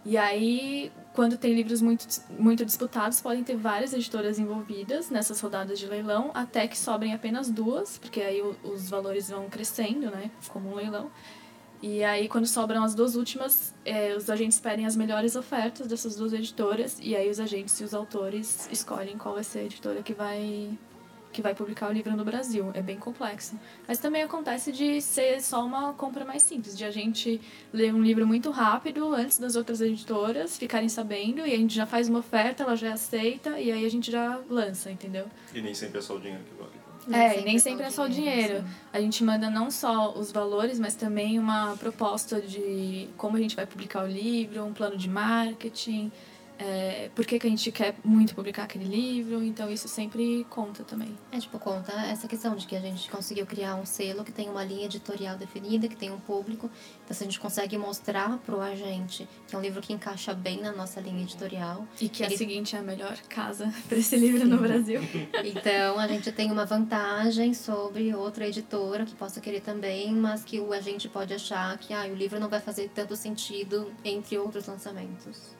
E 0.03 0.17
aí, 0.17 0.91
quando 1.13 1.37
tem 1.37 1.53
livros 1.53 1.79
muito, 1.81 2.07
muito 2.39 2.65
disputados, 2.65 3.21
podem 3.21 3.43
ter 3.43 3.55
várias 3.55 3.93
editoras 3.93 4.39
envolvidas 4.39 5.09
nessas 5.11 5.39
rodadas 5.41 5.77
de 5.77 5.85
leilão, 5.85 6.31
até 6.33 6.67
que 6.67 6.75
sobrem 6.77 7.13
apenas 7.13 7.51
duas, 7.51 7.99
porque 7.99 8.19
aí 8.21 8.41
os 8.63 8.89
valores 8.89 9.29
vão 9.29 9.47
crescendo, 9.47 10.09
né? 10.09 10.31
Como 10.47 10.71
um 10.71 10.75
leilão. 10.75 11.11
E 11.81 12.03
aí, 12.03 12.27
quando 12.27 12.45
sobram 12.45 12.83
as 12.83 12.93
duas 12.93 13.15
últimas, 13.15 13.73
eh, 13.83 14.15
os 14.15 14.29
agentes 14.29 14.59
pedem 14.59 14.85
as 14.85 14.95
melhores 14.95 15.35
ofertas 15.35 15.87
dessas 15.87 16.15
duas 16.15 16.31
editoras, 16.31 16.99
e 17.01 17.15
aí 17.15 17.27
os 17.27 17.39
agentes 17.39 17.79
e 17.79 17.83
os 17.83 17.93
autores 17.93 18.69
escolhem 18.71 19.17
qual 19.17 19.33
vai 19.33 19.43
ser 19.43 19.59
a 19.59 19.63
editora 19.63 20.03
que 20.03 20.13
vai 20.13 20.77
que 21.31 21.41
vai 21.41 21.55
publicar 21.55 21.89
o 21.89 21.93
livro 21.93 22.15
no 22.15 22.23
Brasil. 22.25 22.71
É 22.73 22.81
bem 22.81 22.97
complexo. 22.97 23.57
Mas 23.87 23.99
também 23.99 24.21
acontece 24.21 24.71
de 24.71 25.01
ser 25.01 25.41
só 25.41 25.65
uma 25.65 25.93
compra 25.93 26.25
mais 26.25 26.43
simples, 26.43 26.77
de 26.77 26.83
a 26.83 26.91
gente 26.91 27.41
ler 27.71 27.93
um 27.93 28.01
livro 28.01 28.27
muito 28.27 28.51
rápido 28.51 29.13
antes 29.13 29.39
das 29.39 29.55
outras 29.55 29.81
editoras 29.81 30.57
ficarem 30.57 30.89
sabendo 30.89 31.39
e 31.47 31.53
a 31.53 31.57
gente 31.57 31.73
já 31.73 31.85
faz 31.85 32.09
uma 32.09 32.19
oferta, 32.19 32.63
ela 32.63 32.75
já 32.75 32.93
aceita 32.93 33.59
e 33.59 33.71
aí 33.71 33.85
a 33.85 33.89
gente 33.89 34.11
já 34.11 34.39
lança, 34.49 34.91
entendeu? 34.91 35.25
E 35.53 35.61
nem 35.61 35.73
sempre 35.73 35.99
é 35.99 36.01
só 36.01 36.15
o 36.15 36.19
dinheiro 36.19 36.43
que 36.43 36.60
vale. 37.07 37.23
é, 37.23 37.39
e 37.41 37.45
nem 37.45 37.59
sempre 37.59 37.85
é 37.85 37.89
só 37.89 38.05
o 38.05 38.09
dinheiro. 38.09 38.63
A 38.91 38.99
gente 38.99 39.23
manda 39.23 39.49
não 39.49 39.69
só 39.71 40.13
os 40.13 40.31
valores, 40.31 40.79
mas 40.79 40.95
também 40.95 41.39
uma 41.39 41.75
proposta 41.77 42.41
de 42.41 43.07
como 43.17 43.37
a 43.37 43.39
gente 43.39 43.55
vai 43.55 43.65
publicar 43.65 44.03
o 44.03 44.07
livro, 44.07 44.63
um 44.63 44.73
plano 44.73 44.97
de 44.97 45.09
marketing, 45.09 46.11
é, 46.63 47.09
por 47.15 47.25
que, 47.25 47.39
que 47.39 47.47
a 47.47 47.49
gente 47.49 47.71
quer 47.71 47.95
muito 48.03 48.35
publicar 48.35 48.63
aquele 48.63 48.85
livro, 48.85 49.43
então 49.43 49.69
isso 49.71 49.87
sempre 49.87 50.45
conta 50.49 50.83
também. 50.83 51.17
É, 51.31 51.39
tipo, 51.39 51.57
conta 51.59 51.91
essa 52.03 52.27
questão 52.27 52.55
de 52.55 52.67
que 52.67 52.75
a 52.75 52.79
gente 52.79 53.09
conseguiu 53.09 53.45
criar 53.45 53.75
um 53.75 53.85
selo 53.85 54.23
que 54.23 54.31
tem 54.31 54.47
uma 54.49 54.63
linha 54.63 54.85
editorial 54.85 55.35
definida, 55.37 55.87
que 55.87 55.95
tem 55.95 56.11
um 56.11 56.19
público. 56.19 56.69
Então, 57.03 57.15
se 57.17 57.23
a 57.23 57.25
gente 57.25 57.39
consegue 57.39 57.77
mostrar 57.77 58.37
pro 58.39 58.61
agente 58.61 59.27
que 59.47 59.55
é 59.55 59.57
um 59.57 59.61
livro 59.61 59.81
que 59.81 59.91
encaixa 59.93 60.33
bem 60.33 60.61
na 60.61 60.71
nossa 60.71 60.99
linha 61.01 61.21
editorial, 61.23 61.87
E 61.99 62.07
que 62.07 62.23
a 62.23 62.27
Ele- 62.27 62.37
seguinte 62.37 62.75
é 62.75 62.79
a 62.79 62.83
melhor 62.83 63.17
casa 63.29 63.73
para 63.89 63.97
esse 63.97 64.15
livro 64.15 64.47
no 64.47 64.57
Brasil. 64.57 65.01
então 65.43 65.99
a 65.99 66.07
gente 66.07 66.31
tem 66.31 66.51
uma 66.51 66.65
vantagem 66.65 67.53
sobre 67.53 68.13
outra 68.13 68.47
editora 68.47 69.05
que 69.05 69.15
possa 69.15 69.41
querer 69.41 69.61
também, 69.61 70.13
mas 70.13 70.43
que 70.43 70.59
o 70.59 70.71
agente 70.73 71.09
pode 71.09 71.33
achar 71.33 71.77
que 71.77 71.93
ah, 71.93 72.05
o 72.05 72.13
livro 72.15 72.39
não 72.39 72.49
vai 72.49 72.59
fazer 72.61 72.89
tanto 72.93 73.15
sentido 73.15 73.91
entre 74.05 74.37
outros 74.37 74.67
lançamentos. 74.67 75.55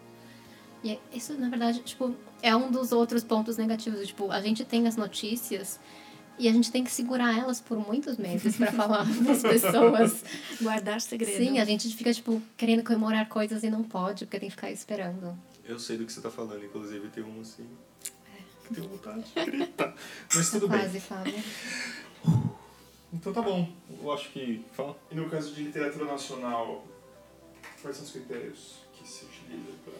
E 0.84 0.92
é- 0.92 1.00
isso, 1.14 1.34
na 1.36 1.50
verdade, 1.50 1.80
tipo, 1.82 2.16
é 2.42 2.56
um 2.56 2.72
dos 2.72 2.92
outros 2.92 3.24
pontos 3.24 3.58
negativos. 3.58 4.08
Tipo, 4.08 4.32
a 4.32 4.42
gente 4.42 4.66
tem 4.66 4.88
as 4.88 4.96
notícias 4.96 5.80
e 6.40 6.48
a 6.48 6.52
gente 6.52 6.72
tem 6.72 6.84
que 6.84 6.90
segurar 6.92 7.38
elas 7.38 7.62
por 7.62 7.78
muitos 7.78 8.18
meses 8.18 8.56
para 8.58 8.72
falar 8.72 9.06
das 9.22 9.42
pessoas. 9.44 10.24
Guardar 10.62 11.00
segredo. 11.02 11.38
Sim, 11.38 11.60
a 11.60 11.66
gente 11.66 11.96
fica, 11.96 12.12
tipo, 12.14 12.42
querendo 12.58 12.84
comemorar 12.84 13.28
coisas 13.30 13.64
e 13.64 13.70
não 13.70 13.84
pode, 13.84 14.26
porque 14.26 14.40
tem 14.40 14.50
que 14.50 14.56
ficar 14.56 14.72
esperando. 14.72 15.38
Eu 15.64 15.78
sei 15.78 15.98
do 15.98 16.06
que 16.06 16.12
você 16.12 16.22
tá 16.22 16.32
falando, 16.32 16.66
inclusive 16.66 17.08
tem 17.10 17.24
um 17.24 17.42
assim. 17.42 17.68
que 18.68 18.74
Tenho 18.74 18.90
vontade 18.90 19.24
de 19.24 19.46
gritar. 19.52 19.94
Mas 20.34 20.50
tudo 20.50 20.68
bem. 20.68 20.80
Quase, 20.80 21.00
Fábio. 21.00 21.44
Então 23.14 23.34
tá 23.34 23.42
bom. 23.42 23.70
Eu 24.02 24.12
acho 24.12 24.30
que. 24.32 24.66
Fala. 24.72 24.98
E 25.12 25.16
no 25.16 25.30
caso 25.30 25.54
de 25.54 25.64
literatura 25.64 26.06
nacional, 26.06 26.84
quais 27.82 27.96
são 27.98 28.06
os 28.06 28.12
critérios 28.12 28.76
que 28.94 29.08
se 29.08 29.26
utiliza 29.26 29.72
para 29.84 29.94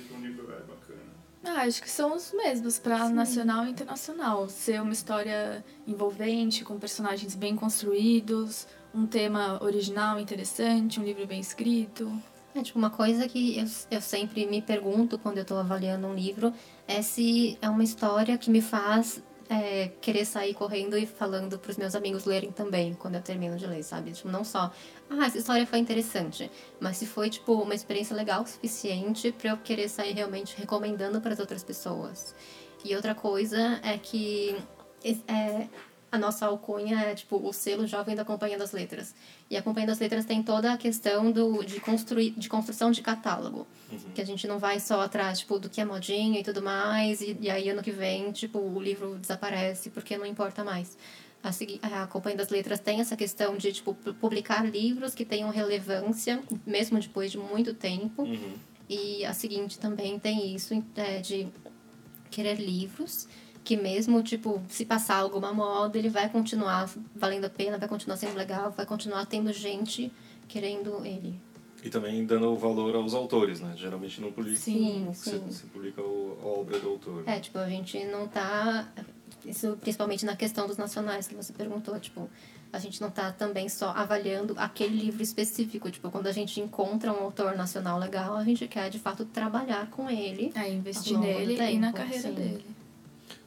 que 0.00 0.14
um 0.14 0.20
livro 0.20 0.50
é 0.52 0.60
bacana? 0.60 1.14
Ah, 1.44 1.62
acho 1.62 1.82
que 1.82 1.90
são 1.90 2.16
os 2.16 2.32
mesmos 2.32 2.78
para 2.78 3.08
nacional 3.10 3.66
e 3.66 3.70
internacional. 3.70 4.48
Ser 4.48 4.80
uma 4.80 4.92
história 4.92 5.64
envolvente, 5.86 6.64
com 6.64 6.78
personagens 6.78 7.34
bem 7.34 7.54
construídos, 7.54 8.66
um 8.94 9.06
tema 9.06 9.62
original 9.62 10.18
interessante, 10.18 10.98
um 10.98 11.04
livro 11.04 11.26
bem 11.26 11.40
escrito. 11.40 12.10
É, 12.54 12.62
tipo, 12.62 12.78
uma 12.78 12.90
coisa 12.90 13.28
que 13.28 13.58
eu, 13.58 13.66
eu 13.90 14.00
sempre 14.00 14.46
me 14.46 14.62
pergunto 14.62 15.18
quando 15.18 15.38
eu 15.38 15.44
tô 15.44 15.56
avaliando 15.56 16.06
um 16.06 16.14
livro 16.14 16.52
é 16.86 17.02
se 17.02 17.58
é 17.60 17.68
uma 17.68 17.82
história 17.82 18.38
que 18.38 18.48
me 18.48 18.62
faz 18.62 19.20
é, 19.54 19.92
querer 20.00 20.24
sair 20.24 20.54
correndo 20.54 20.98
e 20.98 21.06
falando 21.06 21.58
pros 21.58 21.76
meus 21.76 21.94
amigos 21.94 22.24
lerem 22.24 22.50
também, 22.50 22.94
quando 22.94 23.14
eu 23.14 23.22
termino 23.22 23.56
de 23.56 23.66
ler, 23.66 23.82
sabe? 23.82 24.12
Tipo, 24.12 24.28
não 24.28 24.44
só, 24.44 24.72
ah, 25.10 25.26
essa 25.26 25.38
história 25.38 25.66
foi 25.66 25.78
interessante, 25.78 26.50
mas 26.80 26.96
se 26.96 27.06
foi, 27.06 27.30
tipo, 27.30 27.52
uma 27.54 27.74
experiência 27.74 28.16
legal 28.16 28.42
o 28.42 28.46
suficiente 28.46 29.32
pra 29.32 29.50
eu 29.50 29.56
querer 29.58 29.88
sair 29.88 30.12
realmente 30.12 30.56
recomendando 30.56 31.20
para 31.20 31.32
as 31.32 31.38
outras 31.38 31.62
pessoas. 31.62 32.34
E 32.84 32.94
outra 32.94 33.14
coisa 33.14 33.80
é 33.82 33.96
que 33.96 34.56
é, 35.26 35.68
a 36.14 36.18
nossa 36.18 36.46
alcunha 36.46 37.00
é, 37.00 37.14
tipo, 37.14 37.36
o 37.36 37.52
selo 37.52 37.86
jovem 37.86 38.14
da 38.14 38.24
Companhia 38.24 38.56
das 38.58 38.72
Letras. 38.72 39.14
E 39.50 39.56
a 39.56 39.62
Companhia 39.62 39.88
das 39.88 39.98
Letras 39.98 40.24
tem 40.24 40.42
toda 40.42 40.72
a 40.72 40.76
questão 40.76 41.30
do, 41.30 41.62
de, 41.64 41.80
construir, 41.80 42.30
de 42.30 42.48
construção 42.48 42.90
de 42.90 43.02
catálogo. 43.02 43.66
Que 44.14 44.20
a 44.20 44.24
gente 44.24 44.46
não 44.46 44.58
vai 44.58 44.80
só 44.80 45.00
atrás, 45.02 45.40
tipo, 45.40 45.58
do 45.58 45.68
que 45.68 45.80
é 45.80 45.84
modinha 45.84 46.40
e 46.40 46.42
tudo 46.42 46.62
mais. 46.62 47.20
E, 47.20 47.36
e 47.40 47.50
aí, 47.50 47.68
ano 47.68 47.82
que 47.82 47.90
vem, 47.90 48.32
tipo, 48.32 48.58
o 48.58 48.80
livro 48.82 49.16
desaparece 49.18 49.90
porque 49.90 50.16
não 50.16 50.26
importa 50.26 50.64
mais. 50.64 50.96
A, 51.42 52.02
a 52.02 52.06
Companhia 52.06 52.38
das 52.38 52.48
Letras 52.48 52.80
tem 52.80 53.00
essa 53.00 53.16
questão 53.16 53.56
de, 53.56 53.70
tipo, 53.72 53.94
pu- 53.94 54.14
publicar 54.14 54.64
livros 54.64 55.14
que 55.14 55.24
tenham 55.24 55.50
relevância, 55.50 56.42
mesmo 56.66 56.98
depois 56.98 57.30
de 57.30 57.38
muito 57.38 57.74
tempo. 57.74 58.22
Uhum. 58.22 58.54
E 58.88 59.24
a 59.24 59.32
seguinte 59.32 59.78
também 59.78 60.18
tem 60.18 60.54
isso 60.54 60.72
é, 60.96 61.18
de 61.18 61.48
querer 62.30 62.58
livros 62.58 63.28
que 63.64 63.76
mesmo, 63.76 64.22
tipo, 64.22 64.62
se 64.68 64.84
passar 64.84 65.16
alguma 65.16 65.52
moda, 65.52 65.96
ele 65.98 66.10
vai 66.10 66.28
continuar 66.28 66.88
valendo 67.16 67.46
a 67.46 67.50
pena, 67.50 67.78
vai 67.78 67.88
continuar 67.88 68.16
sendo 68.18 68.36
legal, 68.36 68.70
vai 68.70 68.84
continuar 68.84 69.24
tendo 69.24 69.50
gente 69.52 70.12
querendo 70.46 71.04
ele. 71.04 71.40
E 71.82 71.88
também 71.88 72.24
dando 72.24 72.54
valor 72.56 72.94
aos 72.94 73.14
autores, 73.14 73.60
né? 73.60 73.74
Geralmente 73.76 74.20
não 74.20 74.30
publica. 74.30 74.56
Sim, 74.56 75.08
sim. 75.14 75.42
você 75.46 75.66
publica 75.66 76.00
o- 76.02 76.38
a 76.42 76.46
obra 76.46 76.78
do 76.78 76.88
autor. 76.90 77.24
É, 77.26 77.40
tipo, 77.40 77.58
a 77.58 77.68
gente 77.68 78.04
não 78.04 78.28
tá. 78.28 78.86
Isso 79.44 79.76
principalmente 79.80 80.24
na 80.24 80.36
questão 80.36 80.66
dos 80.66 80.76
nacionais 80.78 81.26
que 81.26 81.34
você 81.34 81.52
perguntou, 81.52 81.98
tipo, 82.00 82.30
a 82.72 82.78
gente 82.78 83.00
não 83.00 83.10
tá 83.10 83.30
também 83.32 83.68
só 83.68 83.90
avaliando 83.90 84.54
aquele 84.56 84.96
livro 84.96 85.22
específico. 85.22 85.90
Tipo, 85.90 86.10
quando 86.10 86.26
a 86.26 86.32
gente 86.32 86.58
encontra 86.60 87.12
um 87.12 87.22
autor 87.24 87.54
nacional 87.54 87.98
legal, 87.98 88.34
a 88.34 88.44
gente 88.44 88.66
quer 88.66 88.88
de 88.88 88.98
fato 88.98 89.24
trabalhar 89.26 89.90
com 89.90 90.08
ele. 90.10 90.52
É, 90.54 90.70
investir 90.72 91.18
nele 91.18 91.58
e 91.60 91.78
na 91.78 91.92
carreira 91.92 92.28
sim. 92.28 92.34
dele. 92.34 92.64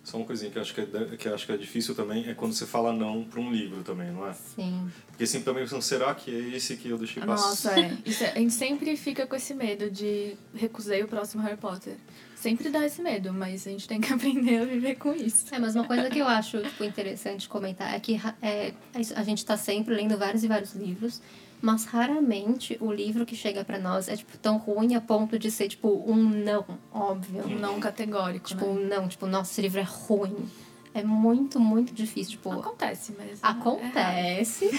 Só 0.07 0.15
uma 0.15 0.25
coisinha 0.25 0.49
que 0.49 0.57
eu 0.57 0.61
acho 0.61 0.73
que, 0.73 0.79
é, 0.79 0.85
que 1.17 1.27
eu 1.27 1.35
acho 1.35 1.45
que 1.45 1.51
é 1.51 1.57
difícil 1.57 1.93
também 1.93 2.29
é 2.29 2.33
quando 2.33 2.53
você 2.53 2.65
fala 2.65 2.93
não 2.93 3.25
para 3.25 3.41
um 3.41 3.51
livro 3.51 3.83
também, 3.83 4.09
não 4.09 4.25
é? 4.25 4.31
Sim. 4.31 4.89
Porque 5.07 5.27
sempre 5.27 5.43
também 5.43 5.63
pensam, 5.63 5.81
será 5.81 6.15
que 6.15 6.33
é 6.33 6.55
esse 6.55 6.77
que 6.77 6.87
eu 6.87 6.97
deixei 6.97 7.21
passar? 7.21 7.49
Nossa, 7.49 7.77
é. 7.77 7.97
Isso 8.05 8.23
é- 8.23 8.31
A 8.31 8.37
gente 8.39 8.53
sempre 8.53 8.95
fica 8.95 9.27
com 9.27 9.35
esse 9.35 9.53
medo 9.53 9.91
de 9.91 10.37
recusei 10.55 11.03
o 11.03 11.09
próximo 11.09 11.43
Harry 11.43 11.57
Potter. 11.57 11.97
Sempre 12.37 12.69
dá 12.69 12.85
esse 12.85 13.01
medo, 13.01 13.33
mas 13.33 13.67
a 13.67 13.69
gente 13.69 13.85
tem 13.85 13.99
que 13.99 14.07
aprender 14.13 14.61
a 14.61 14.65
viver 14.65 14.95
com 14.95 15.13
isso. 15.13 15.53
É, 15.53 15.59
mas 15.59 15.75
uma 15.75 15.83
coisa 15.83 16.09
que 16.09 16.19
eu 16.19 16.27
acho 16.27 16.61
tipo, 16.61 16.85
interessante 16.85 17.49
comentar 17.49 17.93
é 17.93 17.99
que 17.99 18.17
é, 18.41 18.73
a 19.13 19.23
gente 19.23 19.43
tá 19.43 19.57
sempre 19.57 19.93
lendo 19.93 20.17
vários 20.17 20.41
e 20.41 20.47
vários 20.47 20.73
livros, 20.73 21.21
mas 21.61 21.85
raramente 21.85 22.77
o 22.79 22.91
livro 22.91 23.25
que 23.25 23.35
chega 23.35 23.63
pra 23.65 23.79
nós 23.79 24.07
é 24.07 24.15
tipo 24.15 24.37
tão 24.37 24.57
ruim 24.57 24.95
a 24.95 25.01
ponto 25.01 25.37
de 25.39 25.49
ser 25.51 25.67
tipo 25.67 26.03
um 26.09 26.15
não 26.15 26.65
óbvio. 26.93 27.43
Um 27.45 27.59
não 27.59 27.79
categórico, 27.79 28.47
Tipo, 28.47 28.65
né? 28.65 28.71
um 28.71 28.87
não, 28.87 29.07
tipo, 29.07 29.25
esse 29.41 29.61
livro 29.61 29.79
é 29.79 29.83
ruim. 29.83 30.47
É 30.93 31.03
muito, 31.03 31.59
muito 31.59 31.93
difícil. 31.93 32.31
Tipo, 32.33 32.51
Acontece, 32.51 33.13
mas. 33.17 33.39
acontece. 33.43 34.69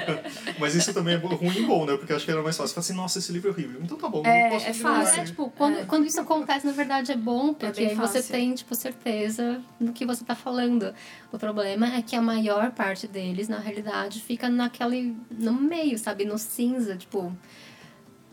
Mas 0.58 0.74
isso 0.74 0.92
também 0.92 1.14
é 1.14 1.16
ruim 1.16 1.56
e 1.56 1.62
bom, 1.64 1.86
né? 1.86 1.96
Porque 1.96 2.12
eu 2.12 2.16
acho 2.16 2.24
que 2.24 2.30
era 2.30 2.42
mais 2.42 2.56
fácil. 2.56 2.68
Você 2.68 2.74
fala 2.74 2.84
assim, 2.84 2.94
nossa, 2.94 3.18
esse 3.18 3.32
livro 3.32 3.48
é 3.50 3.52
horrível. 3.52 3.80
Então 3.82 3.96
tá 3.96 4.08
bom, 4.08 4.22
É, 4.24 4.44
não 4.44 4.50
posso 4.50 4.66
é 4.66 4.72
fácil. 4.72 5.20
É, 5.20 5.24
tipo, 5.24 5.50
quando, 5.56 5.78
É. 5.78 5.84
quando 5.84 6.06
isso 6.06 6.20
acontece, 6.20 6.66
na 6.66 6.72
verdade 6.72 7.12
é 7.12 7.16
bom, 7.16 7.54
porque 7.54 7.80
bem 7.82 7.90
aí 7.90 7.94
você 7.94 8.22
tem, 8.22 8.54
tipo, 8.54 8.74
certeza 8.74 9.60
do 9.80 9.92
que 9.92 10.04
você 10.04 10.24
tá 10.24 10.34
falando. 10.34 10.92
O 11.32 11.38
problema 11.38 11.94
é 11.94 12.02
que 12.02 12.16
a 12.16 12.22
maior 12.22 12.72
parte 12.72 13.06
deles, 13.06 13.48
na 13.48 13.58
realidade, 13.58 14.20
fica 14.20 14.48
naquele. 14.48 15.16
no 15.30 15.52
meio, 15.52 15.98
sabe? 15.98 16.24
No 16.24 16.36
cinza, 16.38 16.96
tipo. 16.96 17.32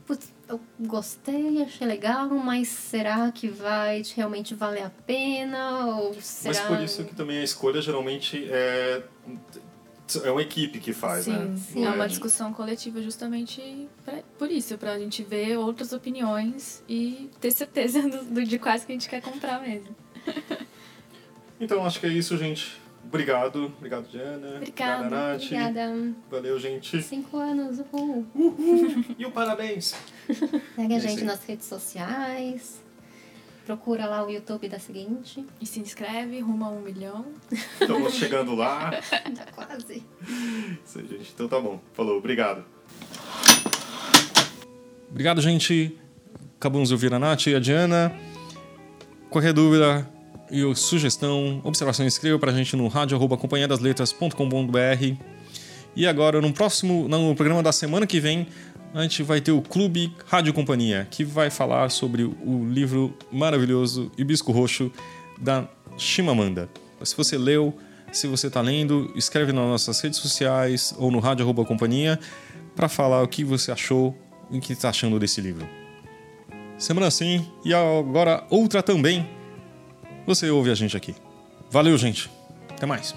Putz, 0.06 0.32
eu 0.48 0.60
gostei, 0.80 1.62
achei 1.62 1.86
legal, 1.88 2.28
mas 2.30 2.68
será 2.70 3.32
que 3.32 3.48
vai 3.50 4.02
realmente 4.16 4.54
valer 4.56 4.84
a 4.84 4.90
pena? 4.90 5.86
Ou 5.96 6.14
será. 6.22 6.54
Mas 6.54 6.60
por 6.68 6.80
isso 6.82 7.04
que 7.06 7.14
também 7.16 7.40
a 7.40 7.44
escolha 7.44 7.82
geralmente 7.82 8.48
é. 8.50 9.04
É 10.24 10.32
uma 10.32 10.42
equipe 10.42 10.80
que 10.80 10.94
faz, 10.94 11.26
Sim, 11.26 11.34
né? 11.34 11.58
sim. 11.58 11.82
Não 11.84 11.92
É 11.92 11.96
uma 11.96 12.08
discussão 12.08 12.54
coletiva 12.54 13.02
justamente 13.02 13.90
pra- 14.06 14.24
por 14.40 14.50
isso, 14.50 14.78
pra 14.78 14.98
gente 14.98 15.22
ver 15.22 15.58
outras 15.58 15.92
opiniões 15.92 16.82
e 16.88 17.30
ter 17.42 17.52
certeza 17.52 18.02
do, 18.08 18.24
do- 18.24 18.44
de 18.46 18.58
quais 18.58 18.86
que 18.86 18.94
a 18.94 18.96
gente 18.96 19.10
quer 19.10 19.22
comprar 19.22 19.62
mesmo. 19.62 19.94
Então 21.60 21.86
acho 21.86 22.00
que 22.00 22.06
é 22.06 22.10
isso, 22.10 22.38
gente. 22.38 22.80
Obrigado. 23.08 23.66
Obrigado, 23.78 24.08
Diana. 24.10 24.56
Obrigada. 24.58 25.06
Obrigada, 25.06 25.10
Nath. 25.10 25.44
Obrigada. 25.44 26.14
Valeu, 26.30 26.60
gente. 26.60 27.02
Cinco 27.02 27.38
anos, 27.38 27.80
uhul. 27.80 28.26
E 29.18 29.26
o 29.26 29.32
parabéns. 29.32 29.96
Segue 30.76 30.94
a 30.94 30.98
É 30.98 31.00
gente 31.00 31.24
nas 31.24 31.44
redes 31.46 31.66
sociais. 31.66 32.82
Procura 33.66 34.06
lá 34.06 34.26
o 34.26 34.30
YouTube 34.30 34.70
da 34.70 34.80
seguinte. 34.80 35.46
E 35.60 35.66
se 35.66 35.80
inscreve, 35.80 36.40
rumo 36.40 36.66
a 36.66 36.70
um 36.70 36.82
milhão. 36.82 37.26
Estamos 37.52 38.14
chegando 38.14 38.56
lá. 38.56 38.92
Tá 39.36 39.46
quase. 39.54 40.06
Isso 40.86 41.00
aí, 41.00 41.08
gente. 41.08 41.32
Então 41.34 41.48
tá 41.48 41.60
bom. 41.60 41.80
Falou. 41.94 42.18
Obrigado. 42.18 42.64
Obrigado, 45.10 45.42
gente. 45.42 45.98
Acabamos 46.58 46.90
de 46.90 46.94
ouvir 46.94 47.14
a 47.14 47.20
Nath 47.20 47.48
e 47.48 47.56
a 47.56 47.60
Diana. 47.60 48.14
Qualquer 49.30 49.54
dúvida 49.54 50.10
e 50.52 50.76
sugestão, 50.76 51.62
observação, 51.64 52.06
escreva 52.06 52.38
pra 52.40 52.52
gente 52.52 52.76
no 52.76 52.88
radio.companhiadasletras.com.br. 52.88 55.16
E 55.96 56.06
agora, 56.06 56.42
no 56.42 56.54
próximo, 56.54 57.08
no 57.08 57.36
programa 57.36 57.64
da 57.64 57.72
semana 57.72 58.06
que 58.06 58.20
vem, 58.20 58.48
a 58.94 59.02
gente 59.02 59.24
vai 59.24 59.42
ter 59.42 59.52
o 59.52 59.62
Clube 59.62 60.14
Rádio 60.28 60.54
Companhia, 60.54 61.08
que 61.10 61.24
vai 61.24 61.50
falar 61.50 61.90
sobre 61.90 62.24
o 62.24 62.68
livro 62.70 63.16
maravilhoso 63.32 64.12
Hibisco 64.18 64.52
Roxo 64.52 64.92
da 65.40 65.68
Chimamanda. 65.98 66.70
Se 67.04 67.16
você 67.16 67.38
leu, 67.38 67.74
se 68.12 68.28
você 68.28 68.48
está 68.48 68.62
lendo, 68.62 69.12
escreve 69.16 69.52
nas 69.52 69.66
nossas 69.66 70.00
redes 70.00 70.20
sociais 70.20 70.94
ou 70.98 71.12
no 71.12 71.20
rádio.companhia 71.20 72.20
para 72.76 72.88
falar 72.88 73.24
o 73.24 73.28
que 73.28 73.44
você 73.44 73.72
achou 73.72 74.16
e 74.50 74.58
o 74.58 74.62
que 74.62 74.74
está 74.74 74.90
achando 74.90 75.20
desse 75.20 75.42
livro. 75.42 75.68
Semana 76.78 77.10
sim, 77.10 77.46
e 77.66 77.74
agora 77.74 78.46
outra 78.50 78.84
também. 78.84 79.37
Você 80.28 80.50
ouve 80.50 80.70
a 80.70 80.76
gente 80.76 80.98
aqui. 80.98 81.16
Valeu, 81.72 81.98
gente. 81.98 82.30
Até 82.70 82.86
mais. 82.86 83.16